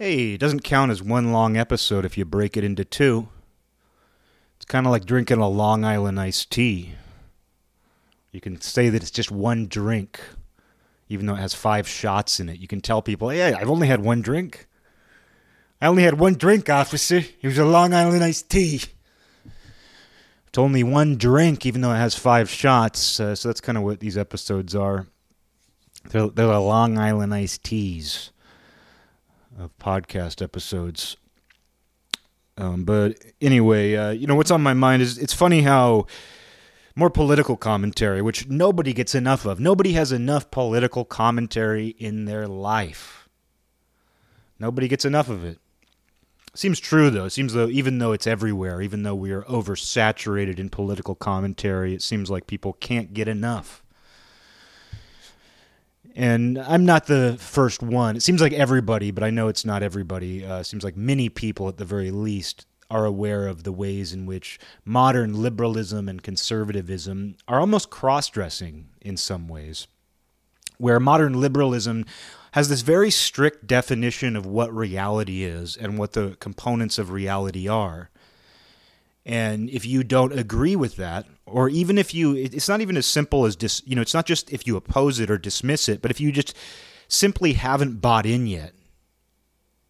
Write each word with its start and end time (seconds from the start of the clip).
Hey, 0.00 0.34
it 0.34 0.38
doesn't 0.38 0.62
count 0.62 0.92
as 0.92 1.02
one 1.02 1.32
long 1.32 1.56
episode 1.56 2.04
if 2.04 2.16
you 2.16 2.24
break 2.24 2.56
it 2.56 2.62
into 2.62 2.84
two. 2.84 3.30
It's 4.54 4.64
kind 4.64 4.86
of 4.86 4.92
like 4.92 5.04
drinking 5.04 5.38
a 5.38 5.48
Long 5.48 5.84
Island 5.84 6.20
iced 6.20 6.52
tea. 6.52 6.92
You 8.30 8.40
can 8.40 8.60
say 8.60 8.90
that 8.90 9.02
it's 9.02 9.10
just 9.10 9.32
one 9.32 9.66
drink, 9.66 10.20
even 11.08 11.26
though 11.26 11.34
it 11.34 11.40
has 11.40 11.52
five 11.52 11.88
shots 11.88 12.38
in 12.38 12.48
it. 12.48 12.60
You 12.60 12.68
can 12.68 12.80
tell 12.80 13.02
people, 13.02 13.30
hey, 13.30 13.52
I've 13.52 13.68
only 13.68 13.88
had 13.88 14.00
one 14.00 14.22
drink. 14.22 14.68
I 15.82 15.88
only 15.88 16.04
had 16.04 16.20
one 16.20 16.34
drink, 16.34 16.70
officer. 16.70 17.16
It 17.16 17.42
was 17.42 17.58
a 17.58 17.64
Long 17.64 17.92
Island 17.92 18.22
iced 18.22 18.48
tea. 18.48 18.82
It's 20.46 20.58
only 20.58 20.84
one 20.84 21.16
drink, 21.16 21.66
even 21.66 21.80
though 21.80 21.92
it 21.92 21.96
has 21.96 22.14
five 22.14 22.48
shots. 22.48 23.18
Uh, 23.18 23.34
so 23.34 23.48
that's 23.48 23.60
kind 23.60 23.76
of 23.76 23.82
what 23.82 23.98
these 23.98 24.16
episodes 24.16 24.76
are. 24.76 25.08
They're, 26.10 26.28
they're 26.28 26.46
the 26.46 26.60
Long 26.60 26.98
Island 26.98 27.34
iced 27.34 27.64
teas 27.64 28.30
of 29.58 29.76
podcast 29.78 30.42
episodes. 30.42 31.16
Um, 32.56 32.84
but 32.84 33.16
anyway, 33.40 33.94
uh, 33.94 34.10
you 34.10 34.26
know 34.26 34.34
what's 34.34 34.50
on 34.50 34.62
my 34.62 34.74
mind 34.74 35.02
is 35.02 35.18
it's 35.18 35.32
funny 35.32 35.62
how 35.62 36.06
more 36.94 37.10
political 37.10 37.56
commentary, 37.56 38.20
which 38.20 38.48
nobody 38.48 38.92
gets 38.92 39.14
enough 39.14 39.44
of. 39.44 39.60
Nobody 39.60 39.92
has 39.92 40.10
enough 40.10 40.50
political 40.50 41.04
commentary 41.04 41.88
in 41.88 42.24
their 42.24 42.48
life. 42.48 43.28
Nobody 44.58 44.88
gets 44.88 45.04
enough 45.04 45.28
of 45.28 45.44
it. 45.44 45.58
Seems 46.54 46.80
true 46.80 47.10
though. 47.10 47.26
It 47.26 47.30
seems 47.30 47.52
though 47.52 47.68
even 47.68 47.98
though 47.98 48.12
it's 48.12 48.26
everywhere, 48.26 48.82
even 48.82 49.04
though 49.04 49.14
we 49.14 49.30
are 49.30 49.42
oversaturated 49.42 50.58
in 50.58 50.70
political 50.70 51.14
commentary, 51.14 51.94
it 51.94 52.02
seems 52.02 52.30
like 52.30 52.48
people 52.48 52.72
can't 52.72 53.14
get 53.14 53.28
enough. 53.28 53.84
And 56.18 56.58
I'm 56.58 56.84
not 56.84 57.06
the 57.06 57.36
first 57.38 57.80
one. 57.80 58.16
It 58.16 58.24
seems 58.24 58.40
like 58.40 58.52
everybody, 58.52 59.12
but 59.12 59.22
I 59.22 59.30
know 59.30 59.46
it's 59.46 59.64
not 59.64 59.84
everybody. 59.84 60.44
Uh, 60.44 60.64
seems 60.64 60.82
like 60.82 60.96
many 60.96 61.28
people, 61.28 61.68
at 61.68 61.76
the 61.76 61.84
very 61.84 62.10
least, 62.10 62.66
are 62.90 63.04
aware 63.04 63.46
of 63.46 63.62
the 63.62 63.70
ways 63.70 64.12
in 64.12 64.26
which 64.26 64.58
modern 64.84 65.40
liberalism 65.40 66.08
and 66.08 66.20
conservatism 66.20 67.36
are 67.46 67.60
almost 67.60 67.90
cross 67.90 68.28
dressing 68.28 68.88
in 69.00 69.16
some 69.16 69.46
ways. 69.46 69.86
Where 70.78 70.98
modern 70.98 71.40
liberalism 71.40 72.04
has 72.50 72.68
this 72.68 72.80
very 72.80 73.12
strict 73.12 73.68
definition 73.68 74.34
of 74.34 74.44
what 74.44 74.74
reality 74.74 75.44
is 75.44 75.76
and 75.76 75.98
what 75.98 76.14
the 76.14 76.36
components 76.40 76.98
of 76.98 77.12
reality 77.12 77.68
are. 77.68 78.10
And 79.24 79.70
if 79.70 79.86
you 79.86 80.02
don't 80.02 80.36
agree 80.36 80.74
with 80.74 80.96
that, 80.96 81.26
or 81.50 81.68
even 81.68 81.98
if 81.98 82.14
you, 82.14 82.34
it's 82.34 82.68
not 82.68 82.80
even 82.80 82.96
as 82.96 83.06
simple 83.06 83.44
as 83.44 83.56
dis, 83.56 83.82
you 83.84 83.96
know, 83.96 84.02
it's 84.02 84.14
not 84.14 84.26
just 84.26 84.52
if 84.52 84.66
you 84.66 84.76
oppose 84.76 85.20
it 85.20 85.30
or 85.30 85.38
dismiss 85.38 85.88
it, 85.88 86.02
but 86.02 86.10
if 86.10 86.20
you 86.20 86.32
just 86.32 86.54
simply 87.08 87.54
haven't 87.54 88.00
bought 88.00 88.26
in 88.26 88.46
yet, 88.46 88.72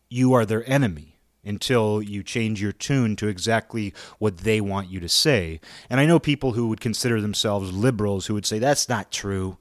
you 0.08 0.32
are 0.32 0.46
their 0.46 0.68
enemy 0.68 1.18
until 1.44 2.02
you 2.02 2.22
change 2.22 2.60
your 2.60 2.72
tune 2.72 3.16
to 3.16 3.28
exactly 3.28 3.94
what 4.18 4.38
they 4.38 4.60
want 4.60 4.90
you 4.90 5.00
to 5.00 5.08
say. 5.08 5.60
And 5.88 6.00
I 6.00 6.06
know 6.06 6.18
people 6.18 6.52
who 6.52 6.68
would 6.68 6.80
consider 6.80 7.20
themselves 7.20 7.72
liberals 7.72 8.26
who 8.26 8.34
would 8.34 8.46
say 8.46 8.58
that's 8.58 8.88
not 8.88 9.10
true. 9.10 9.56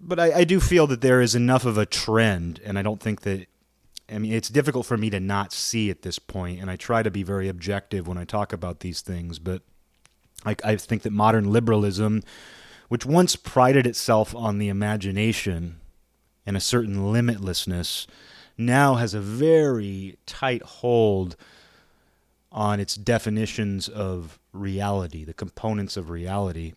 But 0.00 0.18
I, 0.20 0.32
I 0.38 0.44
do 0.44 0.60
feel 0.60 0.86
that 0.88 1.00
there 1.00 1.20
is 1.20 1.34
enough 1.34 1.64
of 1.64 1.78
a 1.78 1.86
trend, 1.86 2.60
and 2.64 2.78
I 2.78 2.82
don't 2.82 3.00
think 3.00 3.22
that 3.22 3.46
I 4.10 4.18
mean, 4.18 4.32
it's 4.32 4.48
difficult 4.48 4.86
for 4.86 4.96
me 4.96 5.10
to 5.10 5.18
not 5.18 5.52
see 5.52 5.90
at 5.90 6.02
this 6.02 6.18
point, 6.18 6.60
and 6.60 6.70
I 6.70 6.76
try 6.76 7.02
to 7.02 7.10
be 7.10 7.22
very 7.22 7.48
objective 7.48 8.06
when 8.06 8.18
I 8.18 8.24
talk 8.24 8.52
about 8.52 8.80
these 8.80 9.00
things. 9.00 9.38
But 9.38 9.62
I, 10.44 10.56
I 10.62 10.76
think 10.76 11.02
that 11.02 11.12
modern 11.12 11.50
liberalism, 11.50 12.22
which 12.88 13.04
once 13.04 13.34
prided 13.34 13.86
itself 13.86 14.34
on 14.34 14.58
the 14.58 14.68
imagination 14.68 15.80
and 16.44 16.56
a 16.56 16.60
certain 16.60 17.12
limitlessness, 17.12 18.06
now 18.56 18.94
has 18.94 19.12
a 19.12 19.20
very 19.20 20.16
tight 20.24 20.62
hold 20.62 21.36
on 22.52 22.80
its 22.80 22.94
definitions 22.94 23.88
of 23.88 24.38
reality, 24.52 25.24
the 25.24 25.34
components 25.34 25.96
of 25.96 26.10
reality. 26.10 26.74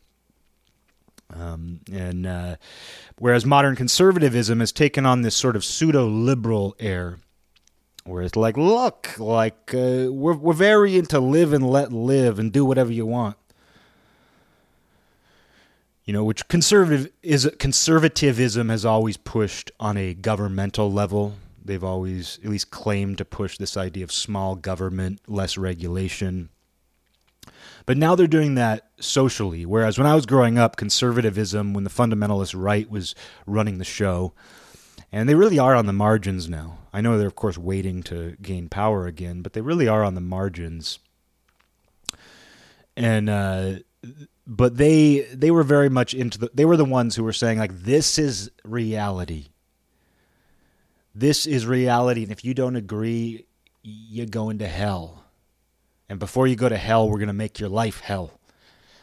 Um, 1.33 1.81
and 1.91 2.25
uh, 2.25 2.55
whereas 3.19 3.45
modern 3.45 3.75
conservatism 3.75 4.59
has 4.59 4.71
taken 4.71 5.05
on 5.05 5.21
this 5.21 5.35
sort 5.35 5.55
of 5.55 5.63
pseudo 5.63 6.07
liberal 6.07 6.75
air, 6.79 7.19
where 8.03 8.23
it's 8.23 8.35
like, 8.35 8.57
look, 8.57 9.17
like 9.19 9.73
uh, 9.73 10.07
we're 10.09 10.35
we're 10.35 10.53
very 10.53 10.97
into 10.97 11.19
live 11.19 11.53
and 11.53 11.69
let 11.69 11.91
live 11.91 12.39
and 12.39 12.51
do 12.51 12.65
whatever 12.65 12.91
you 12.91 13.05
want. 13.05 13.37
You 16.05 16.13
know, 16.13 16.23
which 16.23 16.47
conservative 16.47 17.11
is 17.21 17.49
conservatism 17.59 18.69
has 18.69 18.85
always 18.85 19.17
pushed 19.17 19.71
on 19.79 19.95
a 19.97 20.13
governmental 20.13 20.91
level. 20.91 21.35
They've 21.63 21.83
always 21.83 22.39
at 22.43 22.49
least 22.49 22.71
claimed 22.71 23.19
to 23.19 23.25
push 23.25 23.57
this 23.57 23.77
idea 23.77 24.03
of 24.03 24.11
small 24.11 24.55
government, 24.55 25.21
less 25.27 25.57
regulation 25.57 26.49
but 27.89 27.97
now 27.97 28.13
they're 28.13 28.27
doing 28.27 28.53
that 28.53 28.87
socially. 28.99 29.65
Whereas 29.65 29.97
when 29.97 30.05
I 30.05 30.13
was 30.13 30.27
growing 30.27 30.59
up, 30.59 30.75
conservatism, 30.75 31.73
when 31.73 31.83
the 31.83 31.89
fundamentalist 31.89 32.53
right 32.55 32.87
was 32.87 33.15
running 33.47 33.79
the 33.79 33.83
show, 33.83 34.33
and 35.11 35.27
they 35.27 35.35
really 35.35 35.59
are 35.59 35.75
on 35.75 35.85
the 35.85 35.93
margins 35.93 36.49
now. 36.49 36.77
I 36.91 37.01
know 37.01 37.17
they're, 37.17 37.27
of 37.27 37.35
course, 37.35 37.57
waiting 37.57 38.03
to 38.03 38.35
gain 38.41 38.69
power 38.69 39.07
again, 39.07 39.41
but 39.41 39.53
they 39.53 39.61
really 39.61 39.87
are 39.87 40.03
on 40.03 40.15
the 40.15 40.21
margins. 40.21 40.99
And, 42.97 43.29
uh, 43.29 43.73
but 44.45 44.77
they 44.77 45.21
they 45.31 45.51
were 45.51 45.63
very 45.63 45.89
much 45.89 46.13
into 46.13 46.39
the 46.39 46.49
they 46.53 46.65
were 46.65 46.77
the 46.77 46.85
ones 46.85 47.15
who 47.15 47.23
were 47.23 47.33
saying 47.33 47.59
like 47.59 47.83
this 47.83 48.17
is 48.17 48.49
reality 48.63 49.49
this 51.13 51.45
is 51.45 51.67
reality 51.67 52.23
and 52.23 52.31
if 52.31 52.43
you 52.43 52.55
don't 52.55 52.75
agree 52.75 53.45
you're 53.83 54.25
going 54.25 54.57
to 54.57 54.67
hell 54.67 55.19
and 56.09 56.17
before 56.17 56.47
you 56.47 56.55
go 56.55 56.67
to 56.67 56.77
hell, 56.77 57.07
we're 57.07 57.19
going 57.19 57.27
to 57.27 57.33
make 57.33 57.59
your 57.59 57.69
life 57.69 58.01
hell. 58.01 58.38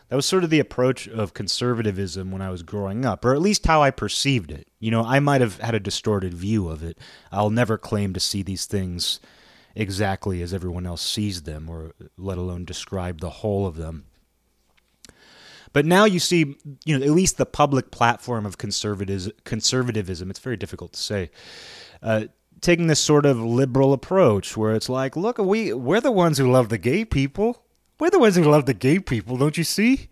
That 0.09 0.17
was 0.17 0.27
sort 0.27 0.45
of 0.45 0.51
the 0.51 0.61
approach 0.61 1.09
of 1.09 1.35
conservatism 1.35 2.31
when 2.31 2.41
I 2.41 2.51
was 2.51 2.63
growing 2.63 3.05
up, 3.05 3.25
or 3.25 3.35
at 3.35 3.43
least 3.43 3.67
how 3.67 3.83
I 3.83 3.91
perceived 3.91 4.53
it. 4.53 4.69
You 4.79 4.91
know, 4.91 5.03
I 5.03 5.19
might 5.19 5.41
have 5.41 5.59
had 5.59 5.75
a 5.75 5.81
distorted 5.81 6.33
view 6.33 6.69
of 6.69 6.83
it. 6.83 6.99
I'll 7.33 7.51
never 7.51 7.77
claim 7.77 8.13
to 8.15 8.21
see 8.21 8.43
these 8.43 8.67
things 8.67 9.19
exactly 9.75 10.43
as 10.43 10.55
everyone 10.55 10.87
else 10.87 11.03
sees 11.03 11.43
them, 11.43 11.69
or 11.69 11.93
let 12.17 12.39
alone 12.39 12.65
describe 12.65 13.21
the 13.21 13.31
whole 13.31 13.67
of 13.67 13.77
them. 13.77 14.07
But 15.73 15.85
now 15.85 16.07
you 16.07 16.21
see, 16.21 16.57
you 16.85 16.99
know, 16.99 17.05
at 17.05 17.11
least 17.11 17.37
the 17.37 17.45
public 17.45 17.91
platform 17.91 18.47
of 18.47 18.57
conservatism, 18.57 19.33
conservatism 19.45 20.31
it's 20.31 20.39
very 20.39 20.57
difficult 20.57 20.95
to 20.95 21.01
say, 21.01 21.31
uh, 22.03 22.27
taking 22.63 22.87
this 22.87 23.01
sort 23.01 23.27
of 23.27 23.39
liberal 23.39 23.93
approach 23.93 24.57
where 24.57 24.75
it's 24.75 24.89
like, 24.89 25.17
look, 25.17 25.37
we 25.37 25.75
we're 25.75 26.01
the 26.01 26.13
ones 26.13 26.39
who 26.39 26.51
love 26.51 26.71
the 26.71 26.79
gay 26.79 27.05
people. 27.05 27.66
We're 27.99 28.11
the 28.11 28.19
ones 28.19 28.37
who 28.37 28.45
love 28.45 28.67
the 28.67 28.75
gay 28.75 28.99
people, 28.99 29.37
don't 29.37 29.57
you 29.57 29.65
see? 29.65 30.09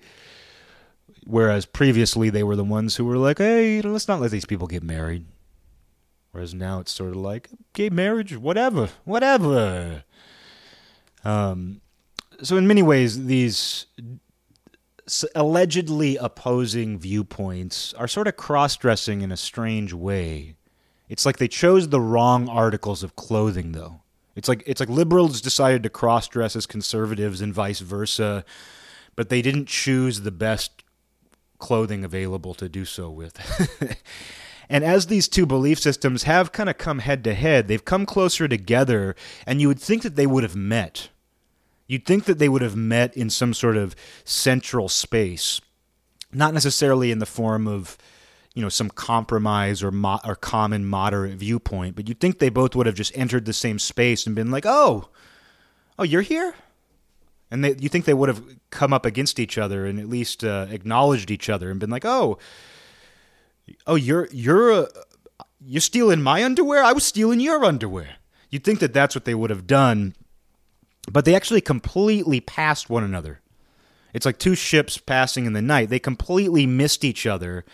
Whereas 1.26 1.66
previously 1.66 2.30
they 2.30 2.42
were 2.42 2.56
the 2.56 2.64
ones 2.64 2.96
who 2.96 3.04
were 3.04 3.18
like, 3.18 3.38
hey, 3.38 3.80
let's 3.82 4.08
not 4.08 4.20
let 4.20 4.30
these 4.30 4.44
people 4.44 4.66
get 4.66 4.82
married. 4.82 5.26
Whereas 6.32 6.54
now 6.54 6.80
it's 6.80 6.92
sort 6.92 7.10
of 7.10 7.16
like 7.16 7.50
gay 7.72 7.90
marriage, 7.90 8.36
whatever, 8.36 8.88
whatever. 9.04 10.04
Um, 11.24 11.80
so 12.42 12.56
in 12.56 12.66
many 12.66 12.82
ways, 12.82 13.26
these 13.26 13.86
allegedly 15.34 16.16
opposing 16.16 16.98
viewpoints 16.98 17.94
are 17.94 18.08
sort 18.08 18.26
of 18.26 18.36
cross-dressing 18.36 19.20
in 19.20 19.30
a 19.30 19.36
strange 19.36 19.92
way 19.92 20.56
it's 21.08 21.26
like 21.26 21.36
they 21.36 21.48
chose 21.48 21.88
the 21.88 22.00
wrong 22.00 22.48
articles 22.48 23.02
of 23.02 23.16
clothing, 23.16 23.72
though. 23.72 24.00
It's 24.36 24.48
like 24.48 24.62
it's 24.66 24.80
like 24.80 24.88
liberals 24.88 25.40
decided 25.40 25.82
to 25.84 25.90
cross 25.90 26.28
dress 26.28 26.56
as 26.56 26.66
conservatives 26.66 27.40
and 27.40 27.54
vice 27.54 27.80
versa, 27.80 28.44
but 29.16 29.28
they 29.28 29.42
didn't 29.42 29.66
choose 29.66 30.20
the 30.20 30.32
best 30.32 30.82
clothing 31.58 32.04
available 32.04 32.54
to 32.54 32.68
do 32.68 32.84
so 32.84 33.10
with. 33.10 33.38
and 34.68 34.84
as 34.84 35.06
these 35.06 35.28
two 35.28 35.46
belief 35.46 35.78
systems 35.78 36.24
have 36.24 36.52
kind 36.52 36.68
of 36.68 36.78
come 36.78 36.98
head 36.98 37.22
to 37.24 37.34
head, 37.34 37.68
they've 37.68 37.84
come 37.84 38.06
closer 38.06 38.48
together, 38.48 39.14
and 39.46 39.60
you 39.60 39.68
would 39.68 39.80
think 39.80 40.02
that 40.02 40.16
they 40.16 40.26
would 40.26 40.42
have 40.42 40.56
met. 40.56 41.08
You'd 41.86 42.06
think 42.06 42.24
that 42.24 42.38
they 42.38 42.48
would 42.48 42.62
have 42.62 42.76
met 42.76 43.16
in 43.16 43.30
some 43.30 43.54
sort 43.54 43.76
of 43.76 43.94
central 44.24 44.88
space, 44.88 45.60
not 46.32 46.54
necessarily 46.54 47.10
in 47.10 47.18
the 47.18 47.26
form 47.26 47.68
of 47.68 47.96
you 48.54 48.62
know 48.62 48.68
some 48.68 48.88
compromise 48.88 49.82
or 49.82 49.90
mo- 49.90 50.20
or 50.24 50.36
common 50.36 50.86
moderate 50.86 51.34
viewpoint 51.34 51.96
but 51.96 52.08
you'd 52.08 52.20
think 52.20 52.38
they 52.38 52.48
both 52.48 52.74
would 52.74 52.86
have 52.86 52.94
just 52.94 53.16
entered 53.16 53.44
the 53.44 53.52
same 53.52 53.78
space 53.78 54.26
and 54.26 54.34
been 54.34 54.50
like 54.50 54.64
oh 54.66 55.08
oh 55.98 56.04
you're 56.04 56.22
here? 56.22 56.54
And 57.50 57.62
they, 57.62 57.76
you 57.78 57.88
think 57.88 58.04
they 58.04 58.14
would 58.14 58.28
have 58.28 58.42
come 58.70 58.92
up 58.92 59.06
against 59.06 59.38
each 59.38 59.58
other 59.58 59.86
and 59.86 60.00
at 60.00 60.08
least 60.08 60.42
uh, 60.42 60.66
acknowledged 60.70 61.30
each 61.30 61.48
other 61.48 61.70
and 61.70 61.78
been 61.78 61.90
like 61.90 62.04
oh 62.04 62.38
oh 63.86 63.94
you're 63.94 64.28
you're 64.32 64.72
uh, 64.72 64.86
you're 65.64 65.80
stealing 65.80 66.22
my 66.22 66.42
underwear? 66.44 66.82
I 66.82 66.92
was 66.92 67.04
stealing 67.04 67.40
your 67.40 67.64
underwear. 67.64 68.16
You'd 68.50 68.64
think 68.64 68.80
that 68.80 68.92
that's 68.92 69.14
what 69.14 69.24
they 69.24 69.34
would 69.34 69.50
have 69.50 69.66
done 69.66 70.14
but 71.10 71.24
they 71.24 71.34
actually 71.34 71.60
completely 71.60 72.40
passed 72.40 72.88
one 72.88 73.04
another. 73.04 73.40
It's 74.12 74.26
like 74.26 74.38
two 74.38 74.54
ships 74.54 74.96
passing 74.96 75.44
in 75.44 75.52
the 75.52 75.62
night. 75.62 75.90
They 75.90 75.98
completely 75.98 76.66
missed 76.66 77.04
each 77.04 77.26
other 77.26 77.64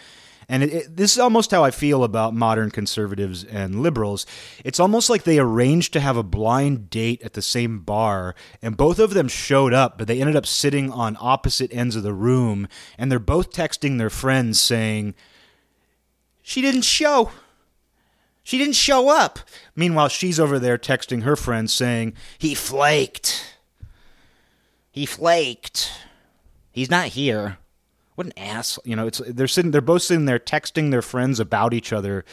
And 0.51 0.65
it, 0.65 0.75
it, 0.75 0.97
this 0.97 1.13
is 1.13 1.21
almost 1.21 1.53
how 1.53 1.63
I 1.63 1.71
feel 1.71 2.03
about 2.03 2.35
modern 2.35 2.73
conservatives 2.73 3.45
and 3.45 3.83
liberals. 3.85 4.27
It's 4.65 4.81
almost 4.81 5.09
like 5.09 5.23
they 5.23 5.39
arranged 5.39 5.93
to 5.93 6.01
have 6.01 6.17
a 6.17 6.25
blind 6.25 6.91
date 6.91 7.23
at 7.23 7.35
the 7.35 7.41
same 7.41 7.79
bar, 7.79 8.35
and 8.61 8.77
both 8.77 8.99
of 8.99 9.15
them 9.15 9.29
showed 9.29 9.73
up, 9.73 9.97
but 9.97 10.09
they 10.09 10.21
ended 10.21 10.35
up 10.35 10.47
sitting 10.47 10.91
on 10.91 11.17
opposite 11.21 11.73
ends 11.73 11.95
of 11.95 12.03
the 12.03 12.13
room, 12.13 12.67
and 12.99 13.13
they're 13.13 13.21
both 13.21 13.53
texting 13.53 13.97
their 13.97 14.11
friends 14.11 14.61
saying, 14.61 15.15
She 16.43 16.61
didn't 16.61 16.83
show. 16.83 17.31
She 18.43 18.59
didn't 18.59 18.75
show 18.75 19.09
up. 19.09 19.39
Meanwhile, 19.77 20.09
she's 20.09 20.41
over 20.41 20.59
there 20.59 20.79
texting 20.79 21.23
her 21.23 21.37
friends 21.37 21.73
saying, 21.73 22.15
He 22.39 22.57
flaked. 22.57 23.57
He 24.91 25.07
flaked. 25.07 25.93
He's 26.73 26.91
not 26.91 27.07
here 27.07 27.59
what 28.15 28.27
an 28.27 28.33
ass. 28.37 28.79
You 28.85 28.97
know, 28.97 29.07
it's 29.07 29.21
they're 29.27 29.49
sitting 29.49 29.71
they're 29.71 29.81
both 29.81 30.03
sitting 30.03 30.27
there 30.27 30.39
texting 30.39 30.91
their 30.91 31.03
friends 31.03 31.41
about 31.41 31.75
each 31.75 31.93
other, 31.93 32.25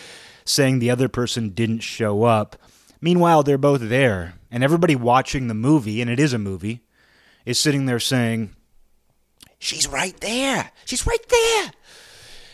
saying 0.46 0.80
the 0.80 0.90
other 0.90 1.08
person 1.08 1.50
didn't 1.50 1.80
show 1.80 2.24
up. 2.24 2.58
Meanwhile, 3.00 3.44
they're 3.44 3.58
both 3.58 3.82
there, 3.82 4.36
and 4.52 4.64
everybody 4.64 4.96
watching 4.96 5.48
the 5.48 5.54
movie, 5.54 6.02
and 6.02 6.10
it 6.10 6.20
is 6.20 6.34
a 6.34 6.40
movie, 6.40 6.82
is 7.46 7.60
sitting 7.60 7.86
there 7.86 8.00
saying, 8.00 8.56
"She's 9.60 9.88
right 9.88 10.20
there. 10.20 10.72
She's 10.86 11.06
right 11.06 11.30
there." 11.30 11.72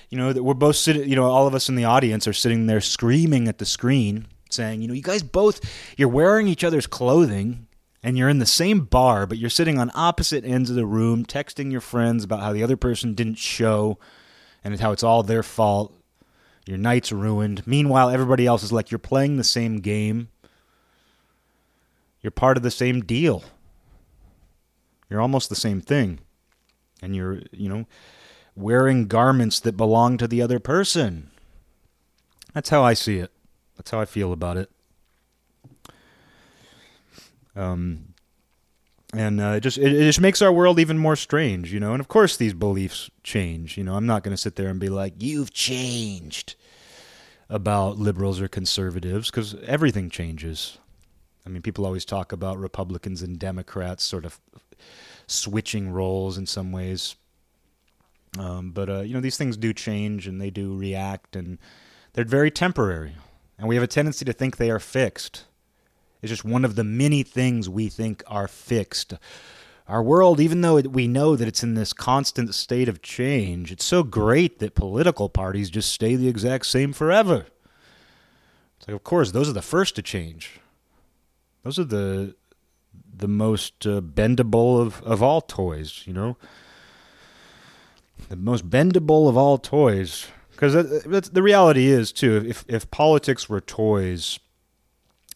You 0.10 0.18
know, 0.18 0.34
that 0.34 0.44
we're 0.44 0.54
both 0.54 0.76
sitting. 0.76 1.10
You 1.10 1.16
know, 1.16 1.26
all 1.26 1.48
of 1.48 1.56
us 1.56 1.70
in 1.70 1.76
the 1.76 1.86
audience 1.86 2.28
are 2.28 2.34
sitting 2.34 2.68
there 2.68 2.82
screaming 2.82 3.48
at 3.48 3.58
the 3.58 3.66
screen, 3.66 4.28
saying, 4.50 4.82
"You 4.82 4.88
know, 4.88 4.94
you 4.94 5.02
guys 5.02 5.24
both, 5.24 5.62
you're 5.98 6.10
wearing 6.10 6.48
each 6.48 6.64
other's 6.64 6.88
clothing 6.88 7.68
and 8.04 8.18
you're 8.18 8.30
in 8.30 8.40
the 8.40 8.46
same 8.46 8.82
bar, 8.82 9.26
but 9.26 9.38
you're 9.38 9.50
sitting 9.50 9.80
on 9.80 9.90
opposite 9.96 10.44
ends 10.44 10.70
of 10.70 10.76
the 10.76 10.86
room, 10.86 11.26
texting 11.26 11.72
your 11.72 11.82
friends 11.82 12.26
about 12.26 12.42
how 12.42 12.52
the 12.52 12.62
other 12.62 12.76
person 12.76 13.14
didn't 13.14 13.38
show 13.38 13.98
and 14.64 14.78
how 14.80 14.92
it's 14.92 15.04
all 15.04 15.24
their 15.24 15.42
fault. 15.42 15.96
Your 16.66 16.78
night's 16.78 17.12
ruined. 17.12 17.66
Meanwhile, 17.66 18.10
everybody 18.10 18.46
else 18.46 18.62
is 18.62 18.72
like, 18.72 18.92
you're 18.92 19.00
playing 19.00 19.38
the 19.38 19.44
same 19.44 19.78
game. 19.78 20.30
You're 22.22 22.32
part 22.32 22.58
of 22.58 22.64
the 22.64 22.72
same 22.72 23.02
deal. 23.02 23.44
You're 25.10 25.22
almost 25.22 25.50
the 25.50 25.56
same 25.56 25.82
thing. 25.82 26.20
And 27.02 27.16
you're, 27.16 27.42
you 27.52 27.68
know, 27.68 27.86
wearing 28.56 29.08
garments 29.08 29.60
that 29.62 29.76
belong 29.76 30.18
to 30.18 30.28
the 30.28 30.42
other 30.42 30.60
person. 30.60 31.32
That's 32.54 32.70
how 32.70 32.84
I 32.84 32.94
see 32.94 33.18
it. 33.18 33.32
That's 33.76 33.92
how 33.92 34.00
I 34.00 34.06
feel 34.06 34.32
about 34.32 34.58
it. 34.58 34.70
Um, 37.56 38.14
and 39.14 39.40
uh, 39.40 39.54
it 39.58 39.60
just 39.62 39.78
it, 39.78 39.94
it, 39.94 40.06
just 40.06 40.22
makes 40.22 40.42
our 40.42 40.52
world 40.52 40.80
even 40.80 40.98
more 40.98 41.16
strange, 41.16 41.72
you 41.72 41.80
know. 41.80 41.92
And 41.92 42.00
of 42.00 42.08
course, 42.08 42.36
these 42.36 42.54
beliefs 42.54 43.12
change. 43.24 43.78
You 43.78 43.84
know, 43.84 43.96
I'm 43.96 44.08
not 44.08 44.24
going 44.24 44.34
to 44.34 44.42
sit 44.42 44.56
there 44.56 44.70
and 44.70 44.80
be 44.80 44.90
like, 44.90 45.14
"You've 45.20 45.54
changed" 45.54 46.56
about 47.50 47.98
liberals 47.98 48.42
or 48.42 48.48
conservatives 48.48 49.30
because 49.30 49.56
everything 49.66 50.10
changes. 50.10 50.80
I 51.46 51.50
mean, 51.50 51.62
people 51.62 51.86
always 51.86 52.06
talk 52.06 52.32
about 52.32 52.58
Republicans 52.58 53.22
and 53.22 53.38
Democrats 53.38 54.04
sort 54.04 54.26
of 54.26 54.40
switching 55.28 55.92
roles 55.92 56.38
in 56.38 56.48
some 56.48 56.72
ways. 56.72 57.16
Um, 58.40 58.72
but 58.72 58.90
uh, 58.90 59.02
you 59.02 59.14
know, 59.14 59.20
these 59.20 59.38
things 59.38 59.58
do 59.58 59.74
change 59.74 60.28
and 60.28 60.42
they 60.42 60.50
do 60.50 60.76
react, 60.76 61.36
and 61.36 61.60
they're 62.14 62.26
very 62.26 62.50
temporary. 62.50 63.16
And 63.60 63.68
we 63.68 63.76
have 63.76 63.84
a 63.84 63.88
tendency 63.88 64.26
to 64.26 64.34
think 64.34 64.58
they 64.58 64.72
are 64.72 64.80
fixed. 64.80 65.44
It's 66.24 66.30
just 66.30 66.46
one 66.46 66.64
of 66.64 66.76
the 66.76 66.86
many 66.86 67.22
things 67.22 67.68
we 67.68 67.90
think 67.90 68.24
are 68.28 68.48
fixed. 68.48 69.14
Our 69.90 70.02
world, 70.02 70.40
even 70.40 70.62
though 70.62 70.80
we 70.80 71.06
know 71.06 71.36
that 71.36 71.50
it's 71.50 71.64
in 71.64 71.74
this 71.74 71.92
constant 71.92 72.56
state 72.56 72.88
of 72.88 73.02
change, 73.02 73.74
it's 73.74 73.84
so 73.84 74.04
great 74.04 74.60
that 74.60 74.74
political 74.74 75.28
parties 75.28 75.70
just 75.70 75.92
stay 75.92 76.16
the 76.16 76.30
exact 76.30 76.66
same 76.66 76.94
forever. 76.94 77.48
It's 78.78 78.88
like, 78.88 78.96
of 78.96 79.04
course, 79.04 79.32
those 79.32 79.50
are 79.50 79.54
the 79.54 79.62
first 79.62 79.98
to 79.98 80.02
change. 80.02 80.62
Those 81.64 81.78
are 81.78 81.84
the 81.84 82.36
the 83.16 83.28
most 83.28 83.86
uh, 83.86 84.00
bendable 84.00 84.82
of, 84.82 85.04
of 85.04 85.22
all 85.22 85.42
toys, 85.42 86.04
you 86.06 86.14
know? 86.14 86.38
The 88.30 88.38
most 88.38 88.70
bendable 88.70 89.28
of 89.28 89.36
all 89.36 89.58
toys. 89.58 90.28
Because 90.52 90.74
the 91.30 91.44
reality 91.44 91.88
is, 91.88 92.12
too, 92.12 92.44
if, 92.48 92.64
if 92.68 92.90
politics 92.90 93.50
were 93.50 93.62
toys, 93.62 94.40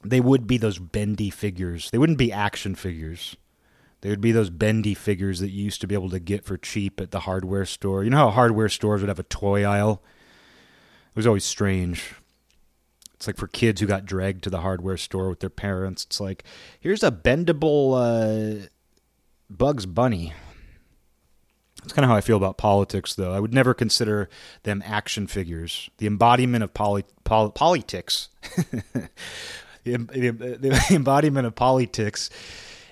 they 0.03 0.19
would 0.19 0.47
be 0.47 0.57
those 0.57 0.79
bendy 0.79 1.29
figures. 1.29 1.89
They 1.91 1.97
wouldn't 1.97 2.17
be 2.17 2.31
action 2.31 2.75
figures. 2.75 3.35
They 4.01 4.09
would 4.09 4.21
be 4.21 4.31
those 4.31 4.49
bendy 4.49 4.93
figures 4.93 5.39
that 5.39 5.49
you 5.49 5.63
used 5.63 5.81
to 5.81 5.87
be 5.87 5.95
able 5.95 6.09
to 6.11 6.19
get 6.19 6.45
for 6.45 6.57
cheap 6.57 7.01
at 7.01 7.11
the 7.11 7.21
hardware 7.21 7.65
store. 7.65 8.03
You 8.03 8.09
know 8.09 8.17
how 8.17 8.29
hardware 8.29 8.69
stores 8.69 9.01
would 9.01 9.09
have 9.09 9.19
a 9.19 9.23
toy 9.23 9.63
aisle? 9.63 10.03
It 11.09 11.15
was 11.15 11.27
always 11.27 11.45
strange. 11.45 12.13
It's 13.15 13.25
like 13.25 13.37
for 13.37 13.47
kids 13.47 13.81
who 13.81 13.87
got 13.87 14.05
dragged 14.05 14.43
to 14.43 14.51
the 14.51 14.61
hardware 14.61 14.97
store 14.97 15.29
with 15.29 15.39
their 15.39 15.49
parents. 15.49 16.05
It's 16.05 16.19
like, 16.19 16.43
here's 16.79 17.03
a 17.03 17.11
bendable 17.11 17.95
uh, 17.95 18.67
Bugs 19.49 19.87
Bunny. 19.87 20.33
That's 21.81 21.93
kind 21.93 22.03
of 22.03 22.09
how 22.09 22.15
I 22.15 22.21
feel 22.21 22.37
about 22.37 22.57
politics, 22.57 23.15
though. 23.15 23.33
I 23.33 23.39
would 23.39 23.53
never 23.53 23.73
consider 23.73 24.29
them 24.63 24.83
action 24.85 25.25
figures. 25.25 25.89
The 25.97 26.05
embodiment 26.05 26.63
of 26.63 26.75
poly, 26.75 27.05
poly, 27.23 27.51
politics 27.51 28.29
the, 29.95 30.57
the, 30.59 30.85
embodiment 30.95 31.47
of 31.47 31.55
politics 31.55 32.29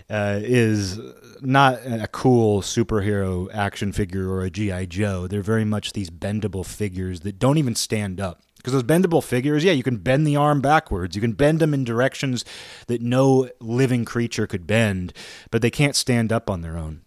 uh, 0.10 0.40
is 0.42 1.00
not 1.42 1.80
a 1.86 2.08
cool 2.08 2.62
superhero 2.62 3.54
action 3.54 3.92
figure 3.92 4.30
or 4.30 4.44
a 4.44 4.50
GI 4.50 4.88
Joe. 4.88 5.28
They're 5.28 5.42
very 5.42 5.66
much 5.66 5.94
these 5.94 6.10
bendable 6.10 6.66
figures 6.66 7.22
that 7.22 7.40
don't 7.40 7.58
even 7.58 7.76
stand 7.76 8.20
up. 8.20 8.42
Because 8.58 8.74
those 8.74 8.84
bendable 8.84 9.24
figures, 9.24 9.64
yeah, 9.64 9.74
you 9.74 9.84
can 9.84 9.98
bend 9.98 10.26
the 10.26 10.36
arm 10.36 10.60
backwards. 10.60 11.16
You 11.16 11.22
can 11.22 11.34
bend 11.34 11.60
them 11.60 11.72
in 11.72 11.84
directions 11.84 12.44
that 12.88 13.00
no 13.00 13.48
living 13.60 14.06
creature 14.06 14.48
could 14.48 14.66
bend, 14.66 15.14
but 15.52 15.62
they 15.62 15.70
can't 15.70 15.96
stand 15.96 16.34
up 16.34 16.50
on 16.50 16.62
their 16.62 16.76
own. 16.76 17.02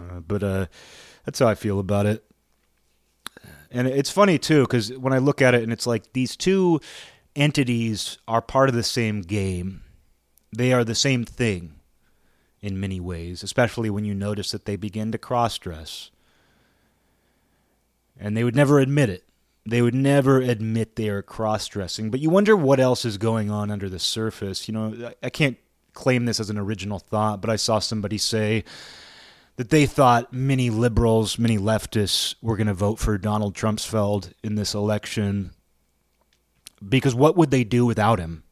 Uh, 0.00 0.18
but 0.18 0.42
uh, 0.42 0.66
that's 1.24 1.38
how 1.38 1.46
I 1.46 1.54
feel 1.54 1.78
about 1.78 2.06
it. 2.06 2.24
And 3.70 3.86
it's 3.86 4.10
funny 4.10 4.38
too, 4.38 4.62
because 4.62 4.92
when 4.92 5.12
I 5.12 5.18
look 5.18 5.40
at 5.40 5.54
it, 5.54 5.62
and 5.62 5.72
it's 5.72 5.86
like 5.86 6.12
these 6.12 6.36
two 6.36 6.80
entities 7.34 8.18
are 8.28 8.42
part 8.42 8.68
of 8.68 8.74
the 8.74 8.82
same 8.82 9.22
game. 9.22 9.82
They 10.54 10.72
are 10.72 10.84
the 10.84 10.94
same 10.94 11.24
thing 11.24 11.74
in 12.60 12.78
many 12.78 13.00
ways, 13.00 13.42
especially 13.42 13.90
when 13.90 14.04
you 14.04 14.14
notice 14.14 14.50
that 14.52 14.64
they 14.64 14.76
begin 14.76 15.12
to 15.12 15.18
cross 15.18 15.58
dress. 15.58 16.10
And 18.18 18.36
they 18.36 18.44
would 18.44 18.54
never 18.54 18.78
admit 18.78 19.10
it. 19.10 19.24
They 19.64 19.82
would 19.82 19.94
never 19.94 20.40
admit 20.40 20.96
they 20.96 21.08
are 21.08 21.22
cross 21.22 21.66
dressing. 21.68 22.10
But 22.10 22.20
you 22.20 22.30
wonder 22.30 22.56
what 22.56 22.80
else 22.80 23.04
is 23.04 23.18
going 23.18 23.50
on 23.50 23.70
under 23.70 23.88
the 23.88 23.98
surface. 23.98 24.68
You 24.68 24.74
know, 24.74 25.12
I 25.22 25.30
can't 25.30 25.56
claim 25.92 26.24
this 26.24 26.40
as 26.40 26.50
an 26.50 26.58
original 26.58 26.98
thought, 26.98 27.40
but 27.40 27.50
I 27.50 27.56
saw 27.56 27.78
somebody 27.78 28.18
say 28.18 28.64
that 29.56 29.70
they 29.70 29.86
thought 29.86 30.32
many 30.32 30.70
liberals, 30.70 31.38
many 31.38 31.58
leftists 31.58 32.34
were 32.40 32.56
going 32.56 32.66
to 32.66 32.74
vote 32.74 32.98
for 32.98 33.18
Donald 33.18 33.54
Trumpsfeld 33.54 34.32
in 34.42 34.54
this 34.54 34.74
election 34.74 35.52
because 36.88 37.14
what 37.14 37.36
would 37.36 37.50
they 37.50 37.64
do 37.64 37.86
without 37.86 38.18
him? 38.18 38.44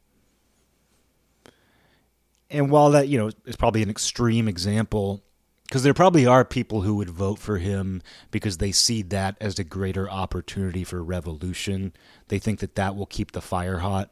And 2.51 2.71
while 2.71 2.91
that, 2.91 3.09
you 3.09 3.19
know, 3.19 3.31
is 3.47 3.57
probably 3.57 3.83
an 3.83 3.91
extreme 3.91 4.49
example, 4.49 5.23
because 5.65 5.85
there 5.85 5.95
probably 5.95 6.27
are 6.27 6.45
people 6.45 6.83
who 6.83 6.97
would 6.97 7.11
vote 7.11 7.39
for 7.39 7.59
him 7.59 8.03
because 8.33 8.59
they 8.59 8.73
see 8.73 9.03
that 9.03 9.37
as 9.41 9.59
a 9.59 9.65
greater 9.65 10.11
opportunity 10.11 10.83
for 10.83 11.03
revolution. 11.03 11.93
They 12.27 12.41
think 12.41 12.59
that 12.59 12.75
that 12.75 12.97
will 12.97 13.07
keep 13.07 13.31
the 13.31 13.41
fire 13.41 13.79
hot 13.79 14.11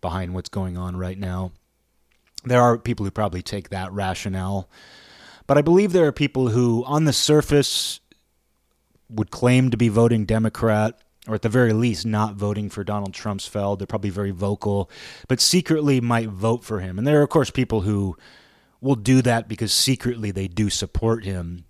behind 0.00 0.34
what's 0.34 0.48
going 0.48 0.76
on 0.76 0.96
right 0.96 1.18
now. 1.18 1.52
There 2.44 2.60
are 2.60 2.76
people 2.76 3.04
who 3.04 3.12
probably 3.12 3.42
take 3.42 3.68
that 3.68 3.92
rationale. 3.92 4.68
But 5.46 5.56
I 5.56 5.62
believe 5.62 5.92
there 5.92 6.06
are 6.06 6.12
people 6.12 6.48
who, 6.48 6.84
on 6.84 7.04
the 7.04 7.12
surface, 7.12 8.00
would 9.08 9.30
claim 9.30 9.70
to 9.70 9.76
be 9.76 9.88
voting 9.88 10.24
Democrat 10.24 11.00
or 11.28 11.34
at 11.34 11.42
the 11.42 11.48
very 11.48 11.72
least 11.72 12.04
not 12.04 12.34
voting 12.34 12.68
for 12.68 12.82
Donald 12.82 13.12
Trumpsfeld. 13.12 13.78
They're 13.78 13.86
probably 13.86 14.10
very 14.10 14.32
vocal, 14.32 14.90
but 15.28 15.40
secretly 15.40 16.00
might 16.00 16.28
vote 16.28 16.64
for 16.64 16.80
him. 16.80 16.98
And 16.98 17.06
there 17.06 17.20
are, 17.20 17.22
of 17.22 17.30
course, 17.30 17.50
people 17.50 17.82
who 17.82 18.16
will 18.80 18.96
do 18.96 19.22
that 19.22 19.48
because 19.48 19.72
secretly 19.72 20.30
they 20.30 20.48
do 20.48 20.68
support 20.68 21.24
him 21.24 21.64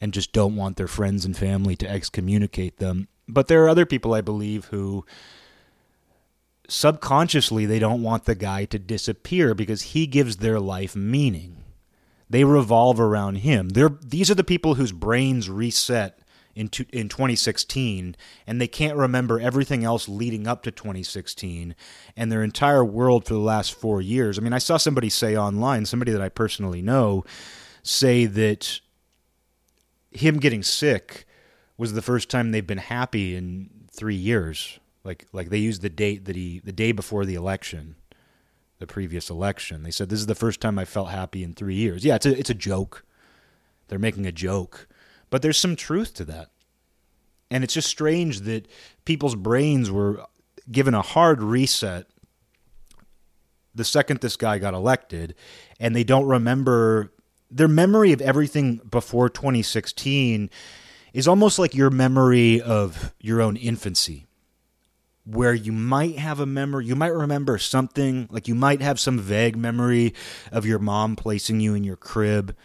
and 0.00 0.12
just 0.12 0.32
don't 0.32 0.56
want 0.56 0.76
their 0.76 0.88
friends 0.88 1.24
and 1.24 1.36
family 1.36 1.76
to 1.76 1.88
excommunicate 1.88 2.78
them. 2.78 3.08
But 3.28 3.48
there 3.48 3.64
are 3.64 3.68
other 3.68 3.86
people, 3.86 4.14
I 4.14 4.20
believe, 4.20 4.66
who 4.66 5.04
subconsciously 6.68 7.66
they 7.66 7.78
don't 7.78 8.02
want 8.02 8.24
the 8.24 8.34
guy 8.34 8.64
to 8.66 8.78
disappear 8.78 9.54
because 9.54 9.82
he 9.82 10.06
gives 10.06 10.36
their 10.36 10.60
life 10.60 10.94
meaning. 10.94 11.56
They 12.30 12.44
revolve 12.44 12.98
around 12.98 13.36
him. 13.36 13.70
They're, 13.70 13.90
these 14.00 14.30
are 14.30 14.34
the 14.34 14.44
people 14.44 14.74
whose 14.74 14.92
brains 14.92 15.50
reset 15.50 16.18
in 16.54 16.68
to, 16.68 16.84
in 16.92 17.08
2016 17.08 18.16
and 18.46 18.60
they 18.60 18.68
can't 18.68 18.96
remember 18.96 19.40
everything 19.40 19.84
else 19.84 20.08
leading 20.08 20.46
up 20.46 20.62
to 20.62 20.70
2016 20.70 21.74
and 22.16 22.32
their 22.32 22.42
entire 22.42 22.84
world 22.84 23.24
for 23.24 23.34
the 23.34 23.40
last 23.40 23.74
4 23.74 24.00
years. 24.00 24.38
I 24.38 24.42
mean, 24.42 24.52
I 24.52 24.58
saw 24.58 24.76
somebody 24.76 25.08
say 25.08 25.36
online, 25.36 25.86
somebody 25.86 26.12
that 26.12 26.20
I 26.20 26.28
personally 26.28 26.82
know, 26.82 27.24
say 27.82 28.26
that 28.26 28.80
him 30.10 30.38
getting 30.38 30.62
sick 30.62 31.26
was 31.76 31.94
the 31.94 32.02
first 32.02 32.28
time 32.28 32.52
they've 32.52 32.66
been 32.66 32.78
happy 32.78 33.34
in 33.34 33.70
three 33.90 34.14
years. 34.14 34.78
Like 35.04 35.26
like 35.32 35.50
they 35.50 35.58
used 35.58 35.82
the 35.82 35.90
date 35.90 36.26
that 36.26 36.36
he 36.36 36.60
the 36.60 36.72
day 36.72 36.92
before 36.92 37.24
the 37.24 37.34
election, 37.34 37.96
the 38.78 38.86
previous 38.86 39.30
election. 39.30 39.82
They 39.82 39.90
said 39.90 40.08
this 40.08 40.20
is 40.20 40.26
the 40.26 40.34
first 40.34 40.60
time 40.60 40.78
I 40.78 40.84
felt 40.84 41.08
happy 41.08 41.42
in 41.42 41.54
three 41.54 41.74
years. 41.74 42.04
Yeah, 42.04 42.16
it's 42.16 42.26
a 42.26 42.38
it's 42.38 42.50
a 42.50 42.54
joke. 42.54 43.04
They're 43.88 43.98
making 43.98 44.26
a 44.26 44.32
joke, 44.32 44.88
but 45.32 45.40
there's 45.40 45.56
some 45.56 45.76
truth 45.76 46.12
to 46.12 46.26
that. 46.26 46.50
And 47.50 47.64
it's 47.64 47.72
just 47.72 47.88
strange 47.88 48.40
that 48.40 48.68
people's 49.06 49.34
brains 49.34 49.90
were 49.90 50.26
given 50.70 50.92
a 50.92 51.00
hard 51.00 51.42
reset 51.42 52.06
the 53.74 53.84
second 53.84 54.20
this 54.20 54.36
guy 54.36 54.58
got 54.58 54.74
elected, 54.74 55.34
and 55.80 55.96
they 55.96 56.04
don't 56.04 56.26
remember 56.26 57.14
their 57.50 57.68
memory 57.68 58.12
of 58.12 58.20
everything 58.20 58.82
before 58.90 59.30
2016 59.30 60.50
is 61.14 61.26
almost 61.26 61.58
like 61.58 61.74
your 61.74 61.88
memory 61.88 62.60
of 62.60 63.14
your 63.18 63.40
own 63.40 63.56
infancy 63.56 64.26
where 65.24 65.54
you 65.54 65.72
might 65.72 66.18
have 66.18 66.40
a 66.40 66.46
memory 66.46 66.84
you 66.84 66.96
might 66.96 67.12
remember 67.14 67.56
something 67.56 68.26
like 68.30 68.48
you 68.48 68.54
might 68.54 68.82
have 68.82 68.98
some 68.98 69.18
vague 69.18 69.56
memory 69.56 70.12
of 70.50 70.66
your 70.66 70.78
mom 70.78 71.14
placing 71.14 71.60
you 71.60 71.74
in 71.74 71.84
your 71.84 71.96
crib 71.96 72.56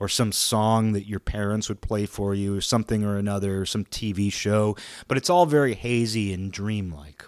or 0.00 0.08
some 0.08 0.32
song 0.32 0.92
that 0.92 1.06
your 1.06 1.20
parents 1.20 1.68
would 1.68 1.80
play 1.80 2.06
for 2.06 2.34
you 2.34 2.56
or 2.56 2.60
something 2.60 3.04
or 3.04 3.16
another 3.16 3.60
or 3.60 3.66
some 3.66 3.84
TV 3.84 4.32
show 4.32 4.76
but 5.06 5.16
it's 5.16 5.30
all 5.30 5.46
very 5.46 5.74
hazy 5.74 6.32
and 6.32 6.52
dreamlike. 6.52 7.24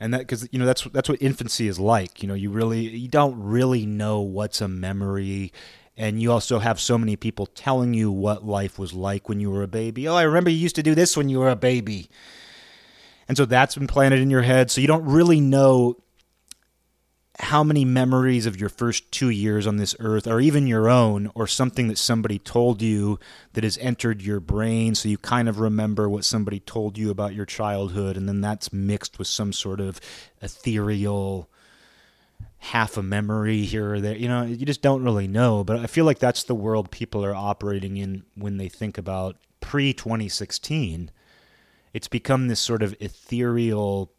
And 0.00 0.12
that 0.14 0.20
because 0.20 0.48
you 0.50 0.58
know 0.58 0.66
that's 0.66 0.82
that's 0.84 1.08
what 1.08 1.22
infancy 1.22 1.68
is 1.68 1.78
like 1.78 2.22
you 2.22 2.28
know 2.28 2.34
you 2.34 2.50
really 2.50 2.80
you 2.80 3.06
don't 3.06 3.40
really 3.40 3.86
know 3.86 4.20
what's 4.20 4.60
a 4.60 4.66
memory 4.66 5.52
and 5.96 6.20
you 6.20 6.32
also 6.32 6.58
have 6.58 6.80
so 6.80 6.98
many 6.98 7.14
people 7.16 7.46
telling 7.46 7.94
you 7.94 8.10
what 8.10 8.44
life 8.44 8.78
was 8.78 8.92
like 8.92 9.28
when 9.28 9.38
you 9.38 9.50
were 9.50 9.62
a 9.62 9.68
baby. 9.68 10.08
Oh 10.08 10.16
i 10.16 10.22
remember 10.22 10.50
you 10.50 10.56
used 10.56 10.74
to 10.76 10.82
do 10.82 10.94
this 10.94 11.16
when 11.16 11.28
you 11.28 11.38
were 11.38 11.50
a 11.50 11.56
baby. 11.56 12.08
And 13.28 13.36
so 13.36 13.44
that's 13.44 13.76
been 13.76 13.86
planted 13.86 14.20
in 14.20 14.28
your 14.28 14.42
head 14.42 14.70
so 14.70 14.80
you 14.80 14.88
don't 14.88 15.04
really 15.04 15.40
know 15.40 15.96
how 17.42 17.64
many 17.64 17.84
memories 17.84 18.46
of 18.46 18.60
your 18.60 18.68
first 18.68 19.10
two 19.10 19.28
years 19.28 19.66
on 19.66 19.76
this 19.76 19.96
earth 19.98 20.28
are 20.28 20.40
even 20.40 20.68
your 20.68 20.88
own 20.88 21.28
or 21.34 21.48
something 21.48 21.88
that 21.88 21.98
somebody 21.98 22.38
told 22.38 22.80
you 22.80 23.18
that 23.54 23.64
has 23.64 23.76
entered 23.78 24.22
your 24.22 24.38
brain 24.38 24.94
so 24.94 25.08
you 25.08 25.18
kind 25.18 25.48
of 25.48 25.58
remember 25.58 26.08
what 26.08 26.24
somebody 26.24 26.60
told 26.60 26.96
you 26.96 27.10
about 27.10 27.34
your 27.34 27.44
childhood 27.44 28.16
and 28.16 28.28
then 28.28 28.40
that's 28.40 28.72
mixed 28.72 29.18
with 29.18 29.26
some 29.26 29.52
sort 29.52 29.80
of 29.80 30.00
ethereal 30.40 31.50
half 32.58 32.96
a 32.96 33.02
memory 33.02 33.62
here 33.62 33.94
or 33.94 34.00
there. 34.00 34.16
You 34.16 34.28
know 34.28 34.44
you 34.44 34.64
just 34.64 34.80
don't 34.80 35.02
really 35.02 35.26
know 35.26 35.64
but 35.64 35.80
i 35.80 35.86
feel 35.86 36.04
like 36.04 36.20
that's 36.20 36.44
the 36.44 36.54
world 36.54 36.92
people 36.92 37.24
are 37.24 37.34
operating 37.34 37.96
in 37.96 38.22
when 38.36 38.56
they 38.56 38.68
think 38.68 38.96
about 38.96 39.36
pre 39.60 39.92
2016 39.92 41.10
it's 41.92 42.08
become 42.08 42.46
this 42.46 42.60
sort 42.60 42.84
of 42.84 42.94
ethereal 43.00 44.12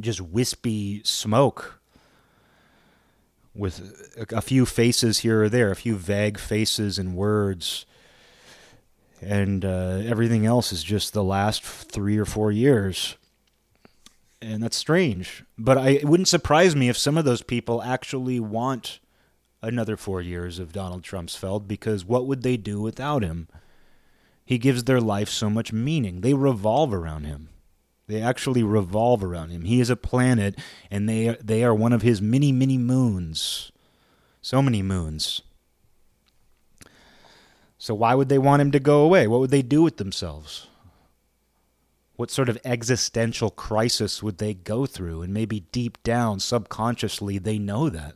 just 0.00 0.22
wispy 0.22 1.02
smoke 1.04 1.81
with 3.54 4.16
a, 4.16 4.36
a 4.36 4.40
few 4.40 4.66
faces 4.66 5.20
here 5.20 5.44
or 5.44 5.48
there, 5.48 5.70
a 5.70 5.76
few 5.76 5.96
vague 5.96 6.38
faces 6.38 6.98
and 6.98 7.14
words, 7.14 7.86
and 9.20 9.64
uh, 9.64 10.00
everything 10.04 10.46
else 10.46 10.72
is 10.72 10.82
just 10.82 11.12
the 11.12 11.24
last 11.24 11.62
three 11.62 12.18
or 12.18 12.24
four 12.24 12.50
years. 12.50 13.16
And 14.40 14.62
that's 14.62 14.76
strange. 14.76 15.44
But 15.56 15.78
I, 15.78 15.90
it 15.90 16.04
wouldn't 16.04 16.28
surprise 16.28 16.74
me 16.74 16.88
if 16.88 16.98
some 16.98 17.16
of 17.16 17.24
those 17.24 17.42
people 17.42 17.80
actually 17.82 18.40
want 18.40 18.98
another 19.62 19.96
four 19.96 20.20
years 20.20 20.58
of 20.58 20.72
Donald 20.72 21.02
Trumpsfeld 21.04 21.68
because 21.68 22.04
what 22.04 22.26
would 22.26 22.42
they 22.42 22.56
do 22.56 22.80
without 22.80 23.22
him? 23.22 23.46
He 24.44 24.58
gives 24.58 24.84
their 24.84 25.00
life 25.00 25.28
so 25.28 25.48
much 25.48 25.72
meaning. 25.72 26.20
They 26.20 26.34
revolve 26.34 26.92
around 26.92 27.24
him. 27.24 27.50
They 28.12 28.20
actually 28.22 28.62
revolve 28.62 29.24
around 29.24 29.48
him. 29.48 29.62
He 29.64 29.80
is 29.80 29.88
a 29.88 29.96
planet, 29.96 30.58
and 30.90 31.08
they 31.08 31.28
are, 31.28 31.36
they 31.42 31.64
are 31.64 31.74
one 31.74 31.94
of 31.94 32.02
his 32.02 32.20
many, 32.20 32.52
many 32.52 32.76
moons. 32.76 33.72
So 34.42 34.60
many 34.60 34.82
moons. 34.82 35.40
So 37.78 37.94
why 37.94 38.14
would 38.14 38.28
they 38.28 38.38
want 38.38 38.60
him 38.60 38.70
to 38.72 38.80
go 38.80 39.02
away? 39.02 39.26
What 39.26 39.40
would 39.40 39.50
they 39.50 39.62
do 39.62 39.82
with 39.82 39.96
themselves? 39.96 40.66
What 42.16 42.30
sort 42.30 42.50
of 42.50 42.58
existential 42.64 43.50
crisis 43.50 44.22
would 44.22 44.36
they 44.38 44.52
go 44.52 44.84
through? 44.84 45.22
And 45.22 45.32
maybe 45.32 45.60
deep 45.72 46.00
down, 46.02 46.38
subconsciously, 46.38 47.38
they 47.38 47.58
know 47.58 47.88
that. 47.88 48.14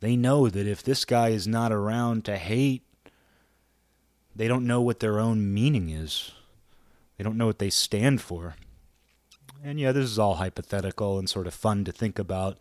They 0.00 0.16
know 0.16 0.48
that 0.50 0.66
if 0.66 0.82
this 0.82 1.04
guy 1.04 1.30
is 1.30 1.48
not 1.48 1.72
around 1.72 2.26
to 2.26 2.36
hate, 2.36 2.82
they 4.36 4.48
don't 4.48 4.66
know 4.66 4.82
what 4.82 5.00
their 5.00 5.18
own 5.18 5.54
meaning 5.54 5.88
is. 5.88 6.32
They 7.16 7.24
don't 7.24 7.38
know 7.38 7.46
what 7.46 7.58
they 7.58 7.70
stand 7.70 8.20
for. 8.20 8.56
And 9.64 9.78
yeah, 9.78 9.92
this 9.92 10.10
is 10.10 10.18
all 10.18 10.34
hypothetical 10.34 11.18
and 11.18 11.30
sort 11.30 11.46
of 11.46 11.54
fun 11.54 11.84
to 11.84 11.92
think 11.92 12.18
about, 12.18 12.58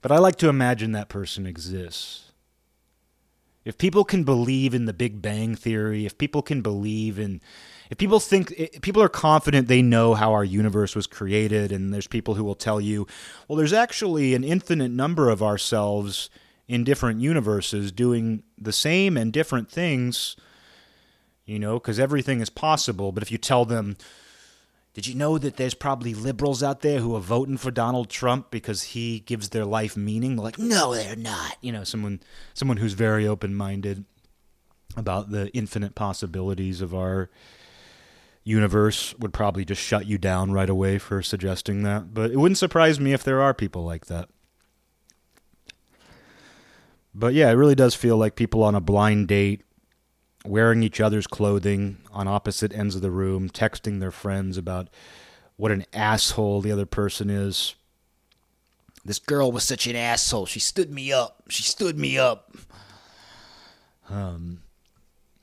but 0.00 0.10
I 0.10 0.18
like 0.18 0.36
to 0.36 0.48
imagine 0.48 0.92
that 0.92 1.10
person 1.10 1.46
exists. 1.46 2.32
If 3.66 3.76
people 3.76 4.02
can 4.02 4.24
believe 4.24 4.72
in 4.72 4.86
the 4.86 4.94
Big 4.94 5.20
Bang 5.20 5.54
Theory, 5.54 6.06
if 6.06 6.16
people 6.16 6.40
can 6.40 6.62
believe 6.62 7.18
in, 7.18 7.42
if 7.90 7.98
people 7.98 8.18
think, 8.18 8.50
if 8.52 8.80
people 8.80 9.02
are 9.02 9.10
confident 9.10 9.68
they 9.68 9.82
know 9.82 10.14
how 10.14 10.32
our 10.32 10.44
universe 10.44 10.96
was 10.96 11.06
created, 11.06 11.70
and 11.70 11.92
there's 11.92 12.06
people 12.06 12.34
who 12.34 12.44
will 12.44 12.54
tell 12.54 12.80
you, 12.80 13.06
well, 13.46 13.58
there's 13.58 13.74
actually 13.74 14.34
an 14.34 14.42
infinite 14.42 14.90
number 14.90 15.28
of 15.28 15.42
ourselves 15.42 16.30
in 16.66 16.82
different 16.82 17.20
universes 17.20 17.92
doing 17.92 18.42
the 18.56 18.72
same 18.72 19.18
and 19.18 19.34
different 19.34 19.70
things, 19.70 20.34
you 21.44 21.58
know, 21.58 21.74
because 21.74 22.00
everything 22.00 22.40
is 22.40 22.48
possible. 22.48 23.12
But 23.12 23.22
if 23.22 23.30
you 23.30 23.36
tell 23.36 23.66
them, 23.66 23.98
did 24.98 25.06
you 25.06 25.14
know 25.14 25.38
that 25.38 25.54
there's 25.54 25.74
probably 25.74 26.12
liberals 26.12 26.60
out 26.60 26.80
there 26.80 26.98
who 26.98 27.14
are 27.14 27.20
voting 27.20 27.56
for 27.56 27.70
Donald 27.70 28.10
Trump 28.10 28.50
because 28.50 28.82
he 28.82 29.20
gives 29.20 29.50
their 29.50 29.64
life 29.64 29.96
meaning? 29.96 30.34
They're 30.34 30.42
like, 30.42 30.58
no, 30.58 30.92
they're 30.92 31.14
not. 31.14 31.56
You 31.60 31.70
know, 31.70 31.84
someone 31.84 32.18
someone 32.52 32.78
who's 32.78 32.94
very 32.94 33.24
open 33.24 33.54
minded 33.54 34.04
about 34.96 35.30
the 35.30 35.50
infinite 35.50 35.94
possibilities 35.94 36.80
of 36.80 36.96
our 36.96 37.30
universe 38.42 39.14
would 39.20 39.32
probably 39.32 39.64
just 39.64 39.80
shut 39.80 40.06
you 40.06 40.18
down 40.18 40.50
right 40.50 40.68
away 40.68 40.98
for 40.98 41.22
suggesting 41.22 41.84
that. 41.84 42.12
But 42.12 42.32
it 42.32 42.36
wouldn't 42.36 42.58
surprise 42.58 42.98
me 42.98 43.12
if 43.12 43.22
there 43.22 43.40
are 43.40 43.54
people 43.54 43.84
like 43.84 44.06
that. 44.06 44.28
But 47.14 47.34
yeah, 47.34 47.50
it 47.50 47.54
really 47.54 47.76
does 47.76 47.94
feel 47.94 48.16
like 48.16 48.34
people 48.34 48.64
on 48.64 48.74
a 48.74 48.80
blind 48.80 49.28
date 49.28 49.62
wearing 50.48 50.82
each 50.82 51.00
other's 51.00 51.26
clothing 51.26 51.98
on 52.12 52.26
opposite 52.26 52.72
ends 52.72 52.96
of 52.96 53.02
the 53.02 53.10
room, 53.10 53.48
texting 53.48 54.00
their 54.00 54.10
friends 54.10 54.56
about 54.56 54.88
what 55.56 55.70
an 55.70 55.84
asshole 55.92 56.60
the 56.60 56.72
other 56.72 56.86
person 56.86 57.28
is. 57.30 57.74
This 59.04 59.18
girl 59.18 59.52
was 59.52 59.64
such 59.64 59.86
an 59.86 59.96
asshole. 59.96 60.46
She 60.46 60.60
stood 60.60 60.90
me 60.90 61.12
up. 61.12 61.42
She 61.48 61.62
stood 61.62 61.98
me 61.98 62.18
up. 62.18 62.56
Um, 64.10 64.62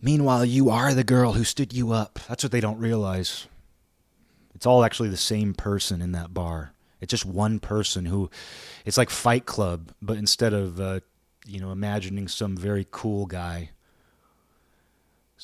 meanwhile, 0.02 0.46
you 0.46 0.70
are 0.70 0.94
the 0.94 1.04
girl 1.04 1.34
who 1.34 1.44
stood 1.44 1.74
you 1.74 1.92
up. 1.92 2.20
That's 2.28 2.44
what 2.44 2.52
they 2.52 2.62
don't 2.62 2.80
realize. 2.80 3.48
It's 4.54 4.66
all 4.66 4.84
actually 4.84 5.10
the 5.10 5.18
same 5.18 5.54
person 5.54 6.02
in 6.02 6.14
that 6.14 6.34
bar. 6.34 6.74
It's 7.02 7.12
just 7.12 7.26
one 7.26 7.60
person 7.60 8.06
who, 8.06 8.30
it's 8.86 8.98
like 8.98 9.10
Fight 9.10 9.46
Club, 9.46 9.92
but 10.02 10.18
instead 10.18 10.54
of, 10.54 10.80
uh, 10.80 11.02
you 11.46 11.60
know, 11.60 11.72
imagining 11.72 12.28
some 12.28 12.56
very 12.58 12.88
cool 12.90 13.26
guy 13.26 13.70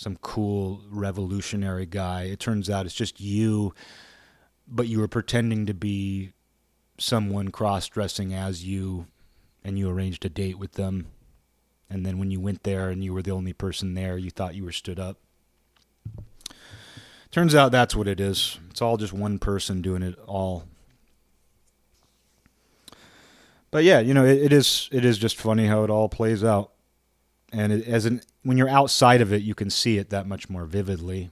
some 0.01 0.17
cool 0.23 0.81
revolutionary 0.89 1.85
guy. 1.85 2.23
It 2.23 2.39
turns 2.39 2.71
out 2.71 2.87
it's 2.87 2.95
just 2.95 3.21
you, 3.21 3.75
but 4.67 4.87
you 4.87 4.99
were 4.99 5.07
pretending 5.07 5.67
to 5.67 5.75
be 5.75 6.31
someone 6.97 7.49
cross 7.49 7.87
dressing 7.87 8.33
as 8.33 8.65
you, 8.65 9.05
and 9.63 9.77
you 9.77 9.87
arranged 9.87 10.25
a 10.25 10.29
date 10.29 10.57
with 10.57 10.71
them. 10.71 11.11
And 11.87 12.03
then 12.03 12.17
when 12.17 12.31
you 12.31 12.39
went 12.39 12.63
there 12.63 12.89
and 12.89 13.03
you 13.03 13.13
were 13.13 13.21
the 13.21 13.29
only 13.29 13.53
person 13.53 13.93
there, 13.93 14.17
you 14.17 14.31
thought 14.31 14.55
you 14.55 14.65
were 14.65 14.71
stood 14.71 14.99
up. 14.99 15.17
Turns 17.29 17.53
out 17.53 17.71
that's 17.71 17.95
what 17.95 18.07
it 18.07 18.19
is. 18.19 18.57
It's 18.71 18.81
all 18.81 18.97
just 18.97 19.13
one 19.13 19.37
person 19.37 19.83
doing 19.83 20.01
it 20.01 20.17
all. 20.25 20.63
But 23.69 23.83
yeah, 23.83 23.99
you 23.99 24.15
know, 24.15 24.25
it, 24.25 24.41
it 24.41 24.53
is 24.53 24.89
it 24.91 25.05
is 25.05 25.19
just 25.19 25.37
funny 25.37 25.67
how 25.67 25.83
it 25.83 25.91
all 25.91 26.09
plays 26.09 26.43
out 26.43 26.71
and 27.53 27.71
it, 27.71 27.87
as 27.87 28.07
an 28.07 28.21
when 28.43 28.57
you're 28.57 28.69
outside 28.69 29.21
of 29.21 29.31
it, 29.31 29.41
you 29.43 29.55
can 29.55 29.69
see 29.69 29.97
it 29.97 30.09
that 30.09 30.27
much 30.27 30.49
more 30.49 30.65
vividly. 30.65 31.31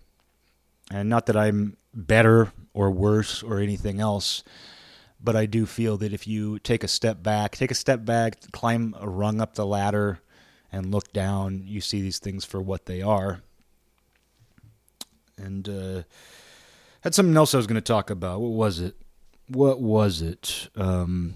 And 0.91 1.09
not 1.09 1.25
that 1.27 1.37
I'm 1.37 1.77
better 1.93 2.51
or 2.73 2.91
worse 2.91 3.43
or 3.43 3.59
anything 3.59 3.99
else, 3.99 4.43
but 5.21 5.35
I 5.35 5.45
do 5.45 5.65
feel 5.65 5.97
that 5.97 6.13
if 6.13 6.27
you 6.27 6.59
take 6.59 6.83
a 6.83 6.87
step 6.87 7.21
back, 7.21 7.55
take 7.55 7.71
a 7.71 7.75
step 7.75 8.05
back, 8.05 8.51
climb 8.51 8.95
a 8.99 9.09
rung 9.09 9.41
up 9.41 9.55
the 9.55 9.65
ladder, 9.65 10.19
and 10.71 10.91
look 10.91 11.11
down, 11.13 11.63
you 11.65 11.81
see 11.81 12.01
these 12.01 12.19
things 12.19 12.45
for 12.45 12.61
what 12.61 12.85
they 12.85 13.01
are. 13.01 13.41
And 15.37 15.67
uh, 15.67 16.03
had 17.01 17.15
something 17.15 17.35
else 17.35 17.53
I 17.53 17.57
was 17.57 17.67
going 17.67 17.75
to 17.75 17.81
talk 17.81 18.09
about. 18.09 18.41
What 18.41 18.51
was 18.51 18.79
it? 18.79 18.95
What 19.47 19.81
was 19.81 20.21
it? 20.21 20.69
Um, 20.75 21.35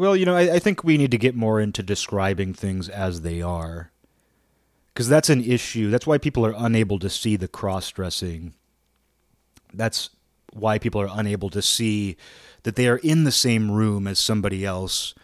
well, 0.00 0.16
you 0.16 0.24
know, 0.24 0.34
I, 0.34 0.54
I, 0.54 0.58
think 0.58 0.82
we 0.82 0.96
need 0.96 1.10
to 1.10 1.18
get 1.18 1.34
more 1.34 1.60
into 1.60 1.82
describing 1.82 2.54
things 2.54 2.88
as 2.88 3.20
they 3.20 3.42
are. 3.42 3.90
because 4.94 5.10
that's 5.10 5.28
an 5.28 5.44
issue. 5.44 5.90
That's 5.90 6.06
why 6.06 6.16
people 6.16 6.46
are 6.46 6.54
unable 6.56 6.98
to 7.00 7.10
see 7.10 7.36
the 7.36 7.48
cross 7.48 7.90
dressing. 7.90 8.54
That's 9.74 10.08
why 10.54 10.78
people 10.78 11.02
are 11.02 11.10
unable 11.12 11.50
to 11.50 11.60
see 11.60 12.16
that 12.62 12.76
they 12.76 12.88
are 12.88 12.96
in 12.96 13.24
the 13.24 13.30
same 13.30 13.70
room 13.70 14.06
as 14.06 14.18
somebody 14.18 14.64
else 14.64 15.14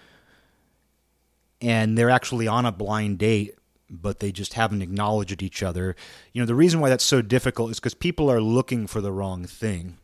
and 1.62 1.96
they're 1.96 2.10
actually 2.10 2.46
on 2.46 2.66
a 2.66 2.70
blind 2.70 3.18
date 3.18 3.54
but 3.88 4.18
they 4.18 4.30
just 4.30 4.54
haven't 4.54 4.82
acknowledged 4.82 5.42
each 5.42 5.62
other. 5.62 5.96
You 6.34 6.42
know, 6.42 6.46
the 6.46 6.54
reason 6.54 6.80
why 6.80 6.90
that's 6.90 7.04
so 7.04 7.22
difficult 7.22 7.70
is 7.70 7.78
because 7.78 7.94
people 7.94 8.30
are 8.30 8.42
looking 8.42 8.86
for 8.86 9.00
the 9.00 9.12
wrong 9.12 9.46
thing. 9.46 9.96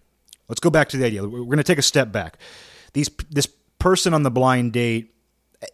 Let's 0.48 0.60
go 0.60 0.70
back 0.70 0.88
to 0.90 0.96
the 0.96 1.04
idea. 1.04 1.28
We're 1.28 1.44
going 1.44 1.58
to 1.58 1.62
take 1.62 1.78
a 1.78 1.82
step 1.82 2.10
back. 2.10 2.38
These 2.94 3.10
this 3.28 3.48
person 3.82 4.14
on 4.14 4.22
the 4.22 4.30
blind 4.30 4.72
date, 4.72 5.12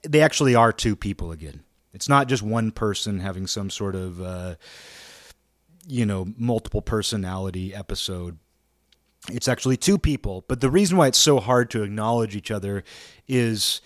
they 0.02 0.22
actually 0.22 0.54
are 0.54 0.72
two 0.72 0.96
people 0.96 1.30
again. 1.30 1.62
It's 1.92 2.08
not 2.08 2.26
just 2.26 2.42
one 2.42 2.70
person 2.70 3.20
having 3.20 3.46
some 3.46 3.68
sort 3.68 3.94
of 3.94 4.20
uh, 4.22 4.54
you 5.86 6.06
know 6.06 6.26
multiple 6.38 6.80
personality 6.80 7.74
episode. 7.74 8.38
It's 9.30 9.46
actually 9.46 9.76
two 9.76 9.98
people. 9.98 10.44
But 10.48 10.62
the 10.62 10.70
reason 10.70 10.96
why 10.96 11.08
it's 11.08 11.18
so 11.18 11.38
hard 11.38 11.70
to 11.70 11.82
acknowledge 11.82 12.34
each 12.34 12.50
other 12.50 12.82
is 13.26 13.82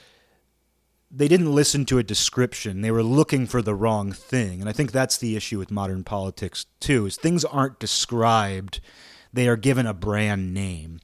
they 1.11 1.26
didn't 1.26 1.52
listen 1.52 1.85
to 1.87 1.99
a 1.99 2.05
description. 2.05 2.81
They 2.81 2.93
were 2.93 3.02
looking 3.02 3.47
for 3.47 3.61
the 3.61 3.75
wrong 3.75 4.12
thing. 4.12 4.61
And 4.61 4.69
I 4.69 4.73
think 4.73 4.93
that's 4.93 5.19
the 5.19 5.35
issue 5.35 5.59
with 5.59 5.73
modern 5.73 6.05
politics 6.05 6.67
too, 6.79 7.07
is 7.07 7.17
things 7.17 7.45
aren't 7.45 7.81
described. 7.81 8.81
They 9.33 9.49
are 9.49 9.57
given 9.57 9.87
a 9.87 9.95
brand 9.95 10.55
name. 10.55 11.00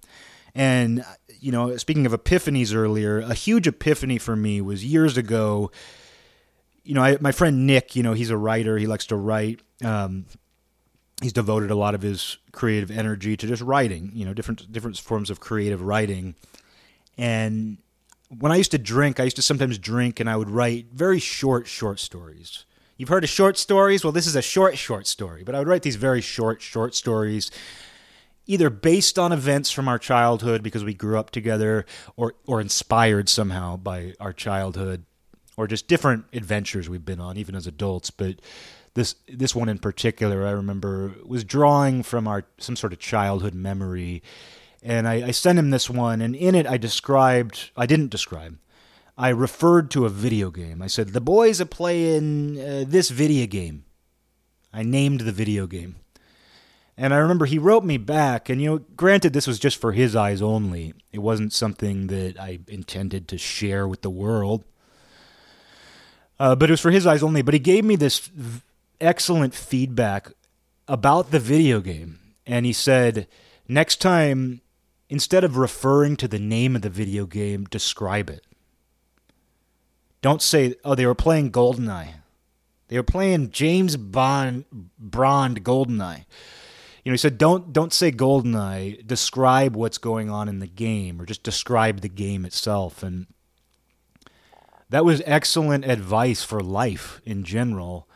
And 0.55 1.05
you 1.40 1.52
know, 1.52 1.76
speaking 1.76 2.07
of 2.07 2.12
epiphanies 2.12 2.75
earlier, 2.75 3.21
a 3.21 3.35
huge 3.35 3.66
epiphany 3.66 4.18
for 4.18 4.37
me 4.37 4.61
was 4.61 4.85
years 4.85 5.16
ago. 5.16 5.71
You 6.85 6.95
know, 6.95 7.02
I, 7.02 7.18
my 7.21 7.33
friend 7.33 7.66
Nick, 7.66 7.95
you 7.97 8.02
know, 8.02 8.14
he's 8.14 8.30
a 8.30 8.37
writer. 8.37 8.78
He 8.78 8.87
likes 8.87 9.07
to 9.07 9.16
write. 9.16 9.61
Um, 9.85 10.26
he's 11.23 11.33
devoted 11.33 11.71
a 11.71 11.75
lot 11.75 11.95
of 11.95 12.02
his 12.02 12.38
creative 12.52 12.90
energy 12.90 13.37
to 13.37 13.47
just 13.47 13.62
writing. 13.62 14.11
You 14.14 14.25
know, 14.25 14.35
different 14.35 14.71
different 14.73 14.99
forms 14.99 15.30
of 15.30 15.40
creative 15.40 15.83
writing. 15.83 16.35
And 17.16 17.78
when 18.38 18.52
I 18.52 18.57
used 18.57 18.71
to 18.73 18.78
drink, 18.78 19.18
I 19.18 19.25
used 19.25 19.37
to 19.37 19.42
sometimes 19.42 19.78
drink 19.78 20.21
and 20.21 20.28
I 20.28 20.37
would 20.37 20.50
write 20.50 20.87
very 20.92 21.18
short, 21.18 21.66
short 21.66 21.99
stories. 21.99 22.64
You've 22.97 23.09
heard 23.09 23.25
of 23.25 23.30
short 23.30 23.57
stories? 23.57 24.04
Well, 24.04 24.12
this 24.12 24.26
is 24.26 24.37
a 24.37 24.42
short, 24.42 24.76
short 24.76 25.07
story, 25.07 25.45
but 25.45 25.54
I 25.54 25.61
would 25.61 25.68
write 25.68 25.83
these 25.83 25.97
very 25.97 26.21
short, 26.21 26.61
short 26.61 26.95
stories, 26.95 27.50
either 28.49 28.71
based 28.71 29.17
on 29.19 29.31
events 29.31 29.71
from 29.71 29.87
our 29.87 29.99
childhood 29.99 30.64
because 30.64 30.83
we 30.83 30.95
grew 30.95 31.19
up 31.19 31.31
together, 31.31 31.87
or, 32.17 32.35
or 32.47 32.61
inspired 32.61 33.28
somehow 33.28 33.76
by 33.76 34.14
our 34.19 34.33
childhood, 34.33 35.05
or 35.57 35.69
just 35.69 35.87
different 35.87 36.25
adventures 36.33 36.88
we've 36.88 37.05
been 37.05 37.21
on, 37.21 37.37
even 37.37 37.55
as 37.55 37.69
adults. 37.69 38.11
But 38.11 38.40
this 38.95 39.14
this 39.28 39.55
one 39.55 39.69
in 39.69 39.78
particular, 39.78 40.45
I 40.45 40.50
remember 40.50 41.14
was 41.25 41.45
drawing 41.45 42.02
from 42.02 42.26
our 42.26 42.47
some 42.59 42.75
sort 42.75 42.93
of 42.93 42.99
childhood 42.99 43.55
memory 43.55 44.25
and 44.83 45.09
I, 45.09 45.28
I 45.28 45.31
sent 45.33 45.59
him 45.59 45.71
this 45.71 45.90
one, 45.90 46.21
and 46.21 46.37
in 46.37 46.55
it 46.55 46.67
I 46.67 46.76
described, 46.76 47.71
I 47.76 47.87
didn't 47.87 48.11
describe, 48.11 48.59
I 49.17 49.31
referred 49.31 49.90
to 49.93 50.07
a 50.07 50.11
video 50.11 50.50
game. 50.50 50.81
I 50.81 50.87
said, 50.87 51.09
The 51.09 51.21
boys 51.21 51.61
are 51.61 51.67
playing 51.67 52.61
uh, 52.61 52.85
this 52.87 53.11
video 53.11 53.47
game. 53.47 53.85
I 54.73 54.83
named 54.83 55.23
the 55.23 55.33
video 55.33 55.67
game. 55.67 55.97
And 57.00 57.14
I 57.14 57.19
remember 57.19 57.47
he 57.47 57.59
wrote 57.59 57.85
me 57.85 57.97
back, 57.97 58.50
and 58.50 58.61
you 58.61 58.69
know, 58.69 58.78
granted, 58.97 59.33
this 59.33 59.47
was 59.47 59.59
just 59.59 59.81
for 59.81 59.93
his 59.93 60.17
eyes 60.17 60.43
only. 60.43 60.95
It 61.12 61.21
wasn't 61.21 61.52
something 61.52 62.09
that 62.09 62.38
I 62.38 62.59
intended 62.67 63.28
to 63.28 63.38
share 63.38 63.87
with 63.87 64.02
the 64.02 64.11
world. 64.11 64.64
Uh, 66.40 66.55
but 66.57 66.69
it 66.69 66.73
was 66.73 66.81
for 66.81 66.90
his 66.90 67.07
eyes 67.07 67.23
only. 67.23 67.40
But 67.40 67.55
he 67.55 67.61
gave 67.61 67.85
me 67.85 67.97
this 67.97 68.19
v- 68.19 68.62
excellent 69.00 69.55
feedback 69.55 70.33
about 70.88 71.31
the 71.31 71.38
video 71.38 71.81
game. 71.81 72.19
And 72.47 72.67
he 72.67 72.73
said, 72.73 73.28
Next 73.69 74.00
time 74.00 74.61
Instead 75.11 75.43
of 75.43 75.57
referring 75.57 76.17
to 76.17 76.28
the 76.28 76.38
name 76.38 76.76
of 76.76 76.83
the 76.83 76.90
video 76.90 77.25
game, 77.25 77.64
describe 77.64 78.29
it. 78.29 78.44
Don't 80.20 80.42
say, 80.42 80.75
oh, 80.85 80.94
they 80.94 81.07
were 81.07 81.14
playing 81.14 81.51
GoldenEye. 81.51 82.14
They 82.88 82.96
were 82.96 83.03
playing 83.03 83.51
James 83.51 83.96
Bond, 83.96 84.64
Bond 84.99 85.64
GoldenEye. 85.64 86.25
You 87.09 87.12
know, 87.12 87.14
he 87.14 87.18
said, 87.21 87.38
don't 87.38 87.73
don't 87.73 87.94
say 87.94 88.12
GoldenEye. 88.12 89.07
Describe 89.07 89.75
what's 89.75 89.97
going 89.97 90.29
on 90.29 90.47
in 90.47 90.59
the 90.59 90.66
game, 90.66 91.18
or 91.18 91.25
just 91.25 91.42
describe 91.42 92.03
the 92.03 92.09
game 92.11 92.44
itself. 92.44 93.03
And 93.03 93.29
that 94.90 95.07
was 95.07 95.23
excellent 95.25 95.87
advice 95.87 96.42
for 96.42 96.61
life 96.61 97.23
in 97.25 97.44
general. 97.44 98.07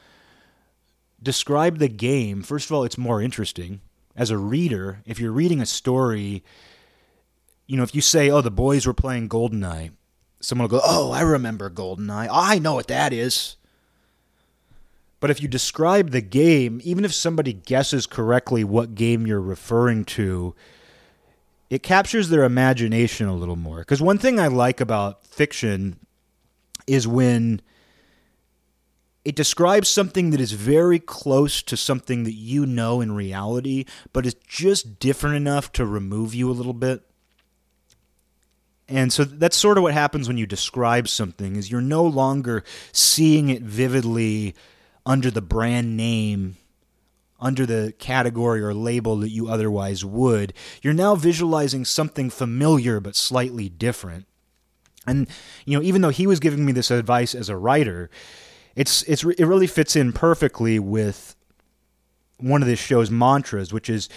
Describe 1.22 1.78
the 1.78 1.88
game. 1.88 2.42
First 2.42 2.68
of 2.68 2.76
all, 2.76 2.84
it's 2.84 2.98
more 2.98 3.22
interesting 3.22 3.80
as 4.14 4.28
a 4.28 4.36
reader. 4.36 5.00
If 5.06 5.18
you're 5.18 5.32
reading 5.32 5.62
a 5.62 5.64
story 5.64 6.44
you 7.66 7.78
know, 7.78 7.84
if 7.84 7.94
you 7.94 8.02
say, 8.02 8.28
"Oh, 8.28 8.42
the 8.42 8.50
boys 8.50 8.86
were 8.86 8.92
playing 8.92 9.30
Goldeneye," 9.30 9.92
someone 10.38 10.68
will 10.68 10.80
go, 10.80 10.84
"Oh, 10.84 11.12
I 11.12 11.22
remember 11.22 11.70
Goldeneye. 11.70 12.28
I 12.30 12.58
know 12.58 12.74
what 12.74 12.88
that 12.88 13.14
is." 13.14 13.56
But 15.22 15.30
if 15.30 15.40
you 15.40 15.46
describe 15.46 16.10
the 16.10 16.20
game, 16.20 16.80
even 16.82 17.04
if 17.04 17.14
somebody 17.14 17.52
guesses 17.52 18.08
correctly 18.08 18.64
what 18.64 18.96
game 18.96 19.24
you're 19.24 19.40
referring 19.40 20.04
to, 20.06 20.56
it 21.70 21.84
captures 21.84 22.28
their 22.28 22.42
imagination 22.42 23.28
a 23.28 23.34
little 23.36 23.54
more. 23.54 23.78
Because 23.78 24.02
one 24.02 24.18
thing 24.18 24.40
I 24.40 24.48
like 24.48 24.80
about 24.80 25.24
fiction 25.24 26.00
is 26.88 27.06
when 27.06 27.62
it 29.24 29.36
describes 29.36 29.88
something 29.88 30.30
that 30.30 30.40
is 30.40 30.54
very 30.54 30.98
close 30.98 31.62
to 31.62 31.76
something 31.76 32.24
that 32.24 32.34
you 32.34 32.66
know 32.66 33.00
in 33.00 33.12
reality, 33.12 33.84
but 34.12 34.26
is 34.26 34.34
just 34.48 34.98
different 34.98 35.36
enough 35.36 35.70
to 35.74 35.86
remove 35.86 36.34
you 36.34 36.50
a 36.50 36.52
little 36.52 36.72
bit. 36.72 37.08
And 38.88 39.12
so 39.12 39.22
that's 39.22 39.56
sort 39.56 39.78
of 39.78 39.84
what 39.84 39.94
happens 39.94 40.26
when 40.26 40.36
you 40.36 40.46
describe 40.46 41.06
something 41.06 41.54
is 41.54 41.70
you're 41.70 41.80
no 41.80 42.02
longer 42.02 42.64
seeing 42.90 43.50
it 43.50 43.62
vividly 43.62 44.56
under 45.04 45.30
the 45.30 45.42
brand 45.42 45.96
name 45.96 46.56
under 47.42 47.66
the 47.66 47.92
category 47.98 48.62
or 48.62 48.72
label 48.72 49.16
that 49.16 49.30
you 49.30 49.48
otherwise 49.48 50.04
would. 50.04 50.54
You're 50.80 50.94
now 50.94 51.16
visualizing 51.16 51.84
something 51.84 52.30
familiar 52.30 53.00
but 53.00 53.16
slightly 53.16 53.68
different. 53.68 54.26
And 55.06 55.28
you 55.66 55.76
know, 55.76 55.84
even 55.84 56.00
though 56.00 56.10
he 56.10 56.28
was 56.28 56.38
giving 56.38 56.64
me 56.64 56.70
this 56.70 56.92
advice 56.92 57.34
as 57.34 57.48
a 57.48 57.56
writer, 57.56 58.08
it's 58.76 59.02
it's 59.02 59.24
it 59.24 59.44
really 59.44 59.66
fits 59.66 59.96
in 59.96 60.12
perfectly 60.12 60.78
with 60.78 61.34
one 62.38 62.62
of 62.62 62.68
this 62.68 62.78
show's 62.78 63.10
mantras, 63.10 63.72
which 63.72 63.90
is 63.90 64.08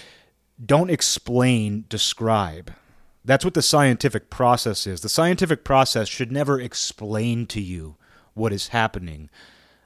don't 0.64 0.92
explain, 0.92 1.86
describe. 1.90 2.72
That's 3.26 3.44
what 3.44 3.56
the 3.56 3.64
scientific 3.64 4.30
process 4.30 4.86
is. 4.86 5.02
The 5.02 5.10
scientific 5.10 5.64
process 5.64 6.08
should 6.08 6.32
never 6.32 6.62
explain 6.62 7.48
to 7.48 7.60
you 7.60 7.96
what 8.36 8.54
is 8.54 8.68
happening. 8.68 9.32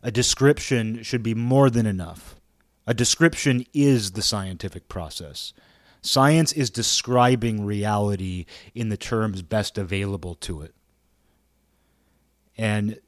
A 0.02 0.12
description 0.12 1.04
should 1.04 1.24
be 1.24 1.34
more 1.34 1.70
than 1.70 1.86
enough. 1.86 2.36
A 2.88 2.94
description 2.94 3.66
is 3.74 4.12
the 4.12 4.22
scientific 4.22 4.88
process. 4.88 5.54
Science 6.02 6.54
is 6.54 6.70
describing 6.70 7.66
reality 7.66 8.46
in 8.74 8.90
the 8.90 8.98
terms 8.98 9.42
best 9.42 9.78
available 9.78 10.36
to 10.36 10.62
it. 10.62 10.74
And 12.58 13.00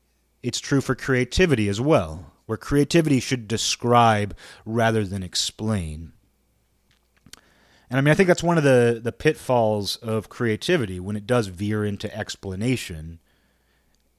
it's 0.43 0.59
true 0.59 0.81
for 0.81 0.95
creativity 0.95 1.69
as 1.69 1.79
well, 1.79 2.33
where 2.45 2.57
creativity 2.57 3.19
should 3.19 3.47
describe 3.47 4.35
rather 4.65 5.05
than 5.05 5.23
explain. 5.23 6.11
And 7.89 7.97
I 7.97 8.01
mean, 8.01 8.11
I 8.11 8.15
think 8.15 8.27
that's 8.27 8.43
one 8.43 8.57
of 8.57 8.63
the, 8.63 8.99
the 9.01 9.11
pitfalls 9.11 9.95
of 9.97 10.29
creativity 10.29 10.99
when 10.99 11.15
it 11.15 11.27
does 11.27 11.47
veer 11.47 11.85
into 11.85 12.13
explanation. 12.15 13.19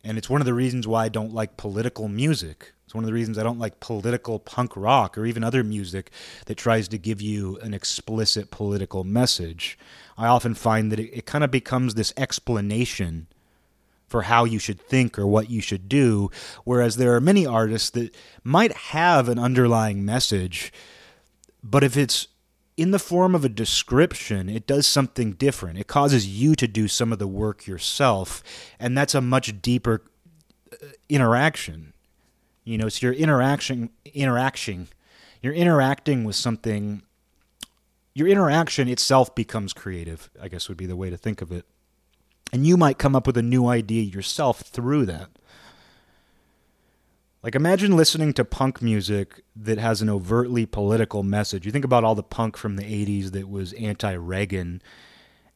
And 0.04 0.18
it's 0.18 0.30
one 0.30 0.40
of 0.40 0.46
the 0.46 0.54
reasons 0.54 0.86
why 0.86 1.04
I 1.04 1.08
don't 1.08 1.32
like 1.32 1.56
political 1.56 2.08
music. 2.08 2.72
It's 2.84 2.94
one 2.94 3.04
of 3.04 3.06
the 3.06 3.14
reasons 3.14 3.38
I 3.38 3.42
don't 3.42 3.58
like 3.58 3.80
political 3.80 4.38
punk 4.38 4.76
rock 4.76 5.16
or 5.16 5.24
even 5.24 5.44
other 5.44 5.62
music 5.62 6.10
that 6.46 6.56
tries 6.56 6.88
to 6.88 6.98
give 6.98 7.22
you 7.22 7.56
an 7.58 7.72
explicit 7.72 8.50
political 8.50 9.04
message. 9.04 9.78
I 10.18 10.26
often 10.26 10.54
find 10.54 10.90
that 10.92 11.00
it, 11.00 11.16
it 11.16 11.26
kind 11.26 11.44
of 11.44 11.50
becomes 11.50 11.94
this 11.94 12.12
explanation 12.16 13.28
for 14.08 14.22
how 14.22 14.44
you 14.44 14.58
should 14.58 14.78
think 14.78 15.18
or 15.18 15.26
what 15.26 15.48
you 15.48 15.62
should 15.62 15.88
do, 15.88 16.30
whereas 16.64 16.96
there 16.96 17.14
are 17.14 17.20
many 17.20 17.46
artists 17.46 17.88
that 17.90 18.14
might 18.44 18.72
have 18.72 19.26
an 19.26 19.38
underlying 19.38 20.04
message, 20.04 20.70
but 21.64 21.82
if 21.82 21.96
it's 21.96 22.28
in 22.76 22.90
the 22.90 22.98
form 22.98 23.34
of 23.34 23.44
a 23.44 23.48
description, 23.48 24.48
it 24.48 24.66
does 24.66 24.86
something 24.86 25.32
different. 25.32 25.78
It 25.78 25.86
causes 25.86 26.26
you 26.26 26.54
to 26.56 26.66
do 26.66 26.88
some 26.88 27.12
of 27.12 27.18
the 27.18 27.26
work 27.26 27.66
yourself, 27.66 28.42
and 28.78 28.96
that's 28.96 29.14
a 29.14 29.20
much 29.20 29.60
deeper 29.60 30.02
uh, 30.72 30.86
interaction. 31.08 31.92
You 32.64 32.78
know, 32.78 32.88
so 32.88 33.06
you're 33.06 33.14
interaction, 33.14 33.90
interaction, 34.14 34.88
you're 35.42 35.52
interacting 35.52 36.24
with 36.24 36.36
something. 36.36 37.02
Your 38.14 38.28
interaction 38.28 38.88
itself 38.88 39.34
becomes 39.34 39.72
creative. 39.72 40.30
I 40.40 40.48
guess 40.48 40.68
would 40.68 40.78
be 40.78 40.86
the 40.86 40.96
way 40.96 41.10
to 41.10 41.16
think 41.16 41.42
of 41.42 41.52
it, 41.52 41.66
and 42.52 42.66
you 42.66 42.76
might 42.76 42.98
come 42.98 43.14
up 43.14 43.26
with 43.26 43.36
a 43.36 43.42
new 43.42 43.66
idea 43.66 44.02
yourself 44.02 44.60
through 44.60 45.06
that. 45.06 45.28
Like, 47.42 47.56
imagine 47.56 47.96
listening 47.96 48.34
to 48.34 48.44
punk 48.44 48.80
music 48.80 49.42
that 49.56 49.78
has 49.78 50.00
an 50.00 50.08
overtly 50.08 50.64
political 50.64 51.24
message. 51.24 51.66
You 51.66 51.72
think 51.72 51.84
about 51.84 52.04
all 52.04 52.14
the 52.14 52.22
punk 52.22 52.56
from 52.56 52.76
the 52.76 52.84
80s 52.84 53.32
that 53.32 53.48
was 53.48 53.72
anti 53.72 54.12
Reagan. 54.12 54.80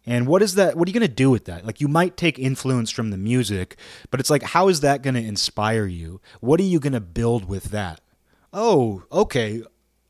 And 0.05 0.27
what 0.27 0.43
is 0.43 0.57
that? 0.57 0.77
What 0.77 0.89
are 0.89 0.91
you 0.91 0.99
going 0.99 1.09
to 1.09 1.15
do 1.15 1.31
with 1.31 1.45
that? 1.45 1.65
Like, 1.65 1.81
you 1.81 1.87
might 1.87 2.17
take 2.17 2.41
influence 2.41 2.91
from 2.91 3.11
the 3.11 3.17
music, 3.17 3.77
but 4.11 4.19
it's 4.19 4.31
like, 4.31 4.43
how 4.43 4.67
is 4.67 4.81
that 4.81 5.03
going 5.03 5.15
to 5.15 5.23
inspire 5.23 5.87
you? 5.87 6.21
What 6.41 6.59
are 6.59 6.65
you 6.65 6.81
going 6.81 6.93
to 6.93 7.01
build 7.01 7.49
with 7.49 7.67
that? 7.67 8.01
Oh, 8.53 9.05
okay. 9.13 9.63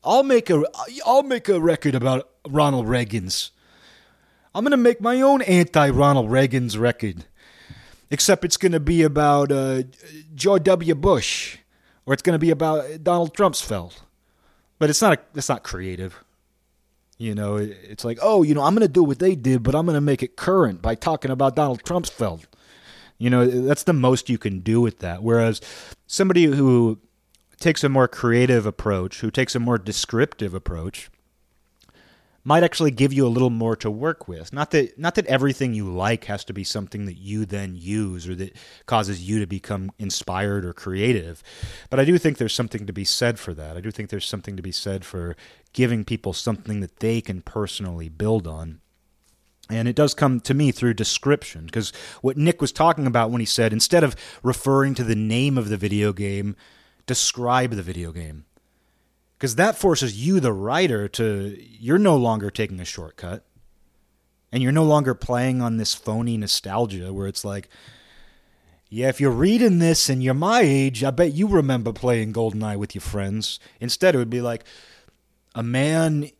I'll 0.03 0.23
make 0.23 0.49
a 0.49 0.63
I'll 1.05 1.23
make 1.23 1.47
a 1.47 1.59
record 1.59 1.93
about 1.93 2.29
Ronald 2.47 2.87
Reagan's. 2.87 3.51
I'm 4.55 4.63
to 4.65 4.77
make 4.77 4.99
my 4.99 5.21
own 5.21 5.43
anti 5.43 5.89
Ronald 5.89 6.31
Reagan's 6.31 6.75
record. 6.75 7.25
Except 8.09 8.45
it's 8.45 8.57
to 8.57 8.79
be 8.79 9.03
about 9.03 9.51
uh, 9.51 9.83
George 10.33 10.63
W. 10.63 10.95
Bush 10.95 11.57
or 12.07 12.13
it's 12.13 12.23
going 12.23 12.33
to 12.33 12.39
be 12.39 12.49
about 12.49 13.03
Donald 13.03 13.35
Trumpsfeld. 13.35 13.99
But 14.79 14.89
it's 14.89 15.01
not 15.01 15.13
a, 15.13 15.19
it's 15.35 15.49
not 15.49 15.63
creative. 15.63 16.23
You 17.17 17.35
know, 17.35 17.57
it's 17.57 18.05
like, 18.05 18.17
oh, 18.21 18.43
you 18.43 18.55
know, 18.55 18.61
I'm 18.61 18.73
going 18.73 18.87
to 18.87 18.93
do 18.93 19.03
what 19.03 19.19
they 19.19 19.35
did, 19.35 19.61
but 19.61 19.75
I'm 19.75 19.85
going 19.85 19.95
to 19.95 20.01
make 20.01 20.23
it 20.23 20.35
current 20.35 20.81
by 20.81 20.95
talking 20.95 21.31
about 21.31 21.55
Donald 21.55 21.83
Trumpsfeld. 21.83 22.45
You 23.17 23.29
know, 23.29 23.45
that's 23.45 23.83
the 23.83 23.93
most 23.93 24.29
you 24.29 24.37
can 24.37 24.59
do 24.59 24.79
with 24.79 24.99
that. 24.99 25.23
Whereas 25.23 25.59
somebody 26.05 26.45
who 26.45 26.99
takes 27.59 27.83
a 27.83 27.89
more 27.89 28.07
creative 28.07 28.65
approach, 28.65 29.21
who 29.21 29.31
takes 29.31 29.55
a 29.55 29.59
more 29.59 29.79
descriptive 29.79 30.53
approach, 30.53 31.09
might 32.47 32.63
actually 32.63 32.91
give 32.91 33.11
you 33.11 33.27
a 33.27 33.35
little 33.35 33.49
more 33.49 33.75
to 33.75 33.91
work 33.91 34.25
with. 34.29 34.53
Not 34.53 34.71
that 34.71 34.97
not 34.97 35.15
that 35.15 35.25
everything 35.25 35.73
you 35.73 35.93
like 35.93 36.23
has 36.25 36.45
to 36.45 36.53
be 36.53 36.63
something 36.63 37.05
that 37.05 37.17
you 37.17 37.45
then 37.45 37.75
use 37.75 38.25
or 38.25 38.35
that 38.35 38.55
causes 38.85 39.21
you 39.21 39.41
to 39.41 39.45
become 39.45 39.91
inspired 39.99 40.63
or 40.63 40.71
creative. 40.71 41.43
But 41.89 41.99
I 41.99 42.05
do 42.05 42.17
think 42.17 42.37
there's 42.37 42.55
something 42.55 42.85
to 42.85 42.93
be 42.93 43.03
said 43.03 43.37
for 43.37 43.53
that. 43.55 43.75
I 43.75 43.81
do 43.81 43.91
think 43.91 44.09
there's 44.09 44.25
something 44.25 44.55
to 44.55 44.63
be 44.63 44.71
said 44.71 45.03
for 45.03 45.35
giving 45.73 46.05
people 46.05 46.31
something 46.31 46.79
that 46.79 47.01
they 47.01 47.19
can 47.19 47.41
personally 47.41 48.07
build 48.07 48.47
on. 48.47 48.79
And 49.69 49.89
it 49.89 49.97
does 49.97 50.13
come 50.13 50.39
to 50.39 50.53
me 50.53 50.71
through 50.71 50.93
description 50.93 51.65
because 51.65 51.91
what 52.21 52.37
Nick 52.37 52.61
was 52.61 52.71
talking 52.71 53.07
about 53.07 53.29
when 53.29 53.41
he 53.41 53.45
said 53.45 53.73
instead 53.73 54.05
of 54.05 54.15
referring 54.41 54.95
to 54.95 55.03
the 55.03 55.15
name 55.15 55.57
of 55.57 55.67
the 55.67 55.75
video 55.75 56.13
game, 56.13 56.55
describe 57.05 57.71
the 57.71 57.83
video 57.83 58.13
game 58.13 58.45
because 59.37 59.55
that 59.55 59.77
forces 59.77 60.25
you 60.25 60.39
the 60.39 60.53
writer 60.53 61.07
to 61.07 61.57
you're 61.59 61.99
no 61.99 62.15
longer 62.15 62.49
taking 62.49 62.79
a 62.79 62.85
shortcut. 62.85 63.43
And 64.51 64.63
you're 64.63 64.71
no 64.71 64.85
longer 64.85 65.13
playing 65.13 65.61
on 65.61 65.75
this 65.75 65.93
phony 65.93 66.37
nostalgia 66.37 67.11
where 67.13 67.27
it's 67.27 67.43
like 67.43 67.67
yeah 68.89 69.09
if 69.09 69.19
you're 69.19 69.29
reading 69.29 69.79
this 69.79 70.07
and 70.07 70.23
you're 70.23 70.33
my 70.33 70.61
age 70.61 71.03
i 71.03 71.11
bet 71.11 71.33
you 71.33 71.47
remember 71.47 71.91
playing 71.91 72.31
goldeneye 72.33 72.77
with 72.77 72.95
your 72.95 73.01
friends. 73.01 73.59
Instead 73.81 74.15
it 74.15 74.17
would 74.17 74.29
be 74.29 74.41
like 74.41 74.63
a 75.53 75.61
man 75.61 76.31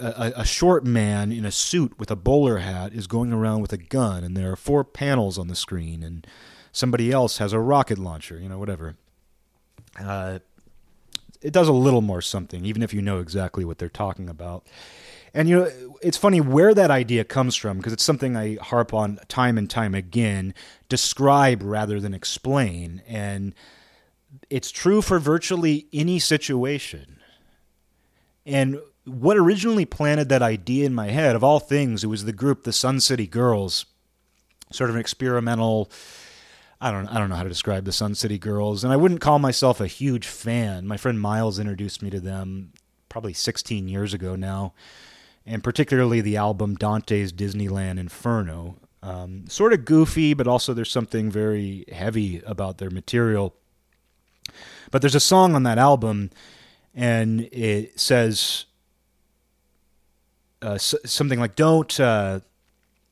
a, 0.00 0.32
a 0.38 0.44
short 0.44 0.84
man 0.84 1.30
in 1.30 1.44
a 1.44 1.52
suit 1.52 1.96
with 1.96 2.10
a 2.10 2.16
bowler 2.16 2.58
hat 2.58 2.92
is 2.92 3.06
going 3.06 3.32
around 3.32 3.62
with 3.62 3.72
a 3.72 3.78
gun 3.78 4.24
and 4.24 4.36
there 4.36 4.50
are 4.50 4.56
four 4.56 4.82
panels 4.82 5.38
on 5.38 5.46
the 5.46 5.54
screen 5.54 6.02
and 6.02 6.26
somebody 6.72 7.12
else 7.12 7.38
has 7.38 7.52
a 7.52 7.60
rocket 7.60 7.98
launcher 7.98 8.38
you 8.38 8.48
know 8.48 8.58
whatever. 8.58 8.96
Uh, 9.98 10.40
it 11.42 11.52
does 11.52 11.68
a 11.68 11.72
little 11.72 12.00
more 12.00 12.22
something, 12.22 12.64
even 12.64 12.82
if 12.82 12.94
you 12.94 13.02
know 13.02 13.18
exactly 13.18 13.64
what 13.64 13.78
they're 13.78 13.88
talking 13.88 14.28
about. 14.28 14.66
And 15.34 15.48
you 15.48 15.56
know, 15.56 15.96
it's 16.02 16.16
funny 16.16 16.40
where 16.40 16.74
that 16.74 16.90
idea 16.90 17.24
comes 17.24 17.56
from 17.56 17.78
because 17.78 17.92
it's 17.92 18.02
something 18.02 18.36
I 18.36 18.56
harp 18.60 18.92
on 18.92 19.18
time 19.28 19.56
and 19.56 19.68
time 19.68 19.94
again. 19.94 20.54
Describe 20.88 21.62
rather 21.62 22.00
than 22.00 22.12
explain, 22.14 23.02
and 23.06 23.54
it's 24.50 24.70
true 24.70 25.00
for 25.02 25.18
virtually 25.18 25.86
any 25.92 26.18
situation. 26.18 27.18
And 28.44 28.80
what 29.04 29.36
originally 29.36 29.84
planted 29.84 30.28
that 30.28 30.42
idea 30.42 30.86
in 30.86 30.94
my 30.94 31.08
head, 31.08 31.34
of 31.34 31.42
all 31.42 31.60
things, 31.60 32.04
it 32.04 32.08
was 32.08 32.24
the 32.24 32.32
group, 32.32 32.64
the 32.64 32.72
Sun 32.72 33.00
City 33.00 33.26
Girls, 33.26 33.86
sort 34.70 34.90
of 34.90 34.96
an 34.96 35.00
experimental 35.00 35.90
I 36.82 36.90
don't 36.90 37.06
I 37.06 37.18
don't 37.18 37.28
know 37.28 37.36
how 37.36 37.44
to 37.44 37.48
describe 37.48 37.84
the 37.84 37.92
Sun 37.92 38.16
City 38.16 38.38
Girls, 38.38 38.82
and 38.82 38.92
I 38.92 38.96
wouldn't 38.96 39.20
call 39.20 39.38
myself 39.38 39.80
a 39.80 39.86
huge 39.86 40.26
fan. 40.26 40.84
My 40.84 40.96
friend 40.96 41.20
Miles 41.20 41.60
introduced 41.60 42.02
me 42.02 42.10
to 42.10 42.18
them 42.18 42.72
probably 43.08 43.32
16 43.32 43.86
years 43.86 44.12
ago 44.12 44.34
now, 44.34 44.74
and 45.46 45.62
particularly 45.62 46.20
the 46.20 46.36
album 46.36 46.74
Dante's 46.74 47.32
Disneyland 47.32 48.00
Inferno. 48.00 48.78
Um, 49.00 49.44
sort 49.48 49.72
of 49.72 49.84
goofy, 49.84 50.34
but 50.34 50.48
also 50.48 50.74
there's 50.74 50.90
something 50.90 51.30
very 51.30 51.84
heavy 51.92 52.42
about 52.44 52.78
their 52.78 52.90
material. 52.90 53.54
But 54.90 55.02
there's 55.02 55.14
a 55.14 55.20
song 55.20 55.54
on 55.54 55.62
that 55.62 55.78
album, 55.78 56.30
and 56.96 57.42
it 57.52 58.00
says 58.00 58.64
uh, 60.60 60.78
something 60.78 61.38
like, 61.38 61.54
"Don't." 61.54 62.00
Uh, 62.00 62.40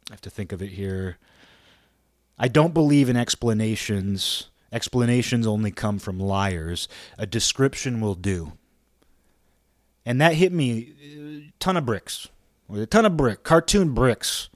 I 0.08 0.12
have 0.12 0.20
to 0.22 0.30
think 0.30 0.50
of 0.50 0.60
it 0.60 0.70
here. 0.70 1.18
I 2.42 2.48
don't 2.48 2.72
believe 2.72 3.10
in 3.10 3.18
explanations. 3.18 4.48
Explanations 4.72 5.46
only 5.46 5.70
come 5.70 5.98
from 5.98 6.18
liars. 6.18 6.88
A 7.18 7.26
description 7.26 8.00
will 8.00 8.14
do. 8.14 8.54
And 10.06 10.18
that 10.22 10.34
hit 10.34 10.50
me 10.50 10.94
a 11.02 11.52
ton 11.60 11.76
of 11.76 11.84
bricks. 11.84 12.28
A 12.74 12.86
ton 12.86 13.04
of 13.04 13.14
brick, 13.14 13.42
cartoon 13.42 13.92
bricks. 13.92 14.48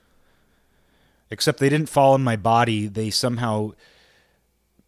Except 1.30 1.58
they 1.58 1.68
didn't 1.68 1.90
fall 1.90 2.14
in 2.14 2.24
my 2.24 2.36
body. 2.36 2.86
They 2.86 3.10
somehow 3.10 3.72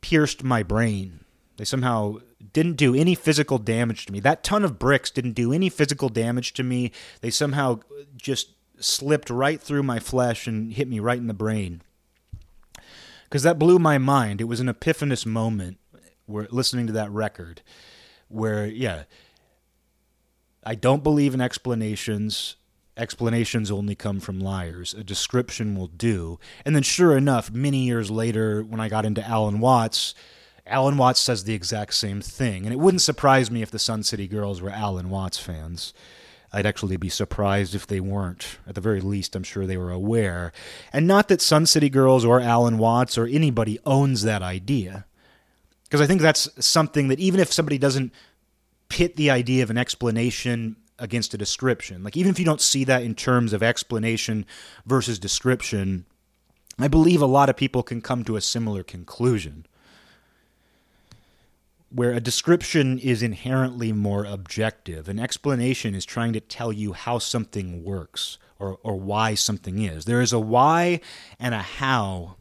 pierced 0.00 0.42
my 0.42 0.62
brain. 0.62 1.20
They 1.58 1.66
somehow 1.66 2.20
didn't 2.54 2.76
do 2.76 2.94
any 2.94 3.14
physical 3.14 3.58
damage 3.58 4.06
to 4.06 4.12
me. 4.12 4.20
That 4.20 4.42
ton 4.42 4.64
of 4.64 4.78
bricks 4.78 5.10
didn't 5.10 5.32
do 5.32 5.52
any 5.52 5.68
physical 5.68 6.08
damage 6.08 6.54
to 6.54 6.62
me. 6.62 6.92
They 7.20 7.30
somehow 7.30 7.80
just 8.16 8.52
slipped 8.78 9.28
right 9.28 9.60
through 9.60 9.82
my 9.82 9.98
flesh 9.98 10.46
and 10.46 10.72
hit 10.72 10.88
me 10.88 10.98
right 10.98 11.18
in 11.18 11.26
the 11.26 11.34
brain 11.34 11.82
because 13.26 13.42
that 13.42 13.58
blew 13.58 13.78
my 13.78 13.98
mind. 13.98 14.40
It 14.40 14.44
was 14.44 14.60
an 14.60 14.68
epiphanous 14.68 15.26
moment 15.26 15.78
where 16.26 16.46
listening 16.50 16.86
to 16.86 16.92
that 16.94 17.10
record, 17.10 17.62
where 18.28 18.66
yeah, 18.66 19.04
I 20.64 20.74
don't 20.74 21.02
believe 21.02 21.34
in 21.34 21.40
explanations. 21.40 22.56
Explanations 22.96 23.70
only 23.70 23.94
come 23.94 24.20
from 24.20 24.40
liars. 24.40 24.94
A 24.94 25.04
description 25.04 25.76
will 25.76 25.88
do. 25.88 26.38
And 26.64 26.74
then, 26.74 26.82
sure 26.82 27.16
enough, 27.16 27.50
many 27.50 27.84
years 27.84 28.10
later, 28.10 28.62
when 28.62 28.80
I 28.80 28.88
got 28.88 29.04
into 29.04 29.26
Alan 29.26 29.60
Watts, 29.60 30.14
Alan 30.66 30.96
Watts 30.96 31.20
says 31.20 31.44
the 31.44 31.54
exact 31.54 31.94
same 31.94 32.22
thing. 32.22 32.64
And 32.64 32.72
it 32.72 32.78
wouldn't 32.78 33.02
surprise 33.02 33.50
me 33.50 33.60
if 33.62 33.70
the 33.70 33.78
Sun 33.78 34.04
City 34.04 34.26
Girls 34.26 34.62
were 34.62 34.70
Alan 34.70 35.10
Watts 35.10 35.38
fans. 35.38 35.92
I'd 36.56 36.64
actually 36.64 36.96
be 36.96 37.10
surprised 37.10 37.74
if 37.74 37.86
they 37.86 38.00
weren't. 38.00 38.56
At 38.66 38.76
the 38.76 38.80
very 38.80 39.02
least, 39.02 39.36
I'm 39.36 39.42
sure 39.42 39.66
they 39.66 39.76
were 39.76 39.90
aware. 39.90 40.54
And 40.90 41.06
not 41.06 41.28
that 41.28 41.42
Sun 41.42 41.66
City 41.66 41.90
Girls 41.90 42.24
or 42.24 42.40
Alan 42.40 42.78
Watts 42.78 43.18
or 43.18 43.26
anybody 43.26 43.78
owns 43.84 44.22
that 44.22 44.40
idea. 44.40 45.04
Because 45.84 46.00
I 46.00 46.06
think 46.06 46.22
that's 46.22 46.48
something 46.64 47.08
that 47.08 47.20
even 47.20 47.40
if 47.40 47.52
somebody 47.52 47.76
doesn't 47.76 48.10
pit 48.88 49.16
the 49.16 49.30
idea 49.30 49.64
of 49.64 49.68
an 49.68 49.76
explanation 49.76 50.76
against 50.98 51.34
a 51.34 51.38
description, 51.38 52.02
like 52.02 52.16
even 52.16 52.30
if 52.30 52.38
you 52.38 52.46
don't 52.46 52.62
see 52.62 52.84
that 52.84 53.02
in 53.02 53.14
terms 53.14 53.52
of 53.52 53.62
explanation 53.62 54.46
versus 54.86 55.18
description, 55.18 56.06
I 56.78 56.88
believe 56.88 57.20
a 57.20 57.26
lot 57.26 57.50
of 57.50 57.58
people 57.58 57.82
can 57.82 58.00
come 58.00 58.24
to 58.24 58.36
a 58.36 58.40
similar 58.40 58.82
conclusion 58.82 59.66
where 61.90 62.12
a 62.12 62.20
description 62.20 62.98
is 62.98 63.22
inherently 63.22 63.92
more 63.92 64.24
objective. 64.24 65.08
An 65.08 65.18
explanation 65.18 65.94
is 65.94 66.04
trying 66.04 66.32
to 66.32 66.40
tell 66.40 66.72
you 66.72 66.92
how 66.92 67.18
something 67.18 67.84
works 67.84 68.38
or, 68.58 68.78
or 68.82 68.96
why 68.96 69.34
something 69.34 69.78
is. 69.82 70.04
There 70.04 70.20
is 70.20 70.32
a 70.32 70.40
why 70.40 71.00
and 71.38 71.54
a 71.54 71.62
how, 71.62 72.36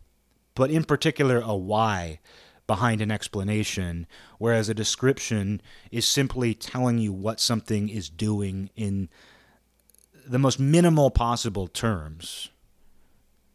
but 0.55 0.71
in 0.71 0.83
particular, 0.83 1.39
a 1.39 1.55
why 1.55 2.19
behind 2.67 3.01
an 3.01 3.11
explanation, 3.11 4.07
whereas 4.39 4.69
a 4.69 4.73
description 4.73 5.61
is 5.91 6.07
simply 6.07 6.55
telling 6.55 6.97
you 6.97 7.13
what 7.13 7.39
something 7.39 7.89
is 7.89 8.09
doing 8.09 8.71
in 8.75 9.07
the 10.27 10.39
most 10.39 10.59
minimal 10.59 11.11
possible 11.11 11.67
terms. 11.67 12.49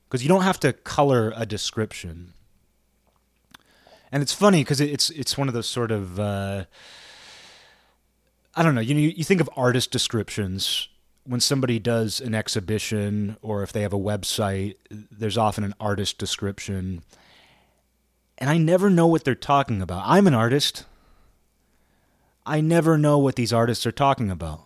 Because 0.08 0.22
you 0.22 0.28
don't 0.28 0.42
have 0.42 0.60
to 0.60 0.72
color 0.72 1.32
a 1.34 1.46
description 1.46 2.34
and 4.12 4.22
it's 4.22 4.32
funny 4.32 4.62
because 4.62 4.80
it's 4.80 5.10
it's 5.10 5.38
one 5.38 5.48
of 5.48 5.54
those 5.54 5.68
sort 5.68 5.90
of 5.90 6.18
uh, 6.18 6.64
I 8.54 8.62
don't 8.62 8.74
know. 8.74 8.80
You 8.80 8.94
know, 8.94 9.00
you 9.00 9.24
think 9.24 9.40
of 9.40 9.50
artist 9.56 9.90
descriptions 9.90 10.88
when 11.24 11.40
somebody 11.40 11.78
does 11.78 12.20
an 12.20 12.34
exhibition 12.34 13.36
or 13.42 13.62
if 13.62 13.72
they 13.72 13.82
have 13.82 13.92
a 13.92 13.98
website. 13.98 14.76
There's 14.90 15.38
often 15.38 15.64
an 15.64 15.74
artist 15.78 16.18
description, 16.18 17.02
and 18.38 18.50
I 18.50 18.58
never 18.58 18.90
know 18.90 19.06
what 19.06 19.24
they're 19.24 19.34
talking 19.34 19.80
about. 19.80 20.02
I'm 20.04 20.26
an 20.26 20.34
artist. 20.34 20.84
I 22.44 22.60
never 22.60 22.98
know 22.98 23.18
what 23.18 23.36
these 23.36 23.52
artists 23.52 23.86
are 23.86 23.92
talking 23.92 24.30
about. 24.30 24.62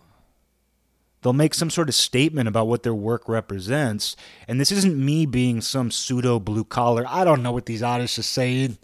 They'll 1.21 1.33
make 1.33 1.53
some 1.53 1.69
sort 1.69 1.89
of 1.89 1.95
statement 1.95 2.47
about 2.47 2.67
what 2.67 2.83
their 2.83 2.93
work 2.93 3.27
represents, 3.27 4.15
and 4.47 4.59
this 4.59 4.71
isn't 4.71 4.97
me 4.97 5.25
being 5.25 5.61
some 5.61 5.91
pseudo 5.91 6.39
blue 6.39 6.63
collar. 6.63 7.03
I 7.07 7.23
don't 7.23 7.43
know 7.43 7.51
what 7.51 7.65
these 7.65 7.83
artists 7.83 8.17
are 8.17 8.23
saying. 8.23 8.77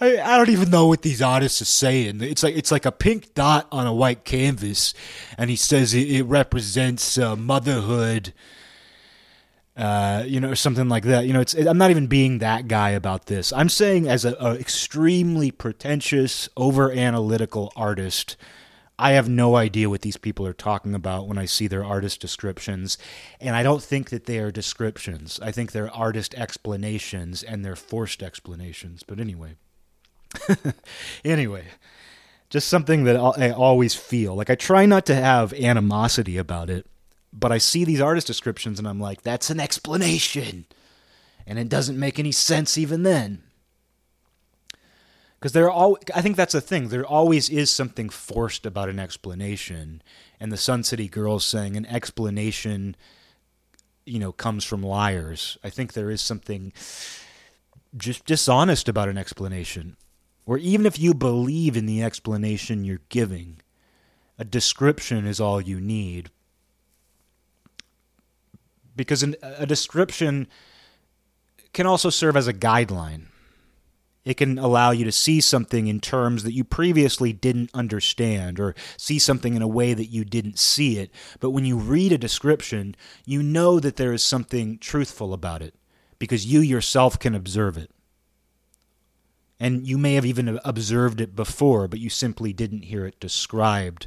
I, 0.00 0.18
I 0.20 0.36
don't 0.36 0.50
even 0.50 0.70
know 0.70 0.86
what 0.86 1.02
these 1.02 1.20
artists 1.20 1.60
are 1.60 1.66
saying. 1.66 2.20
It's 2.22 2.42
like 2.42 2.56
it's 2.56 2.70
like 2.70 2.86
a 2.86 2.92
pink 2.92 3.34
dot 3.34 3.66
on 3.72 3.86
a 3.86 3.92
white 3.92 4.24
canvas, 4.24 4.94
and 5.36 5.50
he 5.50 5.56
says 5.56 5.94
it, 5.94 6.08
it 6.08 6.22
represents 6.24 7.18
uh, 7.18 7.36
motherhood. 7.36 8.32
Uh, 9.76 10.24
you 10.26 10.40
know, 10.40 10.50
or 10.50 10.56
something 10.56 10.88
like 10.88 11.04
that. 11.04 11.24
You 11.24 11.32
know, 11.32 11.40
it's 11.40 11.54
I'm 11.54 11.78
not 11.78 11.90
even 11.90 12.08
being 12.08 12.38
that 12.38 12.66
guy 12.66 12.90
about 12.90 13.26
this. 13.26 13.52
I'm 13.52 13.68
saying 13.68 14.08
as 14.08 14.24
a, 14.24 14.34
a 14.40 14.54
extremely 14.54 15.52
pretentious, 15.52 16.48
over 16.56 16.90
analytical 16.90 17.72
artist, 17.76 18.36
I 18.98 19.12
have 19.12 19.28
no 19.28 19.54
idea 19.54 19.88
what 19.88 20.02
these 20.02 20.16
people 20.16 20.44
are 20.48 20.52
talking 20.52 20.96
about 20.96 21.28
when 21.28 21.38
I 21.38 21.44
see 21.44 21.68
their 21.68 21.84
artist 21.84 22.20
descriptions. 22.20 22.98
And 23.40 23.54
I 23.54 23.62
don't 23.62 23.80
think 23.80 24.10
that 24.10 24.24
they 24.24 24.40
are 24.40 24.50
descriptions. 24.50 25.38
I 25.40 25.52
think 25.52 25.70
they're 25.70 25.94
artist 25.94 26.34
explanations 26.34 27.44
and 27.44 27.64
they're 27.64 27.76
forced 27.76 28.20
explanations. 28.20 29.04
But 29.04 29.20
anyway. 29.20 29.54
anyway, 31.24 31.64
just 32.50 32.68
something 32.68 33.04
that 33.04 33.16
I 33.16 33.50
always 33.50 33.94
feel. 33.94 34.34
Like 34.34 34.50
I 34.50 34.54
try 34.54 34.86
not 34.86 35.06
to 35.06 35.14
have 35.14 35.52
animosity 35.54 36.38
about 36.38 36.70
it, 36.70 36.86
but 37.32 37.52
I 37.52 37.58
see 37.58 37.84
these 37.84 38.00
artist 38.00 38.26
descriptions 38.26 38.78
and 38.78 38.88
I'm 38.88 39.00
like, 39.00 39.22
that's 39.22 39.50
an 39.50 39.60
explanation. 39.60 40.66
And 41.46 41.58
it 41.58 41.68
doesn't 41.68 41.98
make 41.98 42.18
any 42.18 42.32
sense 42.32 42.76
even 42.76 43.02
then. 43.02 43.42
Because 45.38 45.52
there 45.52 45.70
all 45.70 45.98
I 46.14 46.20
think 46.20 46.36
that's 46.36 46.52
the 46.52 46.60
thing. 46.60 46.88
There 46.88 47.06
always 47.06 47.48
is 47.48 47.70
something 47.70 48.08
forced 48.08 48.66
about 48.66 48.88
an 48.88 48.98
explanation. 48.98 50.02
And 50.40 50.50
the 50.50 50.56
Sun 50.56 50.84
City 50.84 51.08
Girls 51.08 51.44
saying 51.44 51.76
an 51.76 51.86
explanation 51.86 52.96
you 54.04 54.18
know 54.18 54.32
comes 54.32 54.64
from 54.64 54.82
liars. 54.82 55.58
I 55.62 55.70
think 55.70 55.92
there 55.92 56.10
is 56.10 56.20
something 56.20 56.72
just 57.96 58.24
dishonest 58.26 58.88
about 58.88 59.08
an 59.08 59.16
explanation 59.16 59.96
or 60.48 60.56
even 60.56 60.86
if 60.86 60.98
you 60.98 61.12
believe 61.12 61.76
in 61.76 61.84
the 61.84 62.02
explanation 62.02 62.82
you're 62.82 63.02
giving, 63.10 63.60
a 64.38 64.44
description 64.46 65.26
is 65.26 65.40
all 65.40 65.60
you 65.60 65.78
need. 65.78 66.30
Because 68.96 69.22
an, 69.22 69.36
a 69.42 69.66
description 69.66 70.48
can 71.74 71.84
also 71.84 72.08
serve 72.08 72.34
as 72.34 72.48
a 72.48 72.54
guideline. 72.54 73.26
It 74.24 74.38
can 74.38 74.58
allow 74.58 74.90
you 74.90 75.04
to 75.04 75.12
see 75.12 75.42
something 75.42 75.86
in 75.86 76.00
terms 76.00 76.44
that 76.44 76.54
you 76.54 76.64
previously 76.64 77.34
didn't 77.34 77.70
understand 77.74 78.58
or 78.58 78.74
see 78.96 79.18
something 79.18 79.54
in 79.54 79.60
a 79.60 79.68
way 79.68 79.92
that 79.92 80.06
you 80.06 80.24
didn't 80.24 80.58
see 80.58 80.98
it. 80.98 81.10
But 81.40 81.50
when 81.50 81.66
you 81.66 81.76
read 81.76 82.10
a 82.10 82.18
description, 82.18 82.96
you 83.26 83.42
know 83.42 83.78
that 83.80 83.96
there 83.96 84.14
is 84.14 84.22
something 84.22 84.78
truthful 84.78 85.34
about 85.34 85.60
it 85.60 85.74
because 86.18 86.46
you 86.46 86.60
yourself 86.60 87.18
can 87.18 87.34
observe 87.34 87.76
it. 87.76 87.90
And 89.60 89.86
you 89.86 89.98
may 89.98 90.14
have 90.14 90.24
even 90.24 90.60
observed 90.64 91.20
it 91.20 91.34
before, 91.34 91.88
but 91.88 91.98
you 91.98 92.10
simply 92.10 92.52
didn't 92.52 92.84
hear 92.84 93.04
it 93.06 93.18
described 93.18 94.06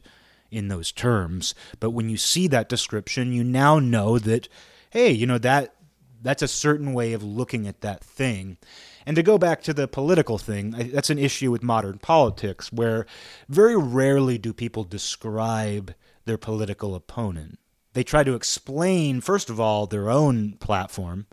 in 0.49 0.67
those 0.67 0.91
terms. 0.91 1.55
But 1.79 1.91
when 1.91 2.09
you 2.09 2.17
see 2.17 2.47
that 2.47 2.69
description, 2.69 3.33
you 3.33 3.43
now 3.43 3.79
know 3.79 4.17
that, 4.19 4.47
hey, 4.91 5.11
you 5.11 5.25
know, 5.25 5.37
that 5.39 5.75
that's 6.21 6.43
a 6.43 6.47
certain 6.47 6.93
way 6.93 7.13
of 7.13 7.23
looking 7.23 7.67
at 7.67 7.81
that 7.81 8.03
thing. 8.03 8.57
And 9.05 9.15
to 9.15 9.23
go 9.23 9.37
back 9.37 9.63
to 9.63 9.73
the 9.73 9.87
political 9.87 10.37
thing, 10.37 10.71
that's 10.71 11.09
an 11.09 11.17
issue 11.17 11.51
with 11.51 11.63
modern 11.63 11.97
politics 11.97 12.71
where 12.71 13.05
very 13.49 13.75
rarely 13.75 14.37
do 14.37 14.53
people 14.53 14.83
describe 14.83 15.95
their 16.25 16.37
political 16.37 16.93
opponent. 16.93 17.57
They 17.93 18.03
try 18.03 18.23
to 18.23 18.35
explain, 18.35 19.19
first 19.19 19.49
of 19.49 19.59
all, 19.59 19.87
their 19.87 20.09
own 20.09 20.53
platform. 20.53 21.25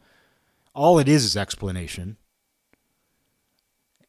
All 0.74 0.98
it 0.98 1.08
is 1.08 1.24
is 1.24 1.36
explanation 1.36 2.16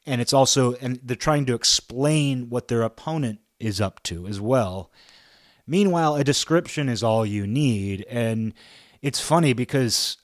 and 0.06 0.22
it's 0.22 0.34
also 0.34 0.74
and 0.76 1.00
they're 1.04 1.16
trying 1.16 1.46
to 1.46 1.54
explain 1.54 2.50
what 2.50 2.68
their 2.68 2.82
opponent 2.82 3.40
is 3.60 3.82
up 3.82 4.02
to 4.04 4.28
as 4.28 4.40
well. 4.40 4.92
Meanwhile, 5.68 6.16
a 6.16 6.24
description 6.24 6.90
is 6.90 7.04
all 7.04 7.26
you 7.26 7.46
need, 7.46 8.06
and 8.10 8.54
it's 9.02 9.22
funny 9.22 9.54
because 9.54 10.18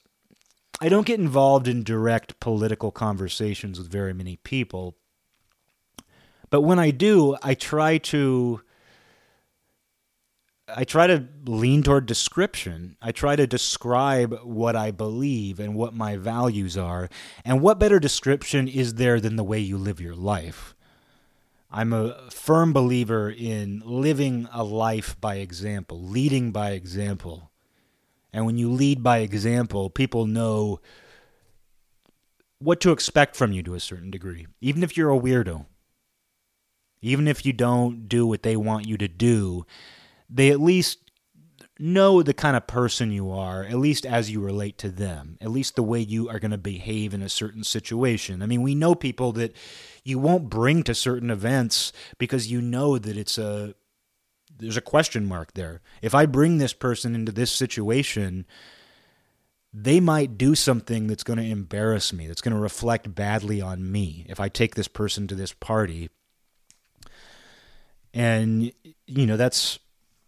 I 0.82 0.90
don't 0.90 1.06
get 1.06 1.20
involved 1.20 1.68
in 1.68 1.84
direct 1.84 2.40
political 2.40 2.92
conversations 2.92 3.78
with 3.78 3.92
very 3.92 4.14
many 4.14 4.38
people. 4.38 4.98
But 6.50 6.62
when 6.62 6.80
I 6.80 6.92
do, 6.92 7.38
I 7.44 7.54
try 7.54 7.98
to 8.00 8.62
I 10.68 10.84
try 10.84 11.06
to 11.08 11.28
lean 11.46 11.84
toward 11.84 12.08
description. 12.08 12.98
I 13.02 13.12
try 13.12 13.36
to 13.36 13.46
describe 13.46 14.40
what 14.44 14.76
I 14.76 14.90
believe 14.92 15.60
and 15.60 15.76
what 15.76 15.94
my 15.94 16.18
values 16.18 16.76
are. 16.76 17.08
And 17.44 17.62
what 17.62 17.80
better 17.80 18.00
description 18.00 18.68
is 18.68 18.96
there 18.96 19.20
than 19.20 19.36
the 19.36 19.44
way 19.44 19.60
you 19.60 19.78
live 19.78 20.02
your 20.02 20.16
life? 20.16 20.76
I'm 21.70 21.94
a 21.94 22.30
firm 22.32 22.74
believer 22.74 23.30
in 23.30 23.84
living 23.86 24.48
a 24.52 24.64
life 24.64 25.20
by 25.22 25.36
example, 25.36 26.02
leading 26.02 26.52
by 26.52 26.72
example. 26.72 27.52
And 28.34 28.46
when 28.46 28.58
you 28.58 28.72
lead 28.72 29.04
by 29.04 29.20
example, 29.20 29.90
people 29.90 30.26
know 30.26 30.80
what 32.60 32.80
to 32.82 32.92
expect 32.92 33.36
from 33.36 33.52
you 33.52 33.62
to 33.64 33.76
a 33.76 33.80
certain 33.80 34.10
degree, 34.10 34.48
even 34.62 34.82
if 34.82 34.98
you're 34.98 35.12
a 35.12 35.20
weirdo. 35.20 35.66
Even 37.02 37.28
if 37.28 37.46
you 37.46 37.54
don't 37.54 38.08
do 38.08 38.26
what 38.26 38.42
they 38.42 38.56
want 38.56 38.88
you 38.88 38.98
to 38.98 39.08
do, 39.08 39.66
they 40.30 40.50
at 40.52 40.60
least 40.60 41.00
know 41.78 42.24
the 42.24 42.34
kind 42.34 42.56
of 42.56 42.68
person 42.68 43.12
you 43.12 43.32
are, 43.32 43.64
at 43.64 43.78
least 43.78 44.06
as 44.06 44.32
you 44.32 44.40
relate 44.40 44.78
to 44.78 44.90
them, 44.90 45.38
at 45.42 45.52
least 45.52 45.76
the 45.76 45.84
way 45.84 46.00
you 46.00 46.30
are 46.30 46.40
going 46.40 46.52
to 46.52 46.58
behave 46.58 47.14
in 47.14 47.22
a 47.22 47.30
certain 47.30 47.64
situation. 47.64 48.42
I 48.42 48.46
mean, 48.46 48.62
we 48.62 48.76
know 48.76 48.96
people 48.96 49.34
that 49.34 49.56
you 50.04 50.20
won't 50.20 50.50
bring 50.50 50.84
to 50.84 50.96
certain 50.96 51.30
events 51.30 51.92
because 52.18 52.50
you 52.50 52.62
know 52.62 52.98
that 52.98 53.18
it's 53.18 53.38
a 53.38 53.76
there's 54.58 54.78
a 54.78 54.82
question 54.82 55.26
mark 55.26 55.54
there. 55.54 55.82
If 56.02 56.16
I 56.16 56.26
bring 56.26 56.58
this 56.58 56.72
person 56.72 57.14
into 57.14 57.34
this 57.34 57.52
situation, 57.52 58.46
they 59.74 60.00
might 60.00 60.38
do 60.38 60.56
something 60.56 61.08
that's 61.08 61.24
going 61.24 61.40
to 61.40 61.46
embarrass 61.46 62.14
me, 62.14 62.28
that's 62.28 62.42
going 62.42 62.56
to 62.56 62.62
reflect 62.62 63.14
badly 63.14 63.62
on 63.62 63.92
me 63.92 64.26
if 64.30 64.40
I 64.40 64.48
take 64.48 64.76
this 64.76 64.88
person 64.88 65.28
to 65.28 65.36
this 65.36 65.52
party. 65.52 66.10
And 68.14 68.72
you 69.08 69.26
know, 69.26 69.36
that's 69.36 69.80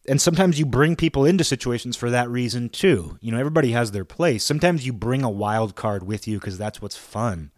and 0.07 0.21
sometimes 0.21 0.57
you 0.57 0.65
bring 0.65 0.95
people 0.95 1.25
into 1.25 1.43
situations 1.43 1.97
for 1.97 2.09
that 2.09 2.29
reason 2.29 2.69
too. 2.69 3.17
You 3.21 3.31
know, 3.31 3.39
everybody 3.39 3.71
has 3.71 3.91
their 3.91 4.05
place. 4.05 4.43
Sometimes 4.43 4.85
you 4.85 4.93
bring 4.93 5.23
a 5.23 5.29
wild 5.29 5.75
card 5.75 6.03
with 6.03 6.27
you 6.27 6.39
because 6.39 6.57
that's 6.57 6.81
what's 6.81 6.97
fun, 6.97 7.51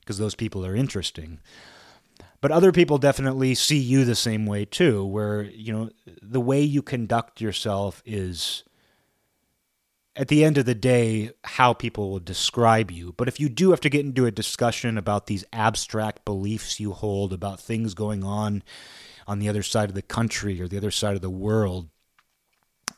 because 0.00 0.18
those 0.18 0.34
people 0.34 0.66
are 0.66 0.74
interesting. 0.74 1.40
But 2.40 2.50
other 2.50 2.72
people 2.72 2.98
definitely 2.98 3.54
see 3.54 3.78
you 3.78 4.04
the 4.04 4.16
same 4.16 4.46
way 4.46 4.64
too, 4.64 5.04
where, 5.04 5.42
you 5.42 5.72
know, 5.72 5.90
the 6.20 6.40
way 6.40 6.60
you 6.60 6.82
conduct 6.82 7.40
yourself 7.40 8.02
is 8.04 8.64
at 10.16 10.26
the 10.26 10.44
end 10.44 10.58
of 10.58 10.66
the 10.66 10.74
day 10.74 11.30
how 11.44 11.72
people 11.72 12.10
will 12.10 12.18
describe 12.18 12.90
you. 12.90 13.14
But 13.16 13.28
if 13.28 13.38
you 13.38 13.48
do 13.48 13.70
have 13.70 13.80
to 13.80 13.88
get 13.88 14.04
into 14.04 14.26
a 14.26 14.32
discussion 14.32 14.98
about 14.98 15.26
these 15.26 15.44
abstract 15.52 16.24
beliefs 16.24 16.80
you 16.80 16.92
hold 16.92 17.32
about 17.32 17.60
things 17.60 17.94
going 17.94 18.24
on 18.24 18.64
on 19.26 19.38
the 19.38 19.48
other 19.48 19.62
side 19.62 19.88
of 19.88 19.94
the 19.94 20.02
country 20.02 20.60
or 20.60 20.66
the 20.66 20.76
other 20.76 20.90
side 20.90 21.14
of 21.14 21.22
the 21.22 21.30
world, 21.30 21.88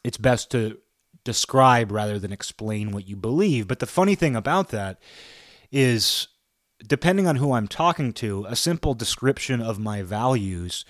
it's 0.04 0.18
best 0.18 0.50
to 0.52 0.78
describe 1.24 1.90
rather 1.90 2.18
than 2.18 2.32
explain 2.32 2.92
what 2.92 3.08
you 3.08 3.16
believe. 3.16 3.66
But 3.66 3.80
the 3.80 3.86
funny 3.86 4.14
thing 4.14 4.36
about 4.36 4.68
that 4.68 5.00
is, 5.72 6.28
depending 6.86 7.26
on 7.26 7.36
who 7.36 7.52
I'm 7.52 7.66
talking 7.66 8.12
to, 8.14 8.44
a 8.48 8.54
simple 8.54 8.94
description 8.94 9.60
of 9.60 9.78
my 9.78 10.02
values 10.02 10.84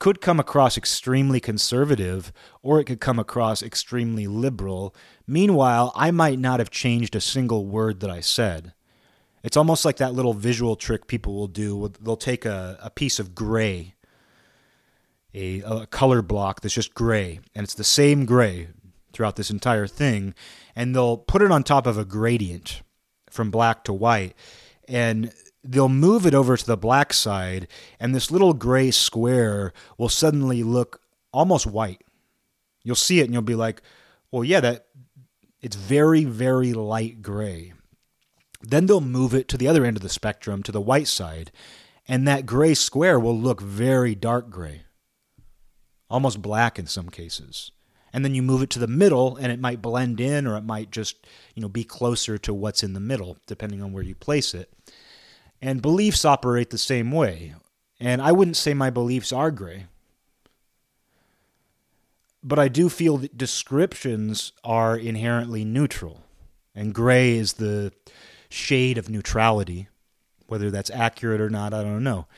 could 0.00 0.20
come 0.20 0.40
across 0.40 0.76
extremely 0.76 1.40
conservative 1.40 2.32
or 2.62 2.80
it 2.80 2.84
could 2.84 3.00
come 3.00 3.18
across 3.18 3.62
extremely 3.62 4.26
liberal. 4.26 4.94
Meanwhile, 5.26 5.92
I 5.94 6.10
might 6.10 6.38
not 6.38 6.58
have 6.58 6.70
changed 6.70 7.14
a 7.14 7.20
single 7.20 7.66
word 7.66 8.00
that 8.00 8.10
I 8.10 8.20
said. 8.20 8.72
It's 9.42 9.56
almost 9.56 9.84
like 9.84 9.98
that 9.98 10.14
little 10.14 10.34
visual 10.34 10.74
trick 10.74 11.06
people 11.06 11.34
will 11.34 11.48
do. 11.48 11.92
They'll 12.00 12.16
take 12.16 12.44
a, 12.44 12.78
a 12.82 12.90
piece 12.90 13.18
of 13.18 13.34
gray 13.34 13.94
a, 15.34 15.60
a 15.60 15.86
color 15.86 16.22
block 16.22 16.60
that's 16.60 16.74
just 16.74 16.94
gray, 16.94 17.40
and 17.54 17.64
it's 17.64 17.74
the 17.74 17.84
same 17.84 18.24
gray 18.24 18.68
throughout 19.12 19.36
this 19.36 19.50
entire 19.50 19.86
thing, 19.86 20.34
and 20.74 20.94
they'll 20.94 21.16
put 21.16 21.42
it 21.42 21.50
on 21.50 21.62
top 21.62 21.86
of 21.86 21.98
a 21.98 22.04
gradient 22.04 22.82
from 23.30 23.50
black 23.50 23.84
to 23.84 23.92
white, 23.92 24.34
and 24.88 25.32
they'll 25.62 25.88
move 25.88 26.26
it 26.26 26.34
over 26.34 26.56
to 26.56 26.66
the 26.66 26.76
black 26.76 27.12
side, 27.12 27.66
and 27.98 28.14
this 28.14 28.30
little 28.30 28.54
gray 28.54 28.90
square 28.90 29.72
will 29.98 30.08
suddenly 30.08 30.62
look 30.62 31.00
almost 31.32 31.66
white. 31.66 32.02
You'll 32.82 32.96
see 32.96 33.20
it, 33.20 33.24
and 33.24 33.32
you'll 33.32 33.42
be 33.42 33.54
like, 33.54 33.82
"Well, 34.30 34.44
yeah, 34.44 34.60
that 34.60 34.86
it's 35.60 35.76
very, 35.76 36.24
very 36.24 36.72
light 36.72 37.22
gray." 37.22 37.72
Then 38.60 38.86
they'll 38.86 39.00
move 39.00 39.34
it 39.34 39.48
to 39.48 39.58
the 39.58 39.68
other 39.68 39.84
end 39.84 39.96
of 39.96 40.02
the 40.02 40.08
spectrum, 40.08 40.62
to 40.62 40.72
the 40.72 40.80
white 40.80 41.08
side, 41.08 41.50
and 42.06 42.26
that 42.28 42.46
gray 42.46 42.74
square 42.74 43.18
will 43.18 43.38
look 43.38 43.60
very 43.60 44.14
dark 44.14 44.48
gray 44.48 44.82
almost 46.14 46.40
black 46.40 46.78
in 46.78 46.86
some 46.86 47.08
cases. 47.08 47.72
And 48.12 48.24
then 48.24 48.36
you 48.36 48.42
move 48.42 48.62
it 48.62 48.70
to 48.70 48.78
the 48.78 48.86
middle 48.86 49.36
and 49.36 49.50
it 49.50 49.58
might 49.58 49.82
blend 49.82 50.20
in 50.20 50.46
or 50.46 50.56
it 50.56 50.62
might 50.62 50.92
just, 50.92 51.26
you 51.56 51.60
know, 51.60 51.68
be 51.68 51.82
closer 51.82 52.38
to 52.38 52.54
what's 52.54 52.84
in 52.84 52.92
the 52.92 53.00
middle 53.00 53.36
depending 53.48 53.82
on 53.82 53.92
where 53.92 54.04
you 54.04 54.14
place 54.14 54.54
it. 54.54 54.72
And 55.60 55.82
beliefs 55.82 56.24
operate 56.24 56.70
the 56.70 56.78
same 56.78 57.10
way. 57.10 57.56
And 57.98 58.22
I 58.22 58.30
wouldn't 58.30 58.56
say 58.56 58.74
my 58.74 58.90
beliefs 58.90 59.32
are 59.32 59.50
gray. 59.50 59.86
But 62.44 62.60
I 62.60 62.68
do 62.68 62.88
feel 62.88 63.16
that 63.16 63.36
descriptions 63.36 64.52
are 64.62 64.96
inherently 64.96 65.64
neutral. 65.64 66.22
And 66.76 66.94
gray 66.94 67.36
is 67.36 67.54
the 67.54 67.92
shade 68.48 68.98
of 68.98 69.08
neutrality. 69.10 69.88
Whether 70.46 70.70
that's 70.70 70.90
accurate 70.90 71.40
or 71.40 71.50
not, 71.50 71.74
I 71.74 71.82
don't 71.82 72.04
know. 72.04 72.28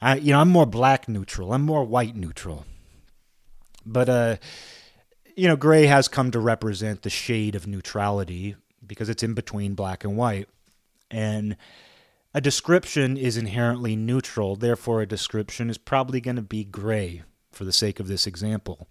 I, 0.00 0.18
you 0.18 0.32
know, 0.32 0.38
I'm 0.38 0.50
more 0.50 0.66
black 0.66 1.08
neutral. 1.08 1.52
I'm 1.52 1.62
more 1.62 1.82
white 1.82 2.14
neutral. 2.14 2.64
But 3.92 4.08
uh, 4.08 4.36
you 5.36 5.48
know, 5.48 5.56
gray 5.56 5.86
has 5.86 6.08
come 6.08 6.30
to 6.32 6.40
represent 6.40 7.02
the 7.02 7.10
shade 7.10 7.54
of 7.54 7.66
neutrality 7.66 8.56
because 8.86 9.08
it's 9.08 9.22
in 9.22 9.34
between 9.34 9.74
black 9.74 10.04
and 10.04 10.16
white. 10.16 10.48
And 11.10 11.56
a 12.34 12.40
description 12.40 13.16
is 13.16 13.36
inherently 13.36 13.96
neutral, 13.96 14.56
therefore, 14.56 15.00
a 15.00 15.06
description 15.06 15.70
is 15.70 15.78
probably 15.78 16.20
going 16.20 16.36
to 16.36 16.42
be 16.42 16.64
gray 16.64 17.22
for 17.52 17.64
the 17.64 17.72
sake 17.72 17.98
of 17.98 18.08
this 18.08 18.26
example. 18.26 18.88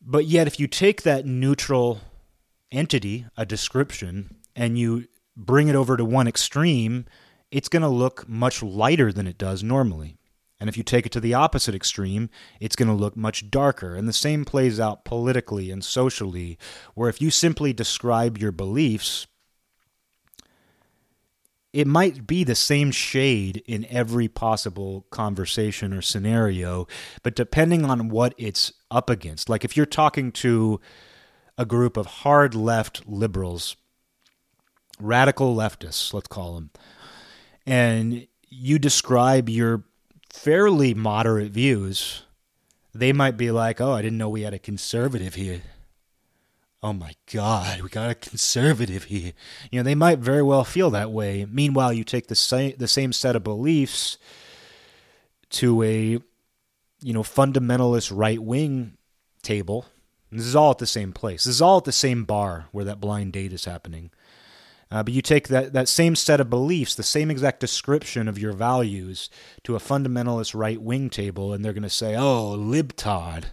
But 0.00 0.26
yet, 0.26 0.46
if 0.46 0.58
you 0.58 0.66
take 0.66 1.02
that 1.02 1.26
neutral 1.26 2.00
entity, 2.72 3.26
a 3.36 3.46
description, 3.46 4.36
and 4.56 4.78
you 4.78 5.06
bring 5.36 5.68
it 5.68 5.74
over 5.74 5.96
to 5.96 6.04
one 6.04 6.28
extreme, 6.28 7.06
it's 7.50 7.68
going 7.68 7.82
to 7.82 7.88
look 7.88 8.28
much 8.28 8.62
lighter 8.62 9.12
than 9.12 9.26
it 9.26 9.38
does 9.38 9.62
normally. 9.62 10.17
And 10.60 10.68
if 10.68 10.76
you 10.76 10.82
take 10.82 11.06
it 11.06 11.12
to 11.12 11.20
the 11.20 11.34
opposite 11.34 11.74
extreme, 11.74 12.30
it's 12.60 12.74
going 12.74 12.88
to 12.88 12.94
look 12.94 13.16
much 13.16 13.50
darker. 13.50 13.94
And 13.94 14.08
the 14.08 14.12
same 14.12 14.44
plays 14.44 14.80
out 14.80 15.04
politically 15.04 15.70
and 15.70 15.84
socially, 15.84 16.58
where 16.94 17.08
if 17.08 17.22
you 17.22 17.30
simply 17.30 17.72
describe 17.72 18.38
your 18.38 18.50
beliefs, 18.50 19.28
it 21.72 21.86
might 21.86 22.26
be 22.26 22.44
the 22.44 22.54
same 22.54 22.90
shade 22.90 23.62
in 23.66 23.86
every 23.90 24.26
possible 24.26 25.06
conversation 25.10 25.92
or 25.92 26.02
scenario, 26.02 26.88
but 27.22 27.36
depending 27.36 27.84
on 27.84 28.08
what 28.08 28.34
it's 28.36 28.72
up 28.90 29.10
against. 29.10 29.48
Like 29.48 29.64
if 29.64 29.76
you're 29.76 29.86
talking 29.86 30.32
to 30.32 30.80
a 31.56 31.66
group 31.66 31.96
of 31.96 32.06
hard 32.06 32.54
left 32.54 33.06
liberals, 33.06 33.76
radical 34.98 35.54
leftists, 35.54 36.12
let's 36.14 36.28
call 36.28 36.54
them, 36.54 36.70
and 37.66 38.26
you 38.48 38.78
describe 38.78 39.48
your 39.48 39.84
fairly 40.30 40.94
moderate 40.94 41.52
views, 41.52 42.22
they 42.94 43.12
might 43.12 43.36
be 43.36 43.50
like, 43.50 43.80
"Oh, 43.80 43.92
I 43.92 44.02
didn't 44.02 44.18
know 44.18 44.28
we 44.28 44.42
had 44.42 44.54
a 44.54 44.58
conservative 44.58 45.34
here." 45.34 45.62
Oh 46.80 46.92
my 46.92 47.14
God, 47.32 47.80
we 47.80 47.88
got 47.88 48.10
a 48.10 48.14
conservative 48.14 49.04
here. 49.04 49.32
You 49.70 49.80
know, 49.80 49.82
they 49.82 49.96
might 49.96 50.20
very 50.20 50.42
well 50.42 50.62
feel 50.62 50.90
that 50.90 51.10
way. 51.10 51.44
Meanwhile, 51.50 51.92
you 51.92 52.04
take 52.04 52.28
the 52.28 52.36
same 52.36 52.74
the 52.78 52.88
same 52.88 53.12
set 53.12 53.34
of 53.34 53.42
beliefs 53.42 54.16
to 55.50 55.82
a 55.82 56.18
you 57.00 57.12
know 57.12 57.22
fundamentalist 57.22 58.12
right 58.14 58.42
wing 58.42 58.96
table. 59.42 59.86
this 60.30 60.44
is 60.44 60.54
all 60.56 60.72
at 60.72 60.78
the 60.78 60.86
same 60.86 61.12
place. 61.12 61.44
This 61.44 61.54
is 61.54 61.62
all 61.62 61.78
at 61.78 61.84
the 61.84 61.92
same 61.92 62.24
bar 62.24 62.66
where 62.70 62.84
that 62.84 63.00
blind 63.00 63.32
date 63.32 63.52
is 63.52 63.64
happening. 63.64 64.10
Uh, 64.90 65.02
but 65.02 65.12
you 65.12 65.20
take 65.20 65.48
that, 65.48 65.72
that 65.74 65.88
same 65.88 66.16
set 66.16 66.40
of 66.40 66.48
beliefs, 66.48 66.94
the 66.94 67.02
same 67.02 67.30
exact 67.30 67.60
description 67.60 68.26
of 68.26 68.38
your 68.38 68.52
values, 68.52 69.28
to 69.62 69.76
a 69.76 69.80
fundamentalist 69.80 70.54
right 70.54 70.80
wing 70.80 71.10
table, 71.10 71.52
and 71.52 71.64
they're 71.64 71.74
going 71.74 71.82
to 71.82 71.90
say, 71.90 72.16
oh, 72.16 72.56
libtard. 72.58 73.44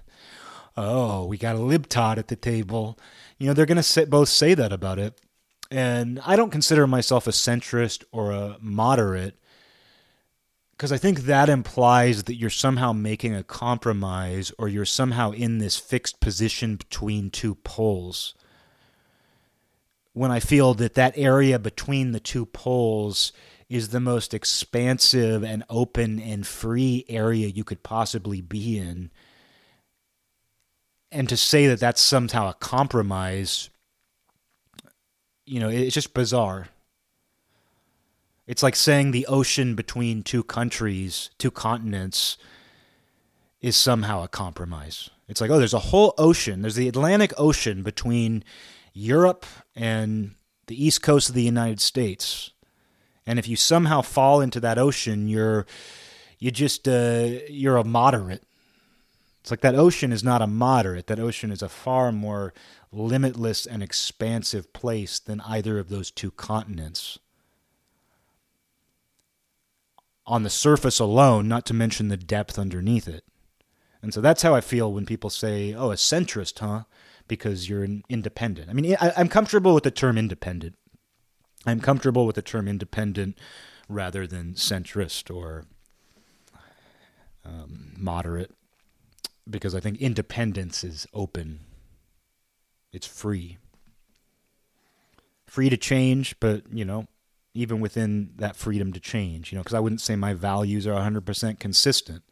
Oh, 0.78 1.26
we 1.26 1.38
got 1.38 1.56
a 1.56 1.60
libtard 1.60 2.18
at 2.18 2.28
the 2.28 2.36
table. 2.36 2.98
You 3.38 3.48
know, 3.48 3.54
they're 3.54 3.66
going 3.66 3.82
to 3.82 4.06
both 4.06 4.30
say 4.30 4.54
that 4.54 4.72
about 4.72 5.00
it. 5.00 5.20
And 5.72 6.20
I 6.26 6.36
don't 6.36 6.52
consider 6.52 6.88
myself 6.88 7.28
a 7.28 7.32
centrist 7.32 8.04
or 8.12 8.32
a 8.32 8.58
moderate 8.62 9.38
because 10.72 10.92
I 10.92 10.98
think 10.98 11.22
that 11.22 11.48
implies 11.48 12.24
that 12.24 12.36
you're 12.36 12.50
somehow 12.50 12.92
making 12.92 13.34
a 13.34 13.44
compromise 13.44 14.52
or 14.58 14.68
you're 14.68 14.86
somehow 14.86 15.32
in 15.32 15.58
this 15.58 15.78
fixed 15.78 16.20
position 16.20 16.76
between 16.76 17.30
two 17.30 17.56
poles 17.56 18.36
when 20.16 20.32
I 20.32 20.40
feel 20.40 20.74
that 20.76 20.94
that 20.94 21.14
area 21.18 21.60
between 21.60 22.14
the 22.14 22.22
two 22.22 22.46
poles 22.46 23.34
is 23.68 23.90
the 23.90 24.00
most 24.00 24.34
expansive 24.34 25.44
and 25.44 25.62
open 25.70 26.22
and 26.22 26.48
free 26.48 27.04
area 27.10 27.48
you 27.48 27.66
could 27.66 27.84
possibly 27.84 28.40
be 28.40 28.78
in. 28.78 29.12
And 31.12 31.28
to 31.28 31.36
say 31.36 31.68
that 31.68 31.82
that's 31.82 32.02
somehow 32.02 32.50
a 32.50 32.54
compromise, 32.54 33.70
you 35.46 35.60
know, 35.60 35.68
it's 35.68 35.94
just 35.94 36.14
bizarre. 36.14 36.70
It's 38.48 38.64
like 38.64 38.78
saying 38.78 39.12
the 39.12 39.28
ocean 39.28 39.76
between 39.76 40.24
two 40.24 40.46
countries, 40.46 41.30
two 41.38 41.52
continents, 41.52 42.38
is 43.60 43.76
somehow 43.76 44.24
a 44.24 44.30
compromise. 44.30 45.10
It's 45.28 45.42
like, 45.42 45.52
oh, 45.52 45.60
there's 45.60 45.74
a 45.74 45.80
whole 45.80 46.14
ocean. 46.18 46.62
There's 46.62 46.76
the 46.76 46.88
Atlantic 46.88 47.34
Ocean 47.38 47.84
between 47.84 48.46
Europe 48.96 49.46
and 49.76 50.36
the 50.68 50.84
east 50.84 51.04
coast 51.04 51.30
of 51.30 51.36
the 51.36 51.44
United 51.44 51.82
States. 51.82 52.52
And 53.28 53.38
if 53.38 53.48
you 53.48 53.56
somehow 53.56 54.02
fall 54.02 54.42
into 54.42 54.60
that 54.62 54.78
ocean, 54.78 55.28
you're 55.28 55.68
you 56.40 56.50
just 56.50 56.88
uh, 56.88 57.28
you're 57.50 57.78
a 57.78 57.84
moderate. 57.84 58.44
It's 59.42 59.52
like 59.52 59.62
that 59.62 59.76
ocean 59.76 60.12
is 60.12 60.24
not 60.24 60.42
a 60.42 60.48
moderate. 60.48 61.08
That 61.08 61.20
ocean 61.20 61.52
is 61.52 61.62
a 61.62 61.70
far 61.70 62.12
more 62.12 62.54
limitless 62.92 63.66
and 63.66 63.84
expansive 63.84 64.74
place 64.74 65.20
than 65.20 65.42
either 65.42 65.78
of 65.78 65.90
those 65.90 66.10
two 66.10 66.32
continents. 66.32 67.20
On 70.26 70.44
the 70.44 70.50
surface 70.50 71.00
alone, 71.00 71.48
not 71.48 71.66
to 71.68 71.74
mention 71.74 72.08
the 72.08 72.18
depth 72.18 72.58
underneath 72.58 73.08
it. 73.08 73.24
And 74.02 74.14
so 74.14 74.22
that's 74.22 74.42
how 74.42 74.56
I 74.56 74.62
feel 74.62 74.92
when 74.94 75.06
people 75.06 75.30
say, 75.30 75.74
"Oh, 75.74 75.92
a 75.92 75.96
centrist, 75.96 76.60
huh?" 76.60 76.84
Because 77.28 77.70
you're 77.70 77.84
an 77.84 78.04
independent. 78.10 78.70
I 78.70 78.74
mean, 78.74 78.96
I, 79.00 79.14
I'm 79.18 79.30
comfortable 79.30 79.74
with 79.74 79.84
the 79.84 79.92
term 79.92 80.18
independent. 80.18 80.76
I'm 81.66 81.80
comfortable 81.80 82.26
with 82.26 82.36
the 82.36 82.42
term 82.42 82.68
independent 82.68 83.38
rather 83.90 84.28
than 84.28 84.54
centrist 84.54 85.34
or 85.34 85.66
um, 87.44 87.94
moderate 87.98 88.52
because 89.50 89.76
I 89.76 89.80
think 89.80 90.00
independence 90.00 90.84
is 90.84 91.08
open, 91.14 91.60
it's 92.92 93.08
free. 93.08 93.58
Free 95.46 95.70
to 95.70 95.78
change, 95.78 96.36
but, 96.40 96.64
you 96.72 96.84
know, 96.84 97.08
even 97.54 97.80
within 97.80 98.32
that 98.38 98.56
freedom 98.56 98.92
to 98.94 99.00
change, 99.00 99.52
you 99.52 99.58
know, 99.58 99.64
because 99.64 99.76
I 99.76 99.80
wouldn't 99.80 100.02
say 100.02 100.16
my 100.16 100.34
values 100.34 100.88
are 100.88 100.94
100% 100.94 101.60
consistent 101.60 102.24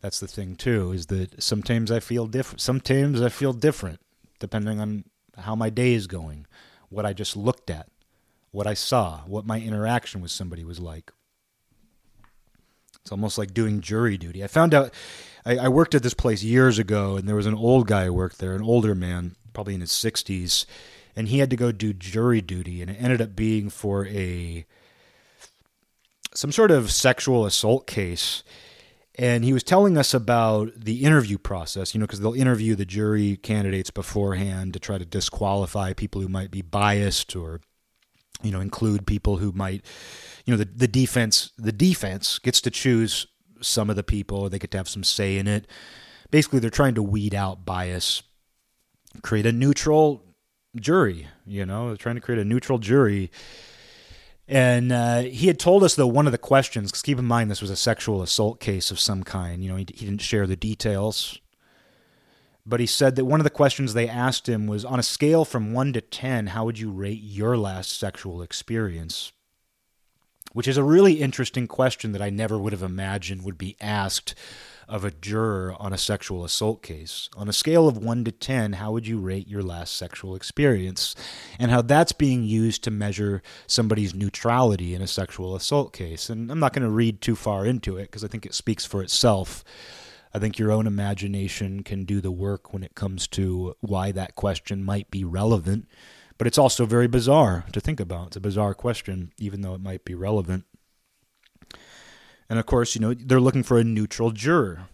that's 0.00 0.20
the 0.20 0.28
thing 0.28 0.54
too 0.54 0.92
is 0.92 1.06
that 1.06 1.42
sometimes 1.42 1.90
I 1.90 2.00
feel 2.00 2.26
different. 2.26 2.60
Sometimes 2.60 3.20
I 3.20 3.28
feel 3.28 3.52
different 3.52 4.00
depending 4.38 4.80
on 4.80 5.04
how 5.36 5.54
my 5.54 5.70
day 5.70 5.94
is 5.94 6.06
going, 6.06 6.46
what 6.88 7.04
I 7.04 7.12
just 7.12 7.36
looked 7.36 7.70
at, 7.70 7.88
what 8.50 8.66
I 8.66 8.74
saw, 8.74 9.20
what 9.26 9.46
my 9.46 9.60
interaction 9.60 10.20
with 10.20 10.30
somebody 10.30 10.64
was 10.64 10.78
like. 10.78 11.12
It's 13.00 13.12
almost 13.12 13.38
like 13.38 13.54
doing 13.54 13.80
jury 13.80 14.16
duty. 14.16 14.44
I 14.44 14.48
found 14.48 14.74
out 14.74 14.92
I, 15.44 15.56
I 15.58 15.68
worked 15.68 15.94
at 15.94 16.02
this 16.02 16.14
place 16.14 16.42
years 16.42 16.78
ago, 16.78 17.16
and 17.16 17.28
there 17.28 17.36
was 17.36 17.46
an 17.46 17.54
old 17.54 17.86
guy 17.86 18.04
who 18.04 18.12
worked 18.12 18.38
there, 18.38 18.54
an 18.54 18.62
older 18.62 18.94
man, 18.94 19.34
probably 19.52 19.74
in 19.74 19.80
his 19.80 19.90
60s, 19.90 20.66
and 21.16 21.28
he 21.28 21.38
had 21.38 21.50
to 21.50 21.56
go 21.56 21.72
do 21.72 21.92
jury 21.92 22.40
duty, 22.40 22.82
and 22.82 22.90
it 22.90 22.96
ended 23.00 23.20
up 23.20 23.34
being 23.34 23.70
for 23.70 24.06
a 24.06 24.66
some 26.34 26.52
sort 26.52 26.70
of 26.70 26.92
sexual 26.92 27.46
assault 27.46 27.86
case 27.86 28.44
and 29.18 29.44
he 29.44 29.52
was 29.52 29.64
telling 29.64 29.98
us 29.98 30.14
about 30.14 30.70
the 30.76 31.02
interview 31.02 31.38
process, 31.38 31.92
you 31.92 31.98
know, 31.98 32.06
because 32.06 32.20
they'll 32.20 32.34
interview 32.34 32.76
the 32.76 32.84
jury 32.84 33.36
candidates 33.36 33.90
beforehand 33.90 34.72
to 34.74 34.78
try 34.78 34.96
to 34.96 35.04
disqualify 35.04 35.92
people 35.92 36.20
who 36.20 36.28
might 36.28 36.52
be 36.52 36.62
biased 36.62 37.34
or, 37.34 37.60
you 38.44 38.52
know, 38.52 38.60
include 38.60 39.08
people 39.08 39.38
who 39.38 39.50
might, 39.50 39.84
you 40.46 40.52
know, 40.52 40.56
the, 40.56 40.64
the 40.64 40.86
defense 40.86 41.50
the 41.58 41.72
defense 41.72 42.38
gets 42.38 42.60
to 42.60 42.70
choose 42.70 43.26
some 43.60 43.90
of 43.90 43.96
the 43.96 44.04
people, 44.04 44.38
or 44.38 44.48
they 44.48 44.58
get 44.60 44.70
to 44.70 44.78
have 44.78 44.88
some 44.88 45.02
say 45.02 45.36
in 45.36 45.48
it. 45.48 45.66
Basically, 46.30 46.60
they're 46.60 46.70
trying 46.70 46.94
to 46.94 47.02
weed 47.02 47.34
out 47.34 47.64
bias, 47.64 48.22
create 49.22 49.46
a 49.46 49.52
neutral 49.52 50.22
jury. 50.76 51.26
You 51.44 51.66
know, 51.66 51.88
they're 51.88 51.96
trying 51.96 52.14
to 52.14 52.20
create 52.20 52.40
a 52.40 52.44
neutral 52.44 52.78
jury 52.78 53.32
and 54.48 54.90
uh, 54.90 55.20
he 55.20 55.46
had 55.46 55.58
told 55.58 55.84
us, 55.84 55.94
though, 55.94 56.06
one 56.06 56.26
of 56.26 56.32
the 56.32 56.38
questions, 56.38 56.90
because 56.90 57.02
keep 57.02 57.18
in 57.18 57.26
mind 57.26 57.50
this 57.50 57.60
was 57.60 57.70
a 57.70 57.76
sexual 57.76 58.22
assault 58.22 58.60
case 58.60 58.90
of 58.90 58.98
some 58.98 59.22
kind. 59.22 59.62
You 59.62 59.68
know, 59.68 59.76
he, 59.76 59.86
he 59.94 60.06
didn't 60.06 60.22
share 60.22 60.46
the 60.46 60.56
details. 60.56 61.38
But 62.64 62.80
he 62.80 62.86
said 62.86 63.16
that 63.16 63.26
one 63.26 63.40
of 63.40 63.44
the 63.44 63.50
questions 63.50 63.92
they 63.92 64.08
asked 64.08 64.48
him 64.48 64.66
was 64.66 64.84
on 64.84 64.98
a 64.98 65.02
scale 65.02 65.44
from 65.44 65.72
1 65.72 65.92
to 65.94 66.00
10, 66.00 66.48
how 66.48 66.64
would 66.64 66.78
you 66.78 66.90
rate 66.90 67.20
your 67.22 67.56
last 67.56 67.98
sexual 67.98 68.42
experience? 68.42 69.32
Which 70.52 70.68
is 70.68 70.76
a 70.76 70.84
really 70.84 71.14
interesting 71.14 71.66
question 71.66 72.12
that 72.12 72.22
I 72.22 72.30
never 72.30 72.58
would 72.58 72.72
have 72.72 72.82
imagined 72.82 73.42
would 73.44 73.58
be 73.58 73.76
asked 73.80 74.34
of 74.88 75.04
a 75.04 75.10
juror 75.10 75.74
on 75.78 75.92
a 75.92 75.98
sexual 75.98 76.44
assault 76.44 76.82
case. 76.82 77.28
On 77.36 77.48
a 77.48 77.52
scale 77.52 77.86
of 77.86 77.98
1 77.98 78.24
to 78.24 78.32
10, 78.32 78.74
how 78.74 78.92
would 78.92 79.06
you 79.06 79.18
rate 79.18 79.46
your 79.46 79.62
last 79.62 79.94
sexual 79.94 80.34
experience? 80.34 81.14
And 81.58 81.70
how 81.70 81.82
that's 81.82 82.12
being 82.12 82.42
used 82.42 82.82
to 82.84 82.90
measure 82.90 83.42
somebody's 83.66 84.14
neutrality 84.14 84.94
in 84.94 85.02
a 85.02 85.06
sexual 85.06 85.54
assault 85.54 85.92
case. 85.92 86.30
And 86.30 86.50
I'm 86.50 86.58
not 86.58 86.72
going 86.72 86.84
to 86.84 86.90
read 86.90 87.20
too 87.20 87.36
far 87.36 87.66
into 87.66 87.96
it 87.96 88.04
because 88.04 88.24
I 88.24 88.28
think 88.28 88.46
it 88.46 88.54
speaks 88.54 88.86
for 88.86 89.02
itself. 89.02 89.62
I 90.32 90.38
think 90.38 90.58
your 90.58 90.72
own 90.72 90.86
imagination 90.86 91.82
can 91.82 92.04
do 92.04 92.20
the 92.20 92.30
work 92.30 92.72
when 92.72 92.82
it 92.82 92.94
comes 92.94 93.26
to 93.28 93.76
why 93.80 94.12
that 94.12 94.34
question 94.34 94.84
might 94.84 95.10
be 95.10 95.24
relevant. 95.24 95.86
But 96.38 96.46
it's 96.46 96.58
also 96.58 96.86
very 96.86 97.08
bizarre 97.08 97.64
to 97.72 97.80
think 97.80 97.98
about. 97.98 98.28
It's 98.28 98.36
a 98.36 98.40
bizarre 98.40 98.74
question, 98.74 99.32
even 99.38 99.60
though 99.60 99.74
it 99.74 99.80
might 99.80 100.04
be 100.04 100.14
relevant. 100.14 100.64
And 102.50 102.58
of 102.58 102.66
course, 102.66 102.94
you 102.94 103.00
know, 103.00 103.14
they're 103.14 103.40
looking 103.40 103.62
for 103.62 103.78
a 103.78 103.84
neutral 103.84 104.30
juror. 104.30 104.88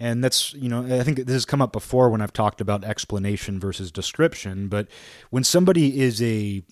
And 0.00 0.22
that's, 0.22 0.54
you 0.54 0.68
know, 0.68 0.84
I 0.84 1.02
think 1.02 1.18
this 1.18 1.34
has 1.34 1.44
come 1.44 1.60
up 1.60 1.72
before 1.72 2.08
when 2.08 2.20
I've 2.20 2.32
talked 2.32 2.60
about 2.60 2.84
explanation 2.84 3.58
versus 3.58 3.90
description, 3.90 4.68
but 4.68 4.86
when 5.30 5.42
somebody 5.42 6.00
is 6.00 6.22
a 6.22 6.62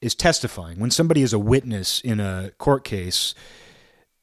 is 0.00 0.14
testifying, 0.14 0.78
when 0.78 0.90
somebody 0.90 1.22
is 1.22 1.32
a 1.32 1.38
witness 1.38 2.00
in 2.00 2.20
a 2.20 2.52
court 2.58 2.84
case, 2.84 3.34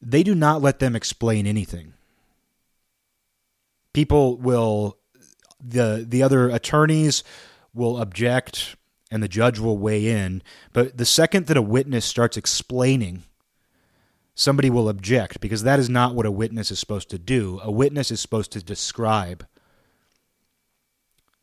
they 0.00 0.22
do 0.22 0.34
not 0.34 0.62
let 0.62 0.78
them 0.78 0.96
explain 0.96 1.46
anything. 1.46 1.94
People 3.92 4.36
will 4.36 4.98
the 5.58 6.04
the 6.06 6.22
other 6.22 6.50
attorneys 6.50 7.24
will 7.72 7.98
object 7.98 8.76
and 9.10 9.22
the 9.22 9.28
judge 9.28 9.58
will 9.58 9.78
weigh 9.78 10.06
in, 10.06 10.42
but 10.72 10.96
the 10.98 11.04
second 11.04 11.46
that 11.46 11.56
a 11.56 11.62
witness 11.62 12.04
starts 12.04 12.36
explaining, 12.36 13.22
somebody 14.34 14.68
will 14.68 14.88
object 14.88 15.40
because 15.40 15.62
that 15.62 15.78
is 15.78 15.88
not 15.88 16.14
what 16.14 16.26
a 16.26 16.30
witness 16.30 16.70
is 16.70 16.78
supposed 16.78 17.10
to 17.10 17.18
do. 17.18 17.60
A 17.62 17.70
witness 17.70 18.10
is 18.10 18.20
supposed 18.20 18.52
to 18.52 18.62
describe. 18.62 19.46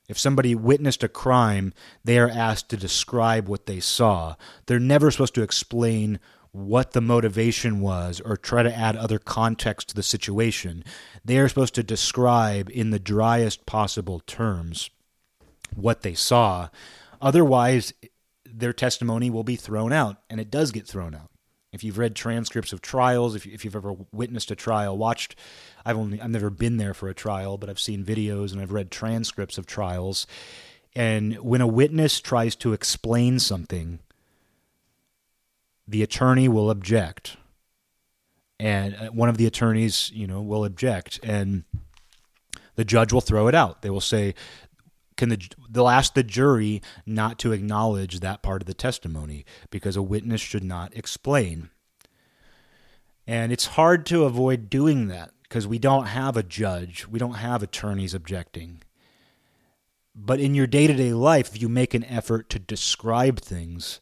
If 0.09 0.19
somebody 0.19 0.53
witnessed 0.53 1.03
a 1.03 1.07
crime, 1.07 1.73
they 2.03 2.19
are 2.19 2.29
asked 2.29 2.69
to 2.69 2.77
describe 2.77 3.47
what 3.47 3.65
they 3.65 3.79
saw. 3.79 4.35
They're 4.65 4.79
never 4.79 5.09
supposed 5.09 5.35
to 5.35 5.43
explain 5.43 6.19
what 6.51 6.91
the 6.91 7.01
motivation 7.01 7.81
was 7.81 8.21
or 8.21 8.37
try 8.37 8.61
to 8.61 8.77
add 8.77 8.95
other 8.95 9.17
context 9.17 9.89
to 9.89 9.95
the 9.95 10.03
situation. 10.03 10.83
They 11.25 11.39
are 11.39 11.49
supposed 11.49 11.73
to 11.75 11.83
describe 11.83 12.69
in 12.71 12.91
the 12.91 12.99
driest 12.99 13.65
possible 13.65 14.19
terms 14.19 14.91
what 15.73 16.03
they 16.03 16.13
saw. 16.13 16.69
Otherwise, 17.23 17.93
their 18.45 18.73
testimony 18.73 19.29
will 19.29 19.43
be 19.43 19.55
thrown 19.55 19.93
out, 19.93 20.17
and 20.29 20.39
it 20.39 20.51
does 20.51 20.71
get 20.71 20.85
thrown 20.85 21.15
out. 21.15 21.29
If 21.71 21.83
you've 21.83 21.97
read 21.97 22.15
transcripts 22.15 22.73
of 22.73 22.81
trials, 22.81 23.33
if, 23.33 23.47
if 23.47 23.65
you've 23.65 23.75
ever 23.75 23.95
witnessed 24.11 24.51
a 24.51 24.55
trial, 24.55 24.95
watched, 24.95 25.35
I've 25.85 25.97
only 25.97 26.21
I've 26.21 26.29
never 26.29 26.51
been 26.51 26.77
there 26.77 26.93
for 26.93 27.09
a 27.09 27.15
trial, 27.15 27.57
but 27.57 27.69
I've 27.69 27.79
seen 27.79 28.03
videos 28.03 28.51
and 28.51 28.61
I've 28.61 28.73
read 28.73 28.91
transcripts 28.91 29.57
of 29.57 29.65
trials. 29.65 30.27
And 30.95 31.37
when 31.37 31.61
a 31.61 31.67
witness 31.67 32.19
tries 32.19 32.55
to 32.57 32.73
explain 32.73 33.39
something, 33.39 33.99
the 35.87 36.03
attorney 36.03 36.47
will 36.47 36.69
object 36.69 37.37
and 38.59 38.95
uh, 38.95 39.07
one 39.07 39.29
of 39.29 39.37
the 39.37 39.45
attorneys 39.45 40.11
you 40.13 40.27
know 40.27 40.41
will 40.41 40.63
object 40.63 41.19
and 41.23 41.63
the 42.75 42.85
judge 42.85 43.11
will 43.11 43.21
throw 43.21 43.47
it 43.47 43.55
out 43.55 43.81
they 43.81 43.89
will 43.89 44.01
say 44.01 44.33
can 45.23 45.29
the 45.29 45.49
they'll 45.69 45.89
ask 45.89 46.13
the 46.13 46.23
jury 46.23 46.81
not 47.05 47.39
to 47.39 47.51
acknowledge 47.51 48.19
that 48.19 48.43
part 48.43 48.61
of 48.61 48.65
the 48.65 48.73
testimony 48.73 49.45
because 49.69 49.95
a 49.95 50.01
witness 50.01 50.41
should 50.41 50.63
not 50.63 50.95
explain 50.95 51.69
and 53.25 53.51
it's 53.51 53.67
hard 53.67 54.05
to 54.05 54.25
avoid 54.25 54.69
doing 54.69 55.07
that 55.07 55.31
because 55.43 55.65
we 55.65 55.79
don't 55.79 56.07
have 56.07 56.37
a 56.37 56.43
judge 56.43 57.07
we 57.07 57.19
don't 57.19 57.35
have 57.35 57.63
attorneys 57.63 58.13
objecting 58.13 58.81
but 60.15 60.39
in 60.39 60.53
your 60.53 60.67
day-to-day 60.67 61.13
life 61.13 61.55
if 61.55 61.61
you 61.61 61.69
make 61.69 61.93
an 61.93 62.03
effort 62.03 62.49
to 62.49 62.59
describe 62.59 63.39
things 63.39 63.99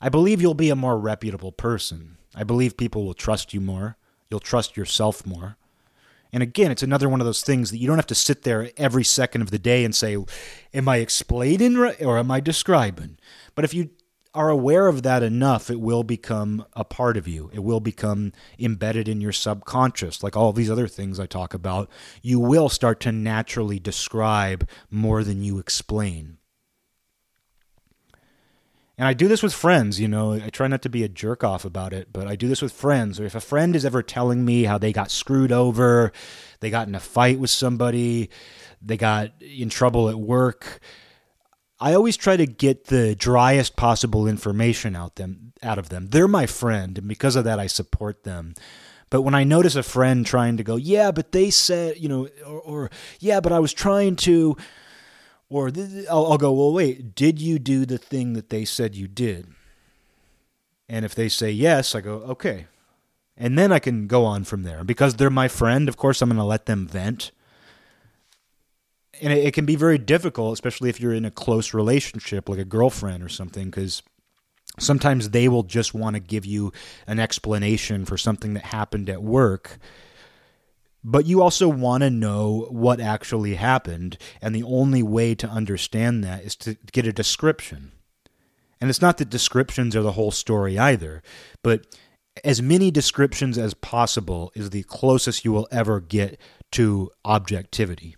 I 0.00 0.08
believe 0.08 0.42
you'll 0.42 0.54
be 0.54 0.70
a 0.70 0.76
more 0.76 0.98
reputable 0.98 1.52
person. 1.52 2.18
I 2.34 2.44
believe 2.44 2.76
people 2.76 3.04
will 3.04 3.14
trust 3.14 3.54
you 3.54 3.60
more. 3.60 3.96
You'll 4.28 4.40
trust 4.40 4.76
yourself 4.76 5.24
more. 5.24 5.56
And 6.32 6.42
again, 6.42 6.70
it's 6.70 6.82
another 6.82 7.08
one 7.08 7.20
of 7.20 7.26
those 7.26 7.42
things 7.42 7.70
that 7.70 7.78
you 7.78 7.86
don't 7.86 7.98
have 7.98 8.06
to 8.08 8.14
sit 8.14 8.42
there 8.42 8.70
every 8.76 9.04
second 9.04 9.42
of 9.42 9.50
the 9.50 9.58
day 9.58 9.84
and 9.84 9.94
say, 9.94 10.16
Am 10.74 10.88
I 10.88 10.96
explaining 10.96 11.76
or 11.76 12.18
am 12.18 12.30
I 12.30 12.40
describing? 12.40 13.18
But 13.54 13.64
if 13.64 13.72
you 13.72 13.90
are 14.36 14.50
aware 14.50 14.86
of 14.86 15.02
that 15.02 15.22
enough, 15.22 15.70
it 15.70 15.80
will 15.80 16.04
become 16.04 16.66
a 16.74 16.84
part 16.84 17.16
of 17.16 17.26
you. 17.26 17.50
It 17.54 17.64
will 17.64 17.80
become 17.80 18.32
embedded 18.58 19.08
in 19.08 19.22
your 19.22 19.32
subconscious, 19.32 20.22
like 20.22 20.36
all 20.36 20.52
these 20.52 20.70
other 20.70 20.88
things 20.88 21.18
I 21.18 21.26
talk 21.26 21.54
about. 21.54 21.88
You 22.20 22.38
will 22.38 22.68
start 22.68 23.00
to 23.00 23.12
naturally 23.12 23.78
describe 23.78 24.68
more 24.90 25.24
than 25.24 25.42
you 25.42 25.58
explain. 25.58 26.36
And 28.98 29.06
I 29.06 29.12
do 29.12 29.28
this 29.28 29.42
with 29.42 29.52
friends, 29.52 30.00
you 30.00 30.08
know. 30.08 30.32
I 30.32 30.48
try 30.48 30.68
not 30.68 30.82
to 30.82 30.88
be 30.88 31.04
a 31.04 31.08
jerk 31.08 31.44
off 31.44 31.64
about 31.66 31.92
it, 31.92 32.12
but 32.12 32.26
I 32.26 32.34
do 32.34 32.48
this 32.48 32.62
with 32.62 32.72
friends. 32.72 33.20
Or 33.20 33.24
if 33.24 33.34
a 33.34 33.40
friend 33.40 33.76
is 33.76 33.84
ever 33.84 34.02
telling 34.02 34.44
me 34.44 34.64
how 34.64 34.78
they 34.78 34.92
got 34.92 35.10
screwed 35.10 35.52
over, 35.52 36.12
they 36.60 36.70
got 36.70 36.88
in 36.88 36.94
a 36.94 37.00
fight 37.00 37.38
with 37.38 37.50
somebody, 37.50 38.30
they 38.80 38.96
got 38.96 39.32
in 39.42 39.68
trouble 39.68 40.08
at 40.08 40.18
work, 40.18 40.80
I 41.78 41.92
always 41.92 42.16
try 42.16 42.36
to 42.36 42.46
get 42.46 42.86
the 42.86 43.14
driest 43.14 43.76
possible 43.76 44.26
information 44.26 44.96
out 44.96 45.16
them 45.16 45.52
out 45.62 45.78
of 45.78 45.88
them. 45.90 46.08
They're 46.08 46.28
my 46.28 46.46
friend, 46.46 46.96
and 46.96 47.08
because 47.08 47.36
of 47.36 47.44
that 47.44 47.58
I 47.58 47.66
support 47.66 48.24
them. 48.24 48.54
But 49.10 49.22
when 49.22 49.34
I 49.34 49.44
notice 49.44 49.76
a 49.76 49.82
friend 49.82 50.24
trying 50.24 50.56
to 50.56 50.64
go, 50.64 50.76
yeah, 50.76 51.10
but 51.10 51.32
they 51.32 51.50
said, 51.50 51.98
you 51.98 52.08
know, 52.08 52.28
or, 52.46 52.60
or 52.60 52.90
yeah, 53.20 53.40
but 53.40 53.52
I 53.52 53.60
was 53.60 53.72
trying 53.72 54.16
to 54.16 54.56
or 55.48 55.70
I'll, 56.10 56.32
I'll 56.32 56.38
go, 56.38 56.52
well, 56.52 56.72
wait, 56.72 57.14
did 57.14 57.40
you 57.40 57.58
do 57.58 57.86
the 57.86 57.98
thing 57.98 58.32
that 58.32 58.50
they 58.50 58.64
said 58.64 58.94
you 58.94 59.06
did? 59.06 59.48
And 60.88 61.04
if 61.04 61.14
they 61.14 61.28
say 61.28 61.50
yes, 61.50 61.94
I 61.94 62.00
go, 62.00 62.14
okay. 62.14 62.66
And 63.36 63.58
then 63.58 63.72
I 63.72 63.78
can 63.78 64.06
go 64.06 64.24
on 64.24 64.44
from 64.44 64.62
there. 64.62 64.82
Because 64.82 65.14
they're 65.14 65.30
my 65.30 65.48
friend, 65.48 65.88
of 65.88 65.96
course, 65.96 66.22
I'm 66.22 66.28
going 66.28 66.38
to 66.38 66.44
let 66.44 66.66
them 66.66 66.86
vent. 66.86 67.32
And 69.20 69.32
it, 69.32 69.46
it, 69.46 69.54
can 69.54 69.66
be 69.66 69.76
very 69.76 69.98
difficult, 69.98 70.52
especially 70.52 70.90
if 70.90 71.00
you're 71.00 71.14
in 71.14 71.24
a 71.24 71.30
close 71.30 71.74
relationship, 71.74 72.48
like 72.48 72.58
a 72.58 72.64
girlfriend 72.64 73.22
or 73.22 73.28
something, 73.28 73.66
because 73.66 74.02
sometimes 74.78 75.30
they 75.30 75.48
will 75.48 75.62
just 75.62 75.94
want 75.94 76.14
to 76.14 76.20
give 76.20 76.44
you 76.44 76.72
an 77.06 77.18
explanation 77.18 78.04
for 78.04 78.18
something 78.18 78.54
that 78.54 78.66
happened 78.66 79.08
at 79.08 79.22
work 79.22 79.78
but 81.08 81.24
you 81.24 81.40
also 81.40 81.68
want 81.68 82.02
to 82.02 82.10
know 82.10 82.66
what 82.68 83.00
actually 83.00 83.54
happened. 83.54 84.18
And 84.42 84.52
the 84.52 84.64
only 84.64 85.04
way 85.04 85.36
to 85.36 85.48
understand 85.48 86.24
that 86.24 86.42
is 86.42 86.56
to 86.56 86.76
get 86.90 87.06
a 87.06 87.12
description. 87.12 87.92
And 88.80 88.90
it's 88.90 89.00
not 89.00 89.18
that 89.18 89.30
descriptions 89.30 89.94
are 89.94 90.02
the 90.02 90.12
whole 90.12 90.32
story 90.32 90.76
either, 90.76 91.22
but 91.62 91.86
as 92.42 92.60
many 92.60 92.90
descriptions 92.90 93.56
as 93.56 93.72
possible 93.72 94.50
is 94.56 94.70
the 94.70 94.82
closest 94.82 95.44
you 95.44 95.52
will 95.52 95.68
ever 95.70 96.00
get 96.00 96.40
to 96.72 97.12
objectivity. 97.24 98.16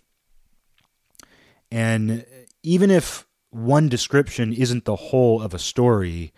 And 1.71 2.25
even 2.63 2.89
if 2.89 3.27
one 3.51 3.87
description 3.87 4.51
isn't 4.51 4.85
the 4.85 4.95
whole 4.95 5.43
of 5.43 5.53
a 5.53 5.59
story, 5.59 6.33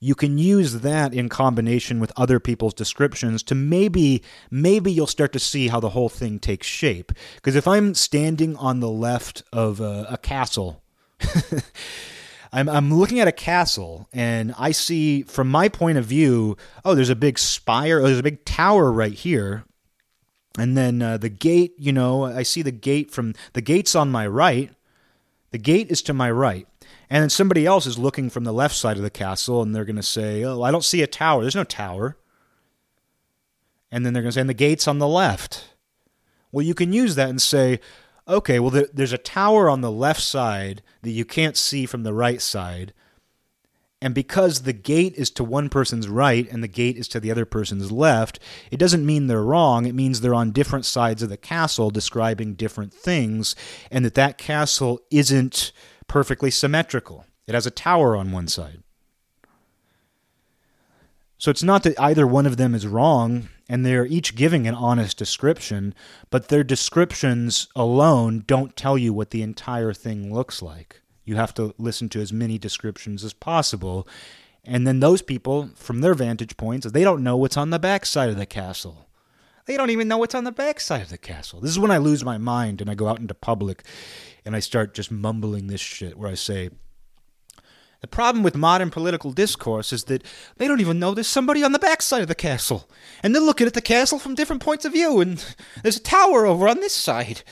you 0.00 0.14
can 0.14 0.38
use 0.38 0.80
that 0.80 1.12
in 1.12 1.28
combination 1.28 2.00
with 2.00 2.12
other 2.16 2.40
people's 2.40 2.74
descriptions 2.74 3.42
to 3.42 3.54
maybe 3.54 4.22
maybe 4.50 4.90
you'll 4.90 5.06
start 5.06 5.32
to 5.32 5.38
see 5.38 5.68
how 5.68 5.78
the 5.78 5.90
whole 5.90 6.08
thing 6.08 6.38
takes 6.38 6.66
shape 6.66 7.12
because 7.36 7.54
if 7.54 7.68
i'm 7.68 7.94
standing 7.94 8.56
on 8.56 8.80
the 8.80 8.90
left 8.90 9.42
of 9.52 9.80
a, 9.80 10.06
a 10.10 10.16
castle 10.16 10.82
I'm, 12.52 12.68
I'm 12.68 12.92
looking 12.92 13.20
at 13.20 13.28
a 13.28 13.32
castle 13.32 14.08
and 14.12 14.54
I 14.58 14.72
see 14.72 15.22
from 15.22 15.48
my 15.48 15.68
point 15.68 15.98
of 15.98 16.04
view, 16.04 16.56
oh, 16.84 16.94
there's 16.94 17.10
a 17.10 17.16
big 17.16 17.38
spire, 17.38 18.00
oh, 18.00 18.06
there's 18.06 18.18
a 18.18 18.24
big 18.24 18.44
tower 18.44 18.90
right 18.90 19.12
here. 19.12 19.64
And 20.58 20.76
then 20.76 21.00
uh, 21.00 21.16
the 21.16 21.28
gate, 21.28 21.74
you 21.78 21.92
know, 21.92 22.24
I 22.24 22.42
see 22.42 22.62
the 22.62 22.72
gate 22.72 23.12
from 23.12 23.34
the 23.52 23.60
gate's 23.60 23.94
on 23.94 24.10
my 24.10 24.26
right. 24.26 24.72
The 25.52 25.58
gate 25.58 25.90
is 25.90 26.02
to 26.02 26.12
my 26.12 26.30
right. 26.30 26.66
And 27.10 27.22
then 27.22 27.30
somebody 27.30 27.66
else 27.66 27.86
is 27.86 27.98
looking 27.98 28.30
from 28.30 28.44
the 28.44 28.52
left 28.52 28.76
side 28.76 28.96
of 28.96 29.02
the 29.02 29.10
castle 29.10 29.62
and 29.62 29.74
they're 29.74 29.84
going 29.84 29.96
to 29.96 30.02
say, 30.02 30.44
Oh, 30.44 30.62
I 30.62 30.70
don't 30.70 30.84
see 30.84 31.02
a 31.02 31.08
tower. 31.08 31.42
There's 31.42 31.56
no 31.56 31.64
tower. 31.64 32.16
And 33.90 34.06
then 34.06 34.12
they're 34.12 34.22
going 34.22 34.30
to 34.30 34.34
say, 34.34 34.40
And 34.40 34.48
the 34.48 34.54
gate's 34.54 34.86
on 34.86 35.00
the 35.00 35.08
left. 35.08 35.74
Well, 36.52 36.64
you 36.64 36.74
can 36.74 36.92
use 36.92 37.16
that 37.16 37.28
and 37.28 37.42
say, 37.42 37.80
Okay, 38.28 38.60
well, 38.60 38.84
there's 38.92 39.12
a 39.12 39.18
tower 39.18 39.68
on 39.68 39.80
the 39.80 39.90
left 39.90 40.20
side 40.20 40.82
that 41.02 41.10
you 41.10 41.24
can't 41.24 41.56
see 41.56 41.84
from 41.84 42.04
the 42.04 42.14
right 42.14 42.40
side. 42.40 42.94
And 44.02 44.14
because 44.14 44.62
the 44.62 44.72
gate 44.72 45.14
is 45.16 45.30
to 45.32 45.44
one 45.44 45.68
person's 45.68 46.08
right 46.08 46.50
and 46.50 46.62
the 46.62 46.68
gate 46.68 46.96
is 46.96 47.08
to 47.08 47.20
the 47.20 47.30
other 47.30 47.44
person's 47.44 47.92
left, 47.92 48.38
it 48.70 48.78
doesn't 48.78 49.04
mean 49.04 49.26
they're 49.26 49.42
wrong. 49.42 49.84
It 49.84 49.94
means 49.94 50.20
they're 50.20 50.32
on 50.32 50.52
different 50.52 50.86
sides 50.86 51.22
of 51.22 51.28
the 51.28 51.36
castle 51.36 51.90
describing 51.90 52.54
different 52.54 52.94
things, 52.94 53.54
and 53.90 54.04
that 54.04 54.14
that 54.14 54.38
castle 54.38 55.00
isn't 55.10 55.72
perfectly 56.10 56.50
symmetrical. 56.50 57.24
It 57.46 57.54
has 57.54 57.66
a 57.66 57.70
tower 57.70 58.16
on 58.16 58.32
one 58.32 58.48
side. 58.48 58.82
So 61.38 61.52
it's 61.52 61.62
not 61.62 61.84
that 61.84 61.98
either 62.00 62.26
one 62.26 62.46
of 62.46 62.56
them 62.56 62.74
is 62.74 62.84
wrong, 62.84 63.48
and 63.68 63.86
they're 63.86 64.06
each 64.06 64.34
giving 64.34 64.66
an 64.66 64.74
honest 64.74 65.16
description, 65.16 65.94
but 66.28 66.48
their 66.48 66.64
descriptions 66.64 67.68
alone 67.76 68.42
don't 68.44 68.76
tell 68.76 68.98
you 68.98 69.12
what 69.12 69.30
the 69.30 69.42
entire 69.42 69.92
thing 69.92 70.34
looks 70.34 70.60
like. 70.60 71.00
You 71.24 71.36
have 71.36 71.54
to 71.54 71.76
listen 71.78 72.08
to 72.08 72.20
as 72.20 72.32
many 72.32 72.58
descriptions 72.58 73.22
as 73.22 73.32
possible. 73.32 74.08
And 74.64 74.88
then 74.88 74.98
those 74.98 75.22
people, 75.22 75.70
from 75.76 76.00
their 76.00 76.14
vantage 76.14 76.56
points, 76.56 76.90
they 76.90 77.04
don't 77.04 77.22
know 77.22 77.36
what's 77.36 77.56
on 77.56 77.70
the 77.70 77.78
backside 77.78 78.30
of 78.30 78.36
the 78.36 78.46
castle. 78.46 79.06
They 79.66 79.76
don't 79.76 79.90
even 79.90 80.08
know 80.08 80.18
what's 80.18 80.34
on 80.34 80.44
the 80.44 80.52
backside 80.52 81.02
of 81.02 81.10
the 81.10 81.18
castle. 81.18 81.60
This 81.60 81.70
is 81.70 81.78
when 81.78 81.90
I 81.90 81.98
lose 81.98 82.24
my 82.24 82.38
mind 82.38 82.80
and 82.80 82.90
I 82.90 82.94
go 82.94 83.08
out 83.08 83.20
into 83.20 83.34
public 83.34 83.84
and 84.44 84.56
I 84.56 84.60
start 84.60 84.94
just 84.94 85.10
mumbling 85.10 85.66
this 85.66 85.80
shit 85.80 86.18
where 86.18 86.30
I 86.30 86.34
say, 86.34 86.70
the 88.00 88.06
problem 88.06 88.42
with 88.42 88.56
modern 88.56 88.90
political 88.90 89.30
discourse 89.30 89.92
is 89.92 90.04
that 90.04 90.24
they 90.56 90.66
don't 90.66 90.80
even 90.80 90.98
know 90.98 91.12
there's 91.12 91.26
somebody 91.26 91.62
on 91.62 91.72
the 91.72 91.78
backside 91.78 92.22
of 92.22 92.28
the 92.28 92.34
castle. 92.34 92.88
And 93.22 93.34
they're 93.34 93.42
looking 93.42 93.66
at 93.66 93.74
the 93.74 93.82
castle 93.82 94.18
from 94.18 94.34
different 94.34 94.62
points 94.62 94.86
of 94.86 94.92
view, 94.92 95.20
and 95.20 95.44
there's 95.82 95.98
a 95.98 96.02
tower 96.02 96.46
over 96.46 96.66
on 96.66 96.80
this 96.80 96.94
side, 96.94 97.42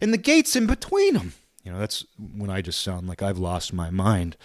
and 0.00 0.12
the 0.12 0.18
gate's 0.18 0.56
in 0.56 0.66
between 0.66 1.14
them. 1.14 1.34
You 1.62 1.72
know, 1.72 1.78
that's 1.78 2.04
when 2.18 2.50
I 2.50 2.60
just 2.60 2.80
sound 2.80 3.06
like 3.06 3.22
I've 3.22 3.38
lost 3.38 3.72
my 3.72 3.90
mind. 3.90 4.36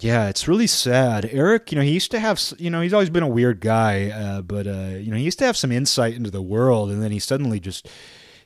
Yeah, 0.00 0.28
it's 0.28 0.48
really 0.48 0.66
sad. 0.66 1.26
Eric, 1.30 1.70
you 1.70 1.76
know, 1.76 1.84
he 1.84 1.90
used 1.92 2.10
to 2.12 2.20
have, 2.20 2.40
you 2.58 2.70
know, 2.70 2.80
he's 2.80 2.94
always 2.94 3.10
been 3.10 3.22
a 3.22 3.28
weird 3.28 3.60
guy, 3.60 4.10
uh, 4.10 4.40
but, 4.40 4.66
uh, 4.66 4.96
you 4.98 5.10
know, 5.10 5.16
he 5.16 5.24
used 5.24 5.38
to 5.40 5.44
have 5.44 5.56
some 5.56 5.70
insight 5.70 6.14
into 6.14 6.30
the 6.30 6.40
world, 6.42 6.90
and 6.90 7.02
then 7.02 7.12
he 7.12 7.18
suddenly 7.18 7.60
just, 7.60 7.88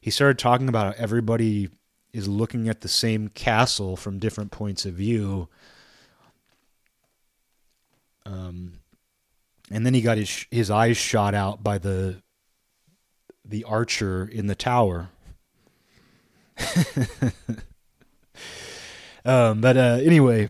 he 0.01 0.11
started 0.11 0.39
talking 0.39 0.69
about 0.69 0.97
how 0.97 1.03
everybody 1.03 1.69
is 2.13 2.27
looking 2.27 2.69
at 2.69 2.81
the 2.81 2.89
same 2.89 3.29
castle 3.29 3.97
from 3.97 4.19
different 4.19 4.51
points 4.51 4.85
of 4.87 4.95
view. 4.95 5.49
Um, 8.25 8.81
and 9.71 9.85
then 9.87 9.95
he 9.95 10.01
got 10.01 10.19
his 10.19 10.47
his 10.51 10.71
eyes 10.71 10.97
shot 10.97 11.35
out 11.35 11.63
by 11.63 11.79
the 11.79 12.23
the 13.45 13.65
archer 13.65 14.25
in 14.25 14.47
the 14.47 14.55
tower. 14.55 15.11
um, 19.25 19.61
but 19.61 19.77
uh, 19.77 19.99
anyway, 20.03 20.49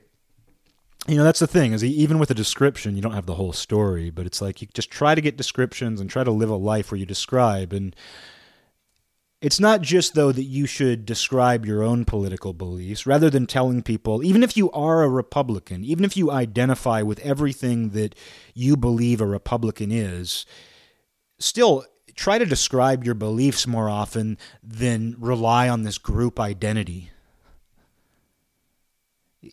you 1.08 1.16
know 1.16 1.24
that's 1.24 1.40
the 1.40 1.46
thing 1.46 1.72
is 1.72 1.84
even 1.84 2.18
with 2.18 2.30
a 2.30 2.34
description, 2.34 2.96
you 2.96 3.02
don't 3.02 3.12
have 3.12 3.26
the 3.26 3.34
whole 3.34 3.52
story. 3.52 4.10
But 4.10 4.26
it's 4.26 4.40
like 4.40 4.60
you 4.60 4.68
just 4.74 4.90
try 4.90 5.14
to 5.14 5.20
get 5.20 5.36
descriptions 5.36 6.00
and 6.00 6.10
try 6.10 6.24
to 6.24 6.30
live 6.30 6.50
a 6.50 6.56
life 6.56 6.90
where 6.90 6.98
you 6.98 7.06
describe 7.06 7.72
and 7.72 7.94
it's 9.42 9.60
not 9.60 9.82
just, 9.82 10.14
though, 10.14 10.32
that 10.32 10.44
you 10.44 10.66
should 10.66 11.04
describe 11.04 11.66
your 11.66 11.82
own 11.82 12.06
political 12.06 12.54
beliefs, 12.54 13.06
rather 13.06 13.28
than 13.28 13.46
telling 13.46 13.82
people, 13.82 14.24
even 14.24 14.42
if 14.42 14.56
you 14.56 14.70
are 14.72 15.02
a 15.02 15.08
Republican, 15.08 15.84
even 15.84 16.04
if 16.04 16.16
you 16.16 16.30
identify 16.30 17.02
with 17.02 17.20
everything 17.20 17.90
that 17.90 18.14
you 18.54 18.76
believe 18.76 19.20
a 19.20 19.26
Republican 19.26 19.92
is, 19.92 20.46
still 21.38 21.84
try 22.14 22.38
to 22.38 22.46
describe 22.46 23.04
your 23.04 23.14
beliefs 23.14 23.66
more 23.66 23.90
often 23.90 24.38
than 24.62 25.14
rely 25.18 25.68
on 25.68 25.82
this 25.82 25.98
group 25.98 26.40
identity. 26.40 27.10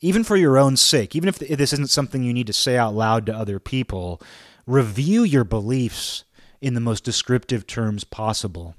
Even 0.01 0.23
for 0.23 0.35
your 0.35 0.57
own 0.57 0.77
sake, 0.77 1.15
even 1.15 1.29
if 1.29 1.39
this 1.39 1.73
isn't 1.73 1.89
something 1.89 2.23
you 2.23 2.33
need 2.33 2.47
to 2.47 2.53
say 2.53 2.77
out 2.77 2.93
loud 2.93 3.25
to 3.25 3.35
other 3.35 3.59
people, 3.59 4.21
review 4.65 5.23
your 5.23 5.43
beliefs 5.43 6.23
in 6.61 6.73
the 6.73 6.79
most 6.79 7.03
descriptive 7.03 7.67
terms 7.67 8.03
possible 8.03 8.75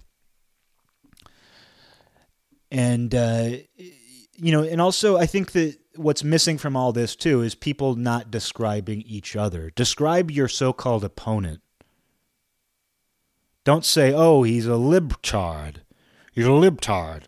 and 2.74 3.14
uh, 3.14 3.50
you 4.36 4.50
know, 4.50 4.64
and 4.64 4.80
also 4.80 5.16
I 5.16 5.26
think 5.26 5.52
that 5.52 5.78
what's 5.94 6.24
missing 6.24 6.58
from 6.58 6.76
all 6.76 6.92
this 6.92 7.14
too 7.14 7.40
is 7.40 7.54
people 7.54 7.94
not 7.94 8.32
describing 8.32 9.02
each 9.02 9.36
other. 9.36 9.70
Describe 9.76 10.28
your 10.28 10.48
so-called 10.48 11.04
opponent. 11.04 11.60
Don't 13.62 13.84
say, 13.84 14.12
"Oh, 14.12 14.42
he's 14.42 14.66
a 14.66 14.70
libtard." 14.70 15.76
He's 16.32 16.46
a 16.46 16.48
libtard. 16.48 17.24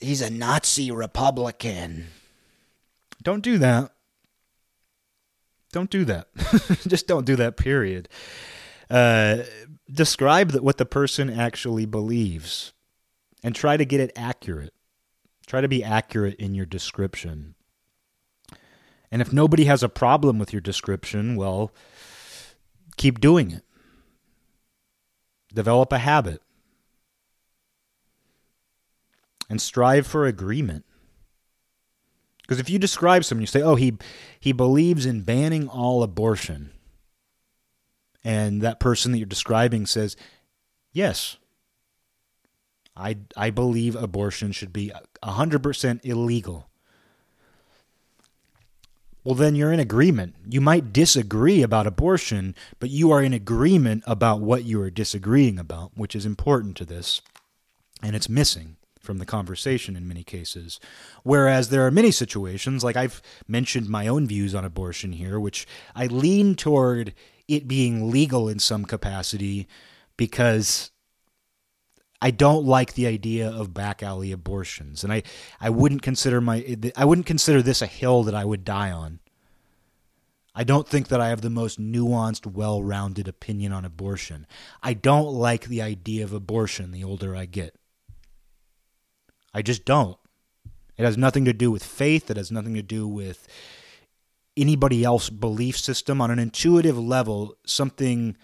He's 0.00 0.20
a 0.20 0.30
Nazi 0.30 0.90
Republican. 0.90 2.08
Don't 3.22 3.42
do 3.42 3.58
that. 3.58 3.92
Don't 5.72 5.90
do 5.90 6.04
that. 6.04 6.28
Just 6.86 7.06
don't 7.06 7.26
do 7.26 7.36
that. 7.36 7.56
Period. 7.56 8.08
Uh, 8.88 9.38
describe 9.90 10.52
what 10.54 10.78
the 10.78 10.86
person 10.86 11.28
actually 11.28 11.86
believes 11.86 12.72
and 13.42 13.54
try 13.54 13.76
to 13.76 13.84
get 13.84 14.00
it 14.00 14.12
accurate. 14.16 14.74
Try 15.46 15.60
to 15.60 15.68
be 15.68 15.82
accurate 15.82 16.36
in 16.36 16.54
your 16.54 16.66
description. 16.66 17.54
And 19.10 19.22
if 19.22 19.32
nobody 19.32 19.64
has 19.64 19.82
a 19.82 19.88
problem 19.88 20.38
with 20.38 20.52
your 20.52 20.60
description, 20.60 21.36
well, 21.36 21.72
keep 22.96 23.20
doing 23.20 23.50
it. 23.52 23.62
Develop 25.54 25.92
a 25.92 25.98
habit. 25.98 26.42
And 29.48 29.60
strive 29.60 30.06
for 30.06 30.26
agreement. 30.26 30.84
Because 32.42 32.60
if 32.60 32.70
you 32.70 32.78
describe 32.78 33.24
someone, 33.24 33.42
you 33.42 33.48
say, 33.48 33.62
oh, 33.62 33.74
he, 33.74 33.94
he 34.38 34.52
believes 34.52 35.04
in 35.04 35.22
banning 35.22 35.68
all 35.68 36.02
abortion. 36.02 36.70
And 38.22 38.62
that 38.62 38.80
person 38.80 39.12
that 39.12 39.18
you're 39.18 39.26
describing 39.26 39.86
says, 39.86 40.16
yes, 40.92 41.38
I, 42.96 43.18
I 43.36 43.50
believe 43.50 43.96
abortion 43.96 44.52
should 44.52 44.72
be 44.72 44.92
100% 45.22 46.04
illegal. 46.04 46.68
Well, 49.24 49.34
then 49.34 49.56
you're 49.56 49.72
in 49.72 49.80
agreement. 49.80 50.36
You 50.48 50.60
might 50.60 50.92
disagree 50.92 51.62
about 51.62 51.88
abortion, 51.88 52.54
but 52.78 52.90
you 52.90 53.10
are 53.10 53.20
in 53.20 53.32
agreement 53.32 54.04
about 54.06 54.40
what 54.40 54.62
you 54.62 54.80
are 54.82 54.90
disagreeing 54.90 55.58
about, 55.58 55.90
which 55.96 56.14
is 56.14 56.24
important 56.24 56.76
to 56.76 56.84
this. 56.84 57.22
And 58.04 58.14
it's 58.14 58.28
missing 58.28 58.76
from 59.06 59.18
the 59.18 59.24
conversation 59.24 59.96
in 59.96 60.06
many 60.06 60.22
cases. 60.22 60.78
Whereas 61.22 61.70
there 61.70 61.86
are 61.86 61.90
many 61.90 62.10
situations, 62.10 62.84
like 62.84 62.96
I've 62.96 63.22
mentioned 63.48 63.88
my 63.88 64.06
own 64.06 64.26
views 64.26 64.54
on 64.54 64.64
abortion 64.64 65.12
here, 65.12 65.40
which 65.40 65.66
I 65.94 66.06
lean 66.06 66.56
toward 66.56 67.14
it 67.48 67.68
being 67.68 68.10
legal 68.10 68.48
in 68.48 68.58
some 68.58 68.84
capacity 68.84 69.68
because 70.16 70.90
I 72.20 72.30
don't 72.30 72.64
like 72.64 72.94
the 72.94 73.06
idea 73.06 73.48
of 73.48 73.74
back 73.74 74.02
alley 74.02 74.32
abortions, 74.32 75.04
and 75.04 75.12
I, 75.12 75.22
I 75.60 75.70
wouldn't 75.70 76.02
consider 76.02 76.40
my 76.40 76.76
I 76.96 77.04
wouldn't 77.04 77.26
consider 77.26 77.62
this 77.62 77.82
a 77.82 77.86
hill 77.86 78.22
that 78.24 78.34
I 78.34 78.44
would 78.44 78.64
die 78.64 78.90
on. 78.90 79.20
I 80.54 80.64
don't 80.64 80.88
think 80.88 81.08
that 81.08 81.20
I 81.20 81.28
have 81.28 81.42
the 81.42 81.50
most 81.50 81.78
nuanced, 81.78 82.46
well-rounded 82.46 83.28
opinion 83.28 83.72
on 83.74 83.84
abortion. 83.84 84.46
I 84.82 84.94
don't 84.94 85.34
like 85.34 85.66
the 85.66 85.82
idea 85.82 86.24
of 86.24 86.32
abortion 86.32 86.92
the 86.92 87.04
older 87.04 87.36
I 87.36 87.44
get. 87.44 87.76
I 89.56 89.62
just 89.62 89.86
don't. 89.86 90.18
It 90.98 91.04
has 91.04 91.16
nothing 91.16 91.46
to 91.46 91.54
do 91.54 91.70
with 91.70 91.82
faith. 91.82 92.30
It 92.30 92.36
has 92.36 92.52
nothing 92.52 92.74
to 92.74 92.82
do 92.82 93.08
with 93.08 93.48
anybody 94.54 95.02
else's 95.02 95.30
belief 95.30 95.78
system. 95.78 96.20
On 96.20 96.30
an 96.30 96.38
intuitive 96.38 96.98
level, 96.98 97.56
something 97.64 98.36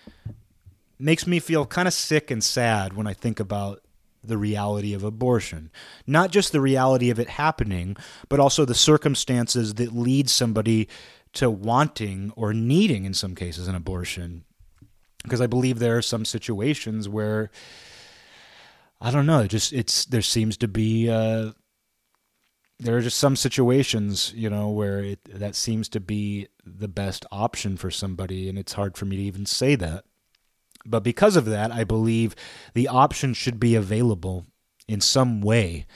makes 0.98 1.26
me 1.26 1.38
feel 1.38 1.66
kind 1.66 1.86
of 1.86 1.92
sick 1.92 2.30
and 2.30 2.42
sad 2.42 2.94
when 2.94 3.06
I 3.06 3.12
think 3.12 3.40
about 3.40 3.82
the 4.24 4.38
reality 4.38 4.94
of 4.94 5.04
abortion. 5.04 5.70
Not 6.06 6.30
just 6.30 6.50
the 6.50 6.62
reality 6.62 7.10
of 7.10 7.18
it 7.18 7.28
happening, 7.28 7.94
but 8.30 8.40
also 8.40 8.64
the 8.64 8.74
circumstances 8.74 9.74
that 9.74 9.94
lead 9.94 10.30
somebody 10.30 10.88
to 11.34 11.50
wanting 11.50 12.32
or 12.36 12.54
needing, 12.54 13.04
in 13.04 13.12
some 13.12 13.34
cases, 13.34 13.68
an 13.68 13.74
abortion. 13.74 14.44
Because 15.24 15.42
I 15.42 15.46
believe 15.46 15.78
there 15.78 15.98
are 15.98 16.02
some 16.02 16.24
situations 16.24 17.06
where 17.06 17.50
I 19.04 19.10
don't 19.10 19.26
know, 19.26 19.46
just 19.48 19.72
it's 19.72 20.04
there 20.04 20.22
seems 20.22 20.56
to 20.58 20.68
be 20.68 21.10
uh, 21.10 21.50
there 22.78 22.96
are 22.96 23.00
just 23.00 23.18
some 23.18 23.34
situations, 23.34 24.32
you 24.34 24.48
know, 24.48 24.70
where 24.70 25.00
it 25.02 25.18
that 25.24 25.56
seems 25.56 25.88
to 25.90 26.00
be 26.00 26.46
the 26.64 26.88
best 26.88 27.26
option 27.32 27.76
for 27.76 27.90
somebody, 27.90 28.48
and 28.48 28.56
it's 28.56 28.74
hard 28.74 28.96
for 28.96 29.04
me 29.04 29.16
to 29.16 29.22
even 29.22 29.44
say 29.44 29.74
that. 29.74 30.04
But 30.86 31.02
because 31.02 31.34
of 31.34 31.46
that, 31.46 31.72
I 31.72 31.82
believe 31.82 32.36
the 32.74 32.86
option 32.86 33.34
should 33.34 33.58
be 33.58 33.74
available 33.74 34.46
in 34.86 35.00
some 35.00 35.40
way. 35.40 35.86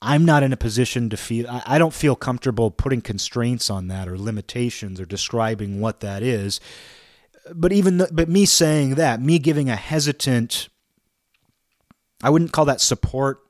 I'm 0.00 0.26
not 0.26 0.42
in 0.42 0.52
a 0.52 0.56
position 0.58 1.08
to 1.10 1.16
feel, 1.16 1.46
I 1.48 1.78
don't 1.78 1.94
feel 1.94 2.14
comfortable 2.14 2.70
putting 2.70 3.00
constraints 3.00 3.70
on 3.70 3.88
that 3.88 4.06
or 4.06 4.18
limitations 4.18 5.00
or 5.00 5.06
describing 5.06 5.80
what 5.80 6.00
that 6.00 6.22
is. 6.22 6.60
But 7.54 7.72
even, 7.72 7.98
the, 7.98 8.10
but 8.12 8.28
me 8.28 8.44
saying 8.44 8.96
that, 8.96 9.22
me 9.22 9.38
giving 9.38 9.70
a 9.70 9.76
hesitant, 9.76 10.68
I 12.24 12.30
wouldn't 12.30 12.52
call 12.52 12.64
that 12.64 12.80
support. 12.80 13.40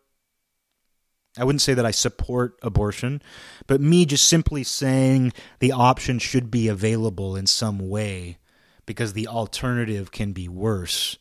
I 1.39 1.45
wouldn't 1.45 1.62
say 1.62 1.75
that 1.75 1.87
I 1.87 1.91
support 1.91 2.59
abortion, 2.62 3.22
but 3.66 3.81
me 3.81 4.07
just 4.07 4.29
simply 4.29 4.62
saying 4.62 5.33
the 5.59 5.72
option 5.72 6.18
should 6.18 6.51
be 6.51 6.68
available 6.68 7.35
in 7.35 7.47
some 7.47 7.89
way 7.89 8.39
because 8.87 9.12
the 9.12 9.27
alternative 9.27 10.12
can 10.12 10.33
be 10.33 10.49
worse 10.49 11.18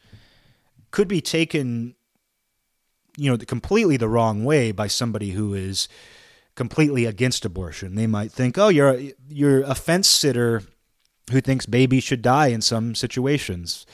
could 0.91 1.07
be 1.07 1.21
taken 1.21 1.95
you 3.17 3.31
know 3.31 3.37
completely 3.37 3.97
the 3.97 4.07
wrong 4.07 4.43
way 4.43 4.71
by 4.71 4.85
somebody 4.85 5.31
who 5.31 5.55
is 5.55 5.87
completely 6.55 7.05
against 7.05 7.45
abortion 7.45 7.95
they 7.95 8.05
might 8.05 8.31
think 8.31 8.59
oh 8.59 8.67
you're 8.67 8.91
a, 8.91 9.13
you're 9.27 9.61
a 9.63 9.73
fence 9.73 10.07
sitter 10.07 10.61
who 11.31 11.41
thinks 11.41 11.65
babies 11.65 12.03
should 12.03 12.21
die 12.21 12.47
in 12.47 12.61
some 12.61 12.95
situations. 12.95 13.85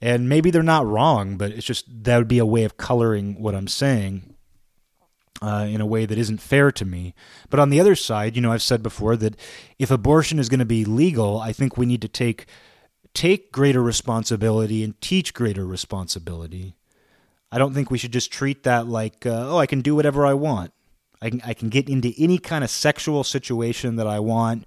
And 0.00 0.28
maybe 0.28 0.50
they're 0.50 0.62
not 0.62 0.86
wrong, 0.86 1.36
but 1.36 1.52
it's 1.52 1.66
just 1.66 1.86
that 2.04 2.18
would 2.18 2.28
be 2.28 2.38
a 2.38 2.46
way 2.46 2.64
of 2.64 2.76
coloring 2.76 3.40
what 3.40 3.54
I'm 3.54 3.68
saying 3.68 4.36
uh, 5.40 5.66
in 5.68 5.80
a 5.80 5.86
way 5.86 6.06
that 6.06 6.18
isn't 6.18 6.40
fair 6.40 6.70
to 6.72 6.84
me. 6.84 7.14
But 7.50 7.60
on 7.60 7.70
the 7.70 7.80
other 7.80 7.94
side, 7.94 8.36
you 8.36 8.42
know, 8.42 8.52
I've 8.52 8.62
said 8.62 8.82
before 8.82 9.16
that 9.16 9.36
if 9.78 9.90
abortion 9.90 10.38
is 10.38 10.48
going 10.48 10.60
to 10.60 10.66
be 10.66 10.84
legal, 10.84 11.38
I 11.38 11.52
think 11.52 11.76
we 11.76 11.86
need 11.86 12.02
to 12.02 12.08
take 12.08 12.46
take 13.14 13.50
greater 13.50 13.82
responsibility 13.82 14.84
and 14.84 15.00
teach 15.00 15.32
greater 15.32 15.66
responsibility. 15.66 16.76
I 17.50 17.56
don't 17.56 17.72
think 17.72 17.90
we 17.90 17.96
should 17.96 18.12
just 18.12 18.30
treat 18.30 18.64
that 18.64 18.86
like, 18.86 19.24
uh, 19.24 19.48
oh, 19.48 19.58
I 19.58 19.64
can 19.64 19.80
do 19.80 19.94
whatever 19.94 20.26
I 20.26 20.34
want. 20.34 20.72
I 21.22 21.30
can 21.30 21.40
I 21.46 21.54
can 21.54 21.68
get 21.70 21.88
into 21.88 22.12
any 22.18 22.38
kind 22.38 22.62
of 22.62 22.70
sexual 22.70 23.24
situation 23.24 23.96
that 23.96 24.06
I 24.06 24.18
want, 24.20 24.66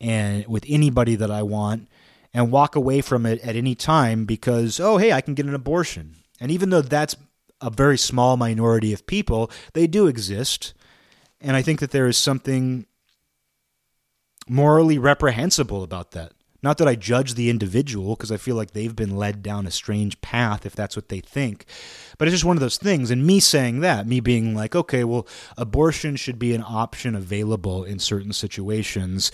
and 0.00 0.46
with 0.46 0.64
anybody 0.68 1.16
that 1.16 1.30
I 1.30 1.42
want, 1.42 1.88
and 2.34 2.50
walk 2.50 2.76
away 2.76 3.00
from 3.00 3.26
it 3.26 3.40
at 3.40 3.56
any 3.56 3.74
time 3.74 4.24
because, 4.24 4.80
oh, 4.80 4.96
hey, 4.96 5.12
I 5.12 5.20
can 5.20 5.34
get 5.34 5.46
an 5.46 5.54
abortion. 5.54 6.16
And 6.40 6.50
even 6.50 6.70
though 6.70 6.82
that's 6.82 7.16
a 7.60 7.70
very 7.70 7.98
small 7.98 8.36
minority 8.36 8.92
of 8.92 9.06
people, 9.06 9.50
they 9.74 9.86
do 9.86 10.06
exist. 10.06 10.74
And 11.40 11.56
I 11.56 11.62
think 11.62 11.80
that 11.80 11.90
there 11.90 12.06
is 12.06 12.16
something 12.16 12.86
morally 14.48 14.98
reprehensible 14.98 15.82
about 15.82 16.12
that. 16.12 16.32
Not 16.64 16.78
that 16.78 16.86
I 16.86 16.94
judge 16.94 17.34
the 17.34 17.50
individual, 17.50 18.14
because 18.14 18.30
I 18.30 18.36
feel 18.36 18.54
like 18.54 18.70
they've 18.70 18.94
been 18.94 19.16
led 19.16 19.42
down 19.42 19.66
a 19.66 19.70
strange 19.70 20.20
path 20.20 20.64
if 20.64 20.76
that's 20.76 20.94
what 20.94 21.08
they 21.08 21.18
think. 21.18 21.66
But 22.18 22.28
it's 22.28 22.34
just 22.34 22.44
one 22.44 22.56
of 22.56 22.60
those 22.60 22.78
things. 22.78 23.10
And 23.10 23.26
me 23.26 23.40
saying 23.40 23.80
that, 23.80 24.06
me 24.06 24.20
being 24.20 24.54
like, 24.54 24.76
okay, 24.76 25.02
well, 25.02 25.26
abortion 25.56 26.14
should 26.14 26.38
be 26.38 26.54
an 26.54 26.62
option 26.64 27.16
available 27.16 27.82
in 27.82 27.98
certain 27.98 28.32
situations. 28.32 29.32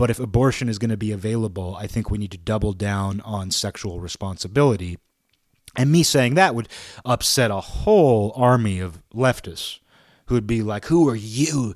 But 0.00 0.08
if 0.08 0.18
abortion 0.18 0.70
is 0.70 0.78
going 0.78 0.88
to 0.88 0.96
be 0.96 1.12
available, 1.12 1.76
I 1.78 1.86
think 1.86 2.10
we 2.10 2.16
need 2.16 2.30
to 2.30 2.38
double 2.38 2.72
down 2.72 3.20
on 3.20 3.50
sexual 3.50 4.00
responsibility 4.00 4.96
and 5.76 5.92
me 5.92 6.02
saying 6.02 6.36
that 6.36 6.54
would 6.54 6.70
upset 7.04 7.50
a 7.50 7.60
whole 7.60 8.32
army 8.34 8.80
of 8.80 9.02
leftists 9.14 9.78
who 10.24 10.36
would 10.36 10.46
be 10.46 10.62
like, 10.62 10.86
Who 10.86 11.06
are 11.10 11.14
you 11.14 11.74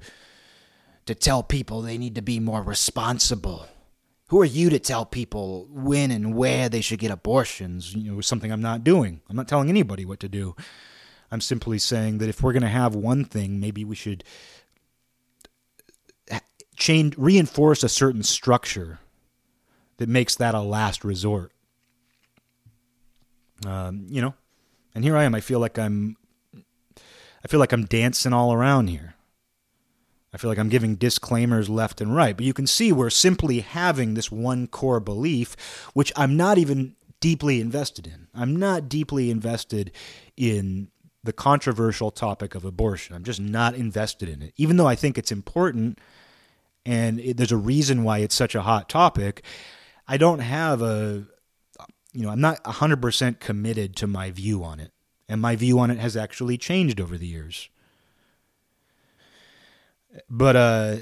to 1.04 1.14
tell 1.14 1.42
people 1.42 1.82
they 1.82 1.98
need 1.98 2.14
to 2.14 2.22
be 2.22 2.40
more 2.40 2.62
responsible? 2.62 3.66
Who 4.28 4.40
are 4.40 4.46
you 4.46 4.70
to 4.70 4.78
tell 4.78 5.04
people 5.04 5.68
when 5.70 6.10
and 6.10 6.34
where 6.34 6.70
they 6.70 6.80
should 6.80 7.00
get 7.00 7.10
abortions? 7.10 7.94
You 7.94 8.10
know, 8.10 8.20
something 8.22 8.50
I'm 8.50 8.62
not 8.62 8.84
doing. 8.84 9.20
I'm 9.28 9.36
not 9.36 9.48
telling 9.48 9.68
anybody 9.68 10.06
what 10.06 10.20
to 10.20 10.30
do. 10.30 10.56
I'm 11.30 11.42
simply 11.42 11.78
saying 11.78 12.18
that 12.18 12.30
if 12.30 12.42
we're 12.42 12.54
going 12.54 12.62
to 12.62 12.68
have 12.68 12.94
one 12.94 13.26
thing, 13.26 13.60
maybe 13.60 13.84
we 13.84 13.94
should 13.94 14.24
change, 16.84 17.16
reinforce 17.16 17.82
a 17.82 17.88
certain 17.88 18.22
structure 18.22 18.98
that 19.96 20.08
makes 20.08 20.34
that 20.36 20.54
a 20.54 20.60
last 20.60 21.02
resort. 21.02 21.50
Um, 23.66 24.06
you 24.10 24.20
know, 24.20 24.34
and 24.94 25.02
here 25.02 25.16
I 25.16 25.24
am. 25.24 25.34
I 25.34 25.40
feel 25.40 25.60
like 25.60 25.78
I'm, 25.78 26.18
I 26.54 27.48
feel 27.48 27.58
like 27.58 27.72
I'm 27.72 27.86
dancing 27.86 28.34
all 28.34 28.52
around 28.52 28.88
here. 28.88 29.14
I 30.34 30.36
feel 30.36 30.50
like 30.50 30.58
I'm 30.58 30.68
giving 30.68 30.96
disclaimers 30.96 31.70
left 31.70 32.02
and 32.02 32.14
right. 32.14 32.36
But 32.36 32.44
you 32.44 32.52
can 32.52 32.66
see 32.66 32.92
we're 32.92 33.08
simply 33.08 33.60
having 33.60 34.12
this 34.12 34.30
one 34.30 34.66
core 34.66 35.00
belief, 35.00 35.56
which 35.94 36.12
I'm 36.16 36.36
not 36.36 36.58
even 36.58 36.96
deeply 37.20 37.62
invested 37.62 38.06
in. 38.06 38.28
I'm 38.34 38.56
not 38.56 38.90
deeply 38.90 39.30
invested 39.30 39.90
in 40.36 40.88
the 41.22 41.32
controversial 41.32 42.10
topic 42.10 42.54
of 42.54 42.62
abortion. 42.66 43.16
I'm 43.16 43.24
just 43.24 43.40
not 43.40 43.74
invested 43.74 44.28
in 44.28 44.42
it, 44.42 44.52
even 44.58 44.76
though 44.76 44.88
I 44.88 44.96
think 44.96 45.16
it's 45.16 45.32
important 45.32 45.98
and 46.86 47.20
it, 47.20 47.36
there's 47.36 47.52
a 47.52 47.56
reason 47.56 48.04
why 48.04 48.18
it's 48.18 48.34
such 48.34 48.54
a 48.54 48.62
hot 48.62 48.88
topic. 48.88 49.42
I 50.06 50.16
don't 50.16 50.40
have 50.40 50.82
a, 50.82 51.26
you 52.12 52.22
know, 52.22 52.30
I'm 52.30 52.40
not 52.40 52.62
100% 52.64 53.40
committed 53.40 53.96
to 53.96 54.06
my 54.06 54.30
view 54.30 54.62
on 54.62 54.80
it. 54.80 54.92
And 55.28 55.40
my 55.40 55.56
view 55.56 55.78
on 55.78 55.90
it 55.90 55.98
has 55.98 56.16
actually 56.16 56.58
changed 56.58 57.00
over 57.00 57.16
the 57.16 57.26
years. 57.26 57.70
But, 60.28 60.56
uh, 60.56 60.96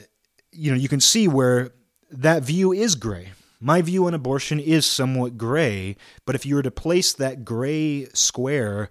you 0.52 0.70
know, 0.70 0.76
you 0.76 0.88
can 0.88 1.00
see 1.00 1.26
where 1.26 1.72
that 2.10 2.44
view 2.44 2.72
is 2.72 2.94
gray. 2.94 3.32
My 3.60 3.82
view 3.82 4.06
on 4.06 4.14
abortion 4.14 4.58
is 4.58 4.86
somewhat 4.86 5.38
gray, 5.38 5.96
but 6.24 6.34
if 6.34 6.44
you 6.44 6.56
were 6.56 6.62
to 6.62 6.70
place 6.70 7.12
that 7.12 7.44
gray 7.44 8.06
square 8.06 8.90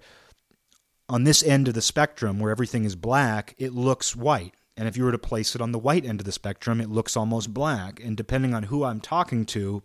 on 1.09 1.25
this 1.25 1.43
end 1.43 1.67
of 1.67 1.73
the 1.73 1.81
spectrum 1.81 2.39
where 2.39 2.51
everything 2.51 2.85
is 2.85 2.95
black, 2.95 3.53
it 3.57 3.73
looks 3.73 4.15
white. 4.15 4.53
And 4.81 4.87
if 4.87 4.97
you 4.97 5.03
were 5.03 5.11
to 5.11 5.19
place 5.19 5.53
it 5.53 5.61
on 5.61 5.73
the 5.73 5.77
white 5.77 6.07
end 6.07 6.21
of 6.21 6.25
the 6.25 6.31
spectrum, 6.31 6.81
it 6.81 6.89
looks 6.89 7.15
almost 7.15 7.53
black. 7.53 8.03
And 8.03 8.17
depending 8.17 8.55
on 8.55 8.63
who 8.63 8.83
I'm 8.83 8.99
talking 8.99 9.45
to, 9.45 9.83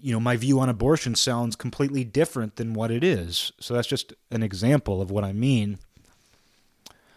you 0.00 0.12
know, 0.14 0.18
my 0.18 0.38
view 0.38 0.58
on 0.60 0.70
abortion 0.70 1.14
sounds 1.14 1.54
completely 1.54 2.04
different 2.04 2.56
than 2.56 2.72
what 2.72 2.90
it 2.90 3.04
is. 3.04 3.52
So 3.60 3.74
that's 3.74 3.86
just 3.86 4.14
an 4.30 4.42
example 4.42 5.02
of 5.02 5.10
what 5.10 5.24
I 5.24 5.34
mean. 5.34 5.78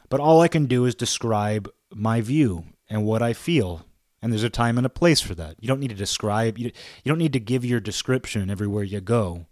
But 0.09 0.19
all 0.19 0.41
I 0.41 0.49
can 0.49 0.65
do 0.65 0.83
is 0.83 0.95
describe 0.95 1.71
my 1.95 2.19
view 2.19 2.65
and 2.89 3.05
what 3.05 3.21
I 3.21 3.31
feel. 3.31 3.85
And 4.21 4.33
there's 4.33 4.43
a 4.43 4.49
time 4.49 4.77
and 4.77 4.85
a 4.85 4.89
place 4.89 5.21
for 5.21 5.33
that. 5.35 5.55
You 5.61 5.69
don't 5.69 5.79
need 5.79 5.91
to 5.91 5.95
describe, 5.95 6.57
you, 6.57 6.73
don't 7.05 7.19
need 7.19 7.31
to 7.31 7.39
give 7.39 7.63
your 7.63 7.79
description 7.79 8.49
everywhere 8.49 8.83
you 8.83 8.99
go. 8.99 9.45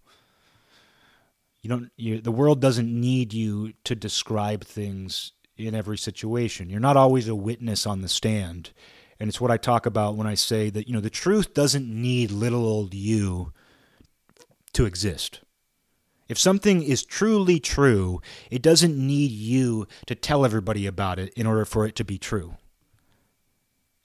You 1.62 1.70
don't, 1.70 1.92
you, 1.96 2.20
the 2.20 2.34
world 2.34 2.60
doesn't 2.60 2.92
need 2.92 3.32
you 3.32 3.76
to 3.86 3.96
describe 3.96 4.66
things 4.66 5.32
in 5.68 5.76
every 5.76 5.98
situation. 5.98 6.70
You're 6.70 6.80
not 6.80 6.98
always 6.98 7.28
a 7.28 7.36
witness 7.36 7.86
on 7.86 8.02
the 8.02 8.10
stand 8.10 8.72
and 9.20 9.28
it's 9.28 9.42
what 9.42 9.52
I 9.52 9.58
talk 9.58 9.86
about 9.86 10.16
when 10.16 10.28
I 10.28 10.36
say 10.36 10.70
that, 10.70 10.88
you 10.88 10.94
know, 10.94 11.02
the 11.02 11.10
truth 11.10 11.54
doesn't 11.54 11.88
need 11.88 12.32
little 12.32 12.66
old 12.66 12.94
you 12.94 13.52
to 14.74 14.86
exist. 14.86 15.42
If 16.30 16.38
something 16.38 16.84
is 16.84 17.04
truly 17.04 17.60
true, 17.60 18.22
it 18.50 18.62
doesn't 18.62 18.96
need 18.96 19.32
you 19.32 19.88
to 20.06 20.16
tell 20.16 20.46
everybody 20.46 20.86
about 20.86 21.20
it 21.20 21.34
in 21.34 21.48
order 21.48 21.66
for 21.66 21.86
it 21.86 21.96
to 21.96 22.06
be 22.06 22.18
true. 22.18 22.56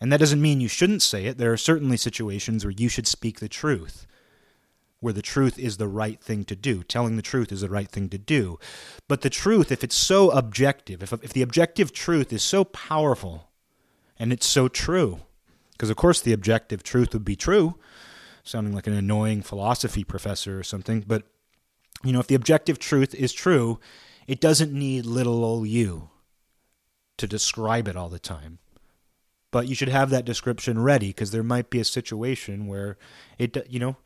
And 0.00 0.12
that 0.12 0.20
doesn't 0.20 0.42
mean 0.42 0.60
you 0.60 0.68
shouldn't 0.68 1.02
say 1.02 1.26
it. 1.26 1.38
There 1.38 1.52
are 1.52 1.58
certainly 1.58 1.96
situations 1.96 2.64
where 2.64 2.72
you 2.72 2.88
should 2.88 3.06
speak 3.06 3.38
the 3.38 3.48
truth, 3.48 4.06
where 5.04 5.12
the 5.12 5.22
truth 5.22 5.58
is 5.58 5.76
the 5.76 5.86
right 5.86 6.18
thing 6.20 6.44
to 6.44 6.56
do. 6.56 6.82
Telling 6.82 7.16
the 7.16 7.22
truth 7.22 7.52
is 7.52 7.60
the 7.60 7.68
right 7.68 7.88
thing 7.88 8.08
to 8.08 8.16
do. 8.16 8.58
But 9.06 9.20
the 9.20 9.28
truth, 9.28 9.70
if 9.70 9.84
it's 9.84 9.94
so 9.94 10.30
objective, 10.30 11.02
if, 11.02 11.12
if 11.12 11.34
the 11.34 11.42
objective 11.42 11.92
truth 11.92 12.32
is 12.32 12.42
so 12.42 12.64
powerful, 12.64 13.50
and 14.18 14.32
it's 14.32 14.46
so 14.46 14.66
true. 14.66 15.20
Because, 15.72 15.90
of 15.90 15.96
course, 15.96 16.22
the 16.22 16.32
objective 16.32 16.82
truth 16.82 17.12
would 17.12 17.24
be 17.24 17.36
true, 17.36 17.74
sounding 18.44 18.74
like 18.74 18.86
an 18.86 18.94
annoying 18.94 19.42
philosophy 19.42 20.04
professor 20.04 20.58
or 20.58 20.62
something. 20.62 21.04
But, 21.06 21.24
you 22.02 22.12
know, 22.12 22.20
if 22.20 22.26
the 22.26 22.34
objective 22.34 22.78
truth 22.78 23.14
is 23.14 23.32
true, 23.32 23.80
it 24.26 24.40
doesn't 24.40 24.72
need 24.72 25.04
little 25.04 25.44
old 25.44 25.68
you 25.68 26.08
to 27.18 27.26
describe 27.26 27.88
it 27.88 27.96
all 27.96 28.08
the 28.08 28.18
time. 28.18 28.58
But 29.50 29.68
you 29.68 29.74
should 29.74 29.88
have 29.88 30.10
that 30.10 30.24
description 30.24 30.82
ready 30.82 31.08
because 31.08 31.30
there 31.30 31.44
might 31.44 31.70
be 31.70 31.78
a 31.78 31.84
situation 31.84 32.66
where 32.66 32.96
it, 33.38 33.56
you 33.68 33.78
know, 33.78 33.96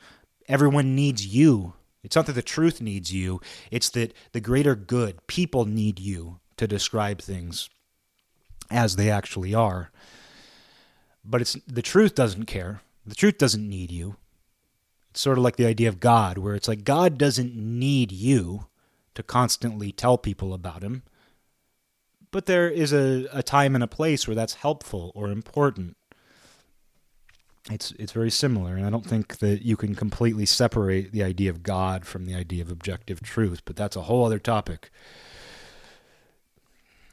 everyone 0.49 0.95
needs 0.95 1.27
you. 1.27 1.75
It's 2.03 2.17
not 2.17 2.27
that 2.27 2.33
the 2.33 2.43
truth 2.43 2.81
needs 2.81 3.13
you, 3.13 3.41
it's 3.71 3.91
that 3.91 4.15
the 4.33 4.41
greater 4.41 4.75
good, 4.75 5.27
people 5.27 5.65
need 5.65 5.99
you 5.99 6.41
to 6.57 6.67
describe 6.67 7.21
things 7.21 7.69
as 8.71 8.97
they 8.97 9.11
actually 9.11 9.55
are. 9.55 9.91
But 11.25 11.41
it's 11.41 11.55
the 11.67 11.83
truth 11.83 12.15
doesn't 12.15 12.47
care. 12.47 12.81
The 13.07 13.15
truth 13.15 13.39
doesn't 13.39 13.69
need 13.69 13.91
you. 13.91 14.17
It's 15.11 15.21
sort 15.21 15.39
of 15.39 15.45
like 15.45 15.57
the 15.57 15.67
idea 15.67 15.89
of 15.89 16.01
God, 16.01 16.39
where 16.39 16.55
it's 16.55 16.69
like 16.69 16.85
God 16.85 17.19
doesn't 17.19 17.55
need 17.55 18.13
you 18.13 18.67
to 19.15 19.23
constantly 19.23 19.93
tell 19.93 20.17
people 20.17 20.55
about 20.55 20.83
him. 20.83 21.03
But 22.31 22.47
there 22.47 22.71
is 22.71 22.93
a, 22.93 23.27
a 23.33 23.43
time 23.43 23.75
and 23.75 23.83
a 23.83 23.89
place 23.89 24.29
where 24.29 24.35
that's 24.35 24.55
helpful 24.55 25.13
or 25.15 25.31
important. 25.31 25.97
It's 27.71 27.93
it's 27.99 28.13
very 28.13 28.31
similar, 28.31 28.77
and 28.77 28.87
I 28.87 28.91
don't 28.91 29.05
think 29.05 29.39
that 29.39 29.63
you 29.63 29.77
can 29.77 29.95
completely 29.95 30.47
separate 30.47 31.13
the 31.13 31.23
idea 31.23 31.51
of 31.51 31.63
God 31.63 32.07
from 32.07 32.25
the 32.25 32.35
idea 32.35 32.63
of 32.63 32.71
objective 32.71 33.23
truth, 33.23 33.63
but 33.65 33.77
that's 33.77 33.97
a 33.97 34.03
whole 34.03 34.25
other 34.25 34.39
topic 34.39 34.91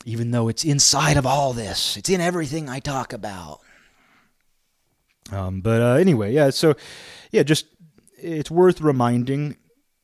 even 0.05 0.31
though 0.31 0.47
it's 0.47 0.63
inside 0.63 1.17
of 1.17 1.25
all 1.25 1.51
this. 1.51 1.97
It's 1.97 2.09
in 2.09 2.21
everything 2.21 2.69
I 2.69 2.79
talk 2.79 3.11
about. 3.11 3.59
Um, 5.31 5.61
but 5.61 5.81
uh, 5.81 5.93
anyway, 5.95 6.31
yeah. 6.31 6.51
So, 6.51 6.75
yeah, 7.31 7.41
just 7.41 7.65
it's 8.17 8.51
worth 8.51 8.79
reminding, 8.79 9.57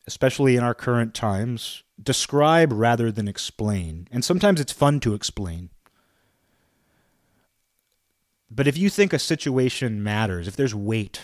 especially 0.07 0.55
in 0.55 0.63
our 0.63 0.73
current 0.73 1.13
times, 1.13 1.83
describe 2.01 2.71
rather 2.73 3.11
than 3.11 3.27
explain. 3.27 4.07
And 4.11 4.25
sometimes 4.25 4.59
it's 4.59 4.73
fun 4.73 4.99
to 5.01 5.13
explain. 5.13 5.69
But 8.53 8.67
if 8.67 8.77
you 8.77 8.89
think 8.89 9.13
a 9.13 9.19
situation 9.19 10.03
matters, 10.03 10.45
if 10.45 10.57
there's 10.57 10.75
weight 10.75 11.21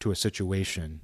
to 0.00 0.10
a 0.10 0.16
situation, 0.16 1.02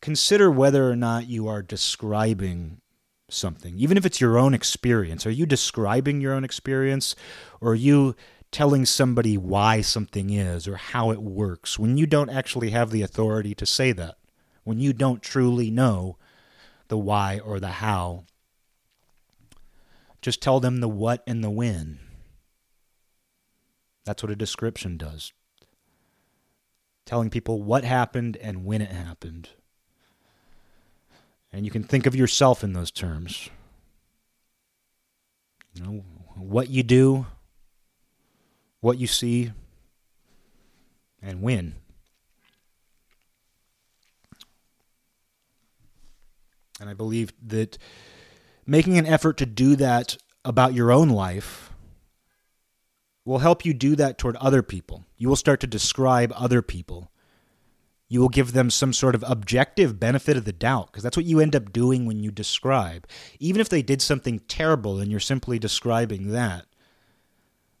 consider 0.00 0.50
whether 0.50 0.90
or 0.90 0.96
not 0.96 1.28
you 1.28 1.46
are 1.46 1.60
describing 1.60 2.80
something, 3.28 3.78
even 3.78 3.98
if 3.98 4.06
it's 4.06 4.20
your 4.20 4.38
own 4.38 4.54
experience. 4.54 5.26
Are 5.26 5.30
you 5.30 5.44
describing 5.44 6.22
your 6.22 6.32
own 6.32 6.42
experience 6.42 7.14
or 7.60 7.72
are 7.72 7.76
you 7.76 8.16
telling 8.50 8.86
somebody 8.86 9.36
why 9.36 9.80
something 9.80 10.30
is 10.30 10.66
or 10.66 10.76
how 10.76 11.10
it 11.10 11.22
works 11.22 11.78
when 11.78 11.96
you 11.96 12.06
don't 12.06 12.30
actually 12.30 12.70
have 12.70 12.90
the 12.90 13.02
authority 13.02 13.54
to 13.54 13.66
say 13.66 13.92
that, 13.92 14.16
when 14.64 14.78
you 14.78 14.92
don't 14.92 15.22
truly 15.22 15.70
know 15.70 16.16
the 16.88 16.98
why 16.98 17.38
or 17.38 17.58
the 17.60 17.68
how. 17.68 18.24
Just 20.20 20.42
tell 20.42 20.60
them 20.60 20.80
the 20.80 20.88
what 20.88 21.22
and 21.26 21.42
the 21.42 21.50
when. 21.50 21.98
That's 24.04 24.22
what 24.22 24.32
a 24.32 24.36
description 24.36 24.96
does. 24.96 25.32
Telling 27.06 27.30
people 27.30 27.62
what 27.62 27.84
happened 27.84 28.36
and 28.36 28.64
when 28.64 28.82
it 28.82 28.90
happened. 28.90 29.50
And 31.52 31.64
you 31.64 31.70
can 31.70 31.84
think 31.84 32.06
of 32.06 32.14
yourself 32.14 32.64
in 32.64 32.72
those 32.72 32.90
terms. 32.90 33.50
You 35.74 35.82
know, 35.82 36.04
what 36.36 36.68
you 36.68 36.82
do, 36.82 37.26
what 38.80 38.98
you 38.98 39.06
see, 39.06 39.52
and 41.20 41.42
when. 41.42 41.74
And 46.80 46.90
I 46.90 46.94
believe 46.94 47.32
that 47.46 47.78
making 48.66 48.98
an 48.98 49.06
effort 49.06 49.36
to 49.38 49.46
do 49.46 49.76
that 49.76 50.16
about 50.44 50.74
your 50.74 50.90
own 50.90 51.08
life 51.08 51.71
will 53.24 53.38
help 53.38 53.64
you 53.64 53.72
do 53.72 53.96
that 53.96 54.18
toward 54.18 54.36
other 54.36 54.62
people. 54.62 55.04
You 55.16 55.28
will 55.28 55.36
start 55.36 55.60
to 55.60 55.66
describe 55.66 56.32
other 56.34 56.62
people. 56.62 57.10
You 58.08 58.20
will 58.20 58.28
give 58.28 58.52
them 58.52 58.68
some 58.68 58.92
sort 58.92 59.14
of 59.14 59.24
objective 59.26 59.98
benefit 59.98 60.36
of 60.36 60.44
the 60.44 60.52
doubt 60.52 60.88
because 60.88 61.02
that's 61.02 61.16
what 61.16 61.24
you 61.24 61.40
end 61.40 61.56
up 61.56 61.72
doing 61.72 62.04
when 62.04 62.22
you 62.22 62.30
describe. 62.30 63.06
Even 63.38 63.60
if 63.60 63.68
they 63.68 63.80
did 63.80 64.02
something 64.02 64.40
terrible 64.40 64.98
and 64.98 65.10
you're 65.10 65.20
simply 65.20 65.58
describing 65.58 66.32
that, 66.32 66.66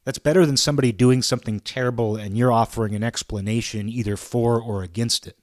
that's 0.04 0.18
better 0.18 0.46
than 0.46 0.56
somebody 0.56 0.90
doing 0.90 1.22
something 1.22 1.60
terrible 1.60 2.16
and 2.16 2.36
you're 2.36 2.52
offering 2.52 2.94
an 2.94 3.04
explanation 3.04 3.88
either 3.88 4.16
for 4.16 4.60
or 4.60 4.82
against 4.82 5.26
it. 5.26 5.36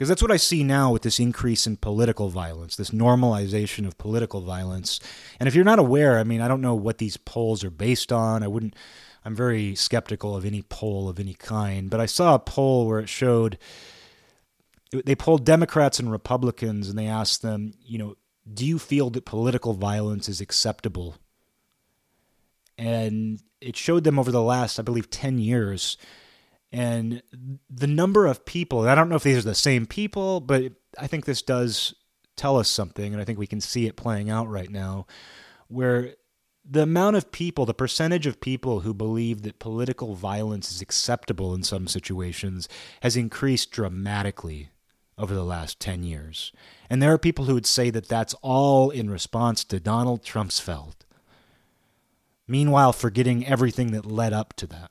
Because 0.00 0.08
that's 0.08 0.22
what 0.22 0.32
I 0.32 0.38
see 0.38 0.64
now 0.64 0.90
with 0.90 1.02
this 1.02 1.20
increase 1.20 1.66
in 1.66 1.76
political 1.76 2.30
violence, 2.30 2.74
this 2.74 2.88
normalization 2.88 3.86
of 3.86 3.98
political 3.98 4.40
violence. 4.40 4.98
And 5.38 5.46
if 5.46 5.54
you're 5.54 5.62
not 5.62 5.78
aware, 5.78 6.18
I 6.18 6.24
mean, 6.24 6.40
I 6.40 6.48
don't 6.48 6.62
know 6.62 6.74
what 6.74 6.96
these 6.96 7.18
polls 7.18 7.62
are 7.64 7.70
based 7.70 8.10
on. 8.10 8.42
I 8.42 8.48
wouldn't, 8.48 8.74
I'm 9.26 9.36
very 9.36 9.74
skeptical 9.74 10.34
of 10.34 10.46
any 10.46 10.62
poll 10.62 11.10
of 11.10 11.20
any 11.20 11.34
kind. 11.34 11.90
But 11.90 12.00
I 12.00 12.06
saw 12.06 12.34
a 12.34 12.38
poll 12.38 12.86
where 12.86 13.00
it 13.00 13.10
showed, 13.10 13.58
they 14.90 15.14
polled 15.14 15.44
Democrats 15.44 16.00
and 16.00 16.10
Republicans 16.10 16.88
and 16.88 16.98
they 16.98 17.06
asked 17.06 17.42
them, 17.42 17.74
you 17.84 17.98
know, 17.98 18.16
do 18.50 18.64
you 18.64 18.78
feel 18.78 19.10
that 19.10 19.26
political 19.26 19.74
violence 19.74 20.30
is 20.30 20.40
acceptable 20.40 21.16
and 22.78 23.42
it 23.60 23.76
showed 23.76 24.04
them 24.04 24.18
over 24.18 24.32
the 24.32 24.40
last, 24.40 24.78
I 24.78 24.82
believe, 24.82 25.10
10 25.10 25.38
years. 25.38 25.98
And 26.72 27.22
the 27.68 27.86
number 27.86 28.26
of 28.26 28.44
people, 28.44 28.88
I 28.88 28.94
don't 28.94 29.08
know 29.08 29.16
if 29.16 29.24
these 29.24 29.38
are 29.38 29.42
the 29.42 29.54
same 29.54 29.86
people, 29.86 30.40
but 30.40 30.72
I 30.98 31.06
think 31.06 31.24
this 31.24 31.42
does 31.42 31.94
tell 32.36 32.58
us 32.58 32.68
something, 32.68 33.12
and 33.12 33.20
I 33.20 33.24
think 33.24 33.38
we 33.38 33.46
can 33.46 33.60
see 33.60 33.86
it 33.86 33.96
playing 33.96 34.30
out 34.30 34.48
right 34.48 34.70
now, 34.70 35.06
where 35.68 36.14
the 36.64 36.82
amount 36.82 37.16
of 37.16 37.32
people, 37.32 37.66
the 37.66 37.74
percentage 37.74 38.26
of 38.26 38.40
people 38.40 38.80
who 38.80 38.94
believe 38.94 39.42
that 39.42 39.58
political 39.58 40.14
violence 40.14 40.70
is 40.70 40.80
acceptable 40.80 41.54
in 41.54 41.64
some 41.64 41.88
situations 41.88 42.68
has 43.02 43.16
increased 43.16 43.72
dramatically 43.72 44.70
over 45.18 45.34
the 45.34 45.44
last 45.44 45.80
10 45.80 46.02
years. 46.04 46.52
And 46.88 47.02
there 47.02 47.12
are 47.12 47.18
people 47.18 47.46
who 47.46 47.54
would 47.54 47.66
say 47.66 47.90
that 47.90 48.08
that's 48.08 48.34
all 48.42 48.90
in 48.90 49.10
response 49.10 49.64
to 49.64 49.80
Donald 49.80 50.22
Trumpsfeld 50.22 50.94
meanwhile, 52.50 52.92
forgetting 52.92 53.46
everything 53.46 53.92
that 53.92 54.04
led 54.04 54.32
up 54.32 54.54
to 54.54 54.66
that. 54.66 54.90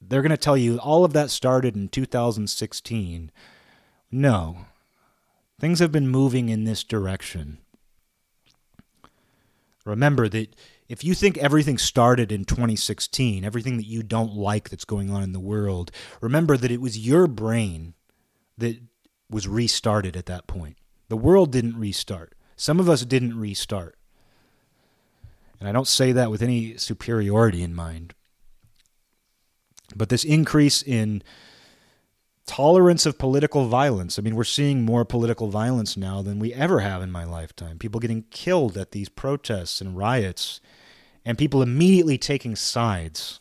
They're 0.00 0.22
going 0.22 0.30
to 0.30 0.36
tell 0.36 0.56
you 0.56 0.78
all 0.78 1.04
of 1.04 1.12
that 1.12 1.30
started 1.30 1.76
in 1.76 1.88
2016. 1.88 3.30
No, 4.10 4.66
things 5.60 5.78
have 5.78 5.92
been 5.92 6.08
moving 6.08 6.48
in 6.48 6.64
this 6.64 6.82
direction. 6.82 7.58
Remember 9.84 10.28
that 10.28 10.54
if 10.88 11.04
you 11.04 11.14
think 11.14 11.38
everything 11.38 11.78
started 11.78 12.32
in 12.32 12.44
2016, 12.44 13.44
everything 13.44 13.76
that 13.76 13.86
you 13.86 14.02
don't 14.02 14.34
like 14.34 14.68
that's 14.68 14.84
going 14.84 15.10
on 15.10 15.22
in 15.22 15.32
the 15.32 15.40
world, 15.40 15.90
remember 16.20 16.56
that 16.56 16.70
it 16.70 16.80
was 16.80 16.98
your 16.98 17.26
brain 17.26 17.94
that 18.58 18.80
was 19.30 19.46
restarted 19.46 20.16
at 20.16 20.26
that 20.26 20.46
point. 20.46 20.76
The 21.08 21.16
world 21.16 21.52
didn't 21.52 21.78
restart. 21.78 22.34
Some 22.56 22.80
of 22.80 22.88
us 22.88 23.04
didn't 23.04 23.38
restart. 23.38 23.96
And 25.58 25.68
I 25.68 25.72
don't 25.72 25.86
say 25.86 26.12
that 26.12 26.30
with 26.30 26.42
any 26.42 26.76
superiority 26.76 27.62
in 27.62 27.74
mind. 27.74 28.14
But 29.94 30.08
this 30.08 30.24
increase 30.24 30.82
in 30.82 31.22
tolerance 32.46 33.06
of 33.06 33.16
political 33.18 33.66
violence. 33.66 34.18
I 34.18 34.22
mean, 34.22 34.34
we're 34.34 34.44
seeing 34.44 34.82
more 34.82 35.04
political 35.04 35.48
violence 35.48 35.96
now 35.96 36.20
than 36.20 36.38
we 36.38 36.52
ever 36.52 36.80
have 36.80 37.02
in 37.02 37.12
my 37.12 37.24
lifetime. 37.24 37.78
People 37.78 38.00
getting 38.00 38.24
killed 38.30 38.76
at 38.76 38.90
these 38.90 39.08
protests 39.08 39.80
and 39.80 39.96
riots, 39.96 40.60
and 41.24 41.38
people 41.38 41.62
immediately 41.62 42.18
taking 42.18 42.56
sides. 42.56 43.40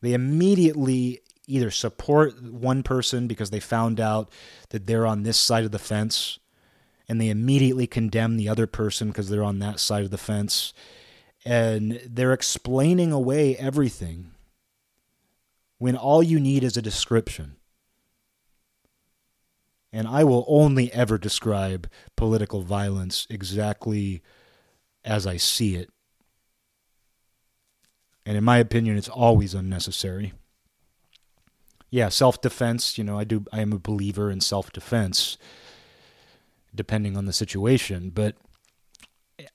They 0.00 0.14
immediately 0.14 1.20
either 1.46 1.70
support 1.70 2.42
one 2.42 2.82
person 2.82 3.26
because 3.26 3.50
they 3.50 3.60
found 3.60 4.00
out 4.00 4.32
that 4.70 4.86
they're 4.86 5.06
on 5.06 5.22
this 5.22 5.38
side 5.38 5.64
of 5.64 5.72
the 5.72 5.78
fence 5.78 6.38
and 7.08 7.20
they 7.20 7.28
immediately 7.28 7.86
condemn 7.86 8.36
the 8.36 8.48
other 8.48 8.66
person 8.66 9.08
because 9.08 9.28
they're 9.28 9.44
on 9.44 9.58
that 9.58 9.78
side 9.78 10.04
of 10.04 10.10
the 10.10 10.16
fence. 10.16 10.72
And 11.44 12.00
they're 12.06 12.32
explaining 12.32 13.12
away 13.12 13.56
everything 13.56 14.31
when 15.82 15.96
all 15.96 16.22
you 16.22 16.38
need 16.38 16.62
is 16.62 16.76
a 16.76 16.80
description. 16.80 17.56
And 19.92 20.06
I 20.06 20.22
will 20.22 20.44
only 20.46 20.92
ever 20.92 21.18
describe 21.18 21.90
political 22.16 22.62
violence 22.62 23.26
exactly 23.28 24.22
as 25.04 25.26
I 25.26 25.38
see 25.38 25.74
it. 25.74 25.90
And 28.24 28.36
in 28.36 28.44
my 28.44 28.58
opinion, 28.58 28.96
it's 28.96 29.08
always 29.08 29.54
unnecessary. 29.54 30.34
Yeah, 31.90 32.10
self 32.10 32.40
defense, 32.40 32.96
you 32.96 33.02
know, 33.02 33.18
I 33.18 33.24
do 33.24 33.44
I 33.52 33.60
am 33.60 33.72
a 33.72 33.78
believer 33.80 34.30
in 34.30 34.40
self 34.40 34.70
defense 34.70 35.36
depending 36.72 37.16
on 37.16 37.26
the 37.26 37.32
situation. 37.32 38.10
But 38.14 38.36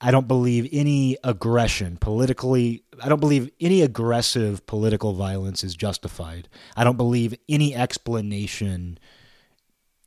I 0.02 0.12
don't 0.12 0.28
believe 0.28 0.68
any 0.72 1.18
aggression 1.24 1.98
politically, 1.98 2.84
I 3.02 3.10
don't 3.10 3.20
believe 3.20 3.50
any 3.60 3.82
aggressive 3.82 4.66
political 4.66 5.14
violence 5.14 5.64
is 5.64 5.76
justified. 5.76 6.50
I 6.76 6.84
don't 6.84 6.98
believe 6.98 7.36
any 7.48 7.76
explanation 7.76 8.98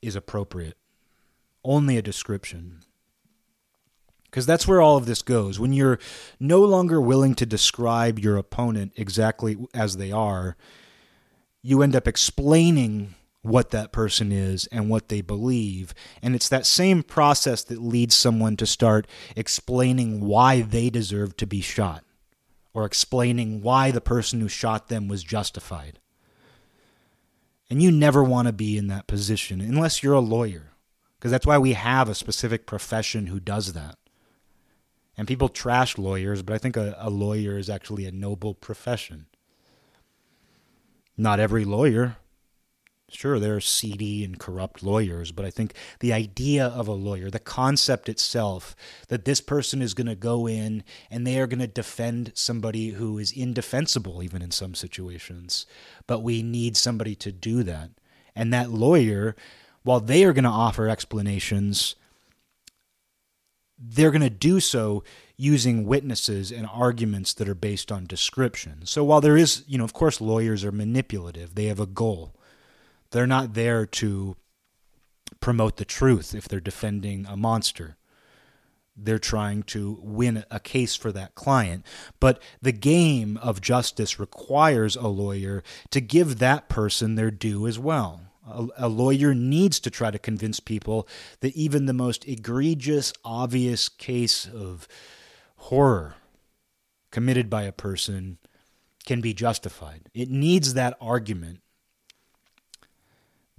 is 0.02 0.16
appropriate. 0.16 0.76
Only 1.64 1.96
a 1.96 2.02
description. 2.02 2.80
Because 4.24 4.46
that's 4.46 4.66
where 4.66 4.80
all 4.80 4.96
of 4.96 5.06
this 5.06 5.22
goes. 5.22 5.58
When 5.58 5.72
you're 5.72 5.98
no 6.38 6.60
longer 6.60 7.00
willing 7.00 7.34
to 7.36 7.46
describe 7.46 8.18
your 8.18 8.36
opponent 8.36 8.92
exactly 8.96 9.56
as 9.74 9.96
they 9.96 10.12
are, 10.12 10.56
you 11.62 11.82
end 11.82 11.96
up 11.96 12.06
explaining 12.06 13.14
what 13.42 13.70
that 13.70 13.92
person 13.92 14.32
is 14.32 14.66
and 14.66 14.90
what 14.90 15.08
they 15.08 15.20
believe. 15.20 15.94
And 16.22 16.34
it's 16.34 16.48
that 16.48 16.66
same 16.66 17.02
process 17.02 17.62
that 17.64 17.80
leads 17.80 18.14
someone 18.14 18.56
to 18.58 18.66
start 18.66 19.06
explaining 19.34 20.20
why 20.20 20.60
they 20.60 20.90
deserve 20.90 21.36
to 21.38 21.46
be 21.46 21.60
shot 21.60 22.04
or 22.74 22.84
explaining 22.84 23.62
why 23.62 23.90
the 23.90 24.00
person 24.00 24.40
who 24.40 24.48
shot 24.48 24.88
them 24.88 25.08
was 25.08 25.24
justified. 25.24 25.98
And 27.68 27.82
you 27.82 27.90
never 27.90 28.22
want 28.22 28.46
to 28.46 28.52
be 28.52 28.76
in 28.76 28.88
that 28.88 29.06
position 29.06 29.60
unless 29.60 30.02
you're 30.02 30.14
a 30.14 30.20
lawyer, 30.20 30.72
because 31.18 31.30
that's 31.30 31.46
why 31.46 31.58
we 31.58 31.72
have 31.72 32.08
a 32.08 32.14
specific 32.14 32.66
profession 32.66 33.28
who 33.28 33.40
does 33.40 33.72
that. 33.72 33.96
And 35.16 35.28
people 35.28 35.48
trash 35.48 35.98
lawyers, 35.98 36.42
but 36.42 36.54
I 36.54 36.58
think 36.58 36.76
a, 36.76 36.96
a 36.98 37.10
lawyer 37.10 37.58
is 37.58 37.70
actually 37.70 38.06
a 38.06 38.12
noble 38.12 38.54
profession. 38.54 39.26
Not 41.16 41.40
every 41.40 41.64
lawyer 41.64 42.16
Sure, 43.12 43.40
there 43.40 43.56
are 43.56 43.60
seedy 43.60 44.24
and 44.24 44.38
corrupt 44.38 44.82
lawyers, 44.82 45.32
but 45.32 45.44
I 45.44 45.50
think 45.50 45.74
the 45.98 46.12
idea 46.12 46.66
of 46.66 46.86
a 46.86 46.92
lawyer, 46.92 47.28
the 47.28 47.40
concept 47.40 48.08
itself, 48.08 48.76
that 49.08 49.24
this 49.24 49.40
person 49.40 49.82
is 49.82 49.94
going 49.94 50.06
to 50.06 50.14
go 50.14 50.46
in 50.46 50.84
and 51.10 51.26
they 51.26 51.40
are 51.40 51.48
going 51.48 51.58
to 51.58 51.66
defend 51.66 52.32
somebody 52.34 52.90
who 52.90 53.18
is 53.18 53.32
indefensible, 53.32 54.22
even 54.22 54.42
in 54.42 54.52
some 54.52 54.74
situations, 54.74 55.66
but 56.06 56.20
we 56.20 56.42
need 56.42 56.76
somebody 56.76 57.16
to 57.16 57.32
do 57.32 57.62
that. 57.64 57.90
And 58.36 58.52
that 58.52 58.70
lawyer, 58.70 59.34
while 59.82 60.00
they 60.00 60.24
are 60.24 60.32
going 60.32 60.44
to 60.44 60.50
offer 60.50 60.88
explanations, 60.88 61.96
they're 63.76 64.12
going 64.12 64.20
to 64.22 64.30
do 64.30 64.60
so 64.60 65.02
using 65.36 65.86
witnesses 65.86 66.52
and 66.52 66.68
arguments 66.72 67.34
that 67.34 67.48
are 67.48 67.54
based 67.54 67.90
on 67.90 68.06
description. 68.06 68.82
So 68.84 69.02
while 69.02 69.20
there 69.20 69.36
is, 69.36 69.64
you 69.66 69.78
know, 69.78 69.84
of 69.84 69.94
course, 69.94 70.20
lawyers 70.20 70.64
are 70.64 70.72
manipulative, 70.72 71.54
they 71.54 71.64
have 71.64 71.80
a 71.80 71.86
goal 71.86 72.34
they're 73.10 73.26
not 73.26 73.54
there 73.54 73.86
to 73.86 74.36
promote 75.40 75.76
the 75.76 75.84
truth 75.84 76.34
if 76.34 76.46
they're 76.48 76.60
defending 76.60 77.26
a 77.26 77.36
monster. 77.36 77.96
they're 79.02 79.18
trying 79.18 79.62
to 79.62 79.98
win 80.02 80.44
a 80.50 80.60
case 80.60 80.94
for 80.94 81.10
that 81.10 81.34
client. 81.34 81.86
But 82.18 82.42
the 82.60 82.72
game 82.72 83.38
of 83.38 83.62
justice 83.62 84.18
requires 84.18 84.94
a 84.94 85.06
lawyer 85.06 85.62
to 85.90 86.02
give 86.02 86.38
that 86.38 86.68
person 86.68 87.14
their 87.14 87.30
due 87.30 87.66
as 87.66 87.78
well. 87.78 88.20
A, 88.46 88.66
a, 88.76 88.88
lawyer 88.88 89.32
needs 89.32 89.80
to 89.80 89.90
try 89.90 90.10
to 90.10 90.18
convince 90.18 90.60
people 90.60 91.08
that 91.40 91.56
even 91.56 91.86
the 91.86 91.94
most 91.94 92.26
egregious, 92.28 93.12
obvious 93.24 93.88
case 93.88 94.46
of 94.46 94.86
horror 95.56 96.16
committed 97.10 97.48
by 97.48 97.62
a 97.62 97.72
person 97.72 98.36
can 99.06 99.22
be 99.22 99.32
justified. 99.32 100.10
It 100.12 100.28
needs 100.28 100.74
that 100.74 100.98
argument 101.00 101.60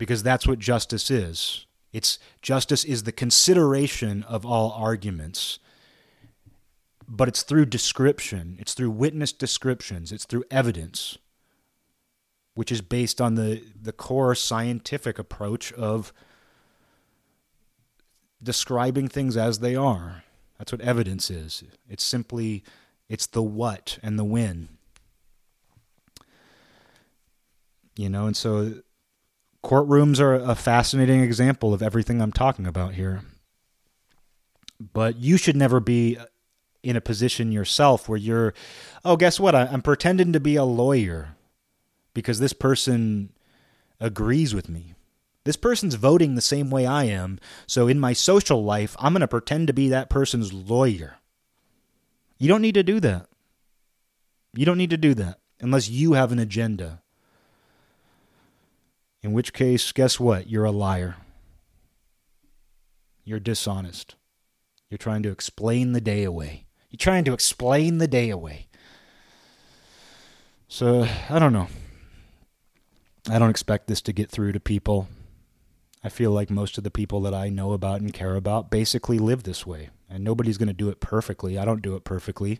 because 0.02 0.24
that's 0.24 0.47
what 0.47 0.58
justice 0.58 1.12
is. 1.12 1.68
It's 1.93 2.18
justice 2.41 2.84
is 2.84 3.04
the 3.04 3.12
consideration 3.12 4.24
of 4.24 4.47
all 4.47 4.72
arguments. 4.72 5.60
But 7.08 7.28
it's 7.28 7.43
through 7.43 7.68
description, 7.68 8.58
it's 8.60 8.74
through 8.74 8.89
witness 8.89 9.32
descriptions, 9.32 10.12
it's 10.12 10.26
through 10.26 10.45
evidence, 10.49 11.20
which 12.56 12.72
is 12.72 12.82
based 12.82 13.22
on 13.22 13.36
the, 13.36 13.62
the 13.80 13.91
core 13.91 14.34
scientific 14.34 15.20
approach 15.20 15.72
of 15.74 16.12
describing 18.41 19.08
things 19.08 19.38
as 19.38 19.60
they 19.60 19.76
are. 19.76 20.24
That's 20.58 20.72
what 20.72 20.82
evidence 20.82 21.30
is. 21.30 21.64
It's 21.88 22.04
simply 22.04 22.64
it's 23.08 23.28
the 23.28 23.43
what 23.43 23.99
and 24.02 24.18
the 24.18 24.24
when. 24.24 24.68
You 27.95 28.10
know, 28.10 28.26
and 28.26 28.36
so 28.36 28.82
courtrooms 29.64 30.20
are 30.20 30.34
a 30.34 30.55
fascinating 30.55 31.22
example 31.22 31.74
of 31.74 31.82
everything 31.82 32.22
I'm 32.22 32.32
talking 32.32 32.66
about 32.66 32.93
here. 32.93 33.22
But 34.80 35.18
you 35.18 35.38
should 35.38 35.55
never 35.55 35.80
be 35.80 36.18
in 36.84 36.95
a 36.95 37.01
position 37.01 37.51
yourself 37.51 38.09
where 38.09 38.18
you're, 38.18 38.53
oh, 39.05 39.16
guess 39.16 39.39
what? 39.39 39.53
I'm 39.53 39.82
pretending 39.82 40.34
to 40.34 40.39
be 40.39 40.55
a 40.55 40.64
lawyer 40.64 41.36
because 42.14 42.39
this 42.39 42.53
person 42.53 43.32
agrees 43.99 44.55
with 44.55 44.68
me. 44.68 44.95
This 45.43 45.55
person's 45.55 45.95
voting 45.95 46.36
the 46.36 46.41
same 46.41 46.70
way 46.70 46.86
I 46.86 47.05
am. 47.05 47.39
So 47.68 47.88
in 47.88 47.99
my 47.99 48.14
social 48.14 48.64
life, 48.64 48.95
I'm 48.99 49.14
going 49.14 49.22
to 49.22 49.28
pretend 49.28 49.68
to 49.68 49.74
be 49.74 49.89
that 49.89 50.09
person's 50.09 50.53
lawyer. 50.53 51.18
You 52.38 52.47
don't 52.47 52.62
need 52.62 52.76
to 52.76 52.84
do 52.84 52.99
that. 52.99 53.28
You 54.53 54.66
don't 54.66 54.78
need 54.78 54.89
to 54.89 54.97
do 54.97 55.14
that 55.16 55.39
unless 55.59 55.89
you 55.89 56.14
have 56.14 56.32
an 56.32 56.39
agenda. 56.39 57.01
In 59.24 59.34
which 59.34 59.53
case, 59.53 59.91
guess 59.91 60.19
what? 60.19 60.49
You're 60.49 60.65
a 60.65 60.72
liar. 60.72 61.17
You're 63.24 63.39
dishonest. 63.39 64.15
You're 64.89 64.97
trying 64.97 65.24
to 65.24 65.32
explain 65.32 65.93
the 65.93 66.01
day 66.01 66.24
away. 66.24 66.65
You're 66.89 66.97
trying 66.97 67.24
to 67.26 67.34
explain 67.34 67.99
the 67.99 68.07
day 68.07 68.30
away. 68.30 68.67
So, 70.67 71.07
I 71.30 71.39
don't 71.39 71.53
know. 71.53 71.67
I 73.30 73.38
don't 73.38 73.49
expect 73.49 73.88
this 73.88 74.01
to 74.01 74.13
get 74.13 74.32
through 74.32 74.53
to 74.53 74.59
people. 74.59 75.07
I 76.03 76.09
feel 76.09 76.32
like 76.32 76.49
most 76.49 76.78
of 76.78 76.84
the 76.84 76.89
people 76.89 77.22
that 77.22 77.34
I 77.34 77.49
know 77.49 77.74
about 77.74 78.01
and 78.01 78.11
care 78.13 78.36
about 78.36 78.72
basically 78.72 79.19
live 79.19 79.43
this 79.43 79.67
way. 79.67 79.89
And 80.09 80.24
nobody's 80.24 80.57
going 80.57 80.67
to 80.67 80.74
do 80.74 80.89
it 80.89 80.99
perfectly. 80.99 81.57
I 81.57 81.65
don't 81.65 81.84
do 81.84 81.95
it 81.95 82.03
perfectly. 82.03 82.59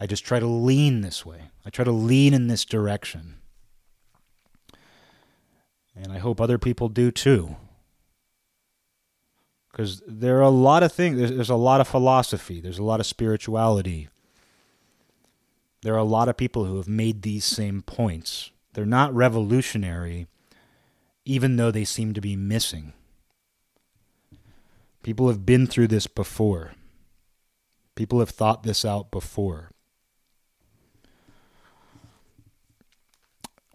I 0.00 0.06
just 0.06 0.24
try 0.24 0.40
to 0.40 0.46
lean 0.46 1.00
this 1.00 1.24
way. 1.24 1.50
I 1.64 1.70
try 1.70 1.84
to 1.84 1.92
lean 1.92 2.34
in 2.34 2.48
this 2.48 2.64
direction. 2.64 3.36
And 6.00 6.12
I 6.12 6.18
hope 6.18 6.40
other 6.40 6.58
people 6.58 6.88
do 6.88 7.10
too. 7.10 7.56
Because 9.70 10.02
there 10.06 10.38
are 10.38 10.42
a 10.42 10.48
lot 10.48 10.82
of 10.82 10.92
things, 10.92 11.18
there's, 11.18 11.32
there's 11.32 11.50
a 11.50 11.56
lot 11.56 11.80
of 11.80 11.88
philosophy, 11.88 12.60
there's 12.60 12.78
a 12.78 12.84
lot 12.84 13.00
of 13.00 13.06
spirituality. 13.06 14.08
There 15.82 15.94
are 15.94 15.98
a 15.98 16.04
lot 16.04 16.28
of 16.28 16.36
people 16.36 16.64
who 16.64 16.76
have 16.76 16.88
made 16.88 17.22
these 17.22 17.44
same 17.44 17.82
points. 17.82 18.50
They're 18.72 18.86
not 18.86 19.14
revolutionary, 19.14 20.26
even 21.24 21.56
though 21.56 21.70
they 21.70 21.84
seem 21.84 22.14
to 22.14 22.20
be 22.20 22.36
missing. 22.36 22.92
People 25.02 25.28
have 25.28 25.46
been 25.46 25.66
through 25.66 25.88
this 25.88 26.06
before. 26.06 26.72
People 27.94 28.18
have 28.20 28.30
thought 28.30 28.62
this 28.62 28.84
out 28.84 29.10
before. 29.10 29.70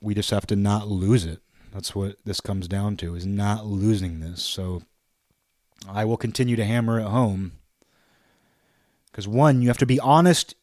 We 0.02 0.14
just 0.14 0.32
have 0.32 0.46
to 0.48 0.56
not 0.56 0.88
lose 0.90 1.26
it. 1.26 1.43
That's 1.74 1.96
what 1.96 2.18
this 2.24 2.40
comes 2.40 2.68
down 2.68 2.98
to 2.98 3.16
is 3.16 3.26
not 3.26 3.66
losing 3.66 4.20
this. 4.20 4.44
So 4.44 4.84
I 5.90 6.06
will 6.06 6.18
continue 6.18 6.56
to 6.56 6.66
hammer 6.66 7.00
it 7.00 7.08
home. 7.08 7.54
Because 9.12 9.28
one, 9.28 9.62
you 9.62 9.68
have 9.70 9.78
to 9.80 9.86
be 9.86 10.00
honest 10.00 10.56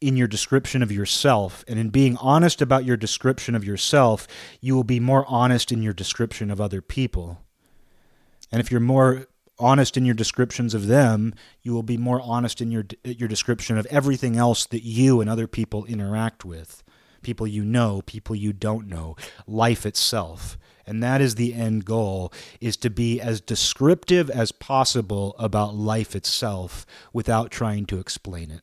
in 0.00 0.16
your 0.16 0.26
description 0.26 0.82
of 0.82 0.90
yourself. 0.90 1.64
And 1.68 1.78
in 1.78 1.90
being 1.90 2.16
honest 2.16 2.62
about 2.62 2.84
your 2.84 2.96
description 2.96 3.54
of 3.54 3.64
yourself, 3.64 4.26
you 4.60 4.74
will 4.74 4.84
be 4.84 5.00
more 5.00 5.24
honest 5.28 5.70
in 5.70 5.82
your 5.82 5.92
description 5.92 6.50
of 6.50 6.60
other 6.60 6.80
people. 6.80 7.38
And 8.50 8.60
if 8.60 8.70
you're 8.70 8.80
more 8.80 9.26
honest 9.58 9.96
in 9.96 10.04
your 10.04 10.14
descriptions 10.14 10.74
of 10.74 10.86
them, 10.86 11.34
you 11.62 11.72
will 11.72 11.82
be 11.82 11.96
more 11.98 12.20
honest 12.22 12.60
in 12.60 12.70
your 12.70 12.84
your 13.04 13.28
description 13.28 13.78
of 13.78 13.86
everything 13.86 14.36
else 14.36 14.66
that 14.66 14.82
you 14.82 15.20
and 15.20 15.30
other 15.30 15.46
people 15.46 15.84
interact 15.84 16.44
with 16.44 16.82
people 17.22 17.46
you 17.46 17.64
know, 17.64 18.02
people 18.06 18.36
you 18.36 18.52
don't 18.52 18.88
know, 18.88 19.16
life 19.46 19.86
itself. 19.86 20.58
And 20.86 21.02
that 21.02 21.20
is 21.20 21.36
the 21.36 21.54
end 21.54 21.84
goal 21.84 22.32
is 22.60 22.76
to 22.78 22.90
be 22.90 23.20
as 23.20 23.40
descriptive 23.40 24.28
as 24.28 24.52
possible 24.52 25.36
about 25.38 25.74
life 25.74 26.16
itself 26.16 26.84
without 27.12 27.50
trying 27.50 27.86
to 27.86 27.98
explain 27.98 28.50
it. 28.50 28.62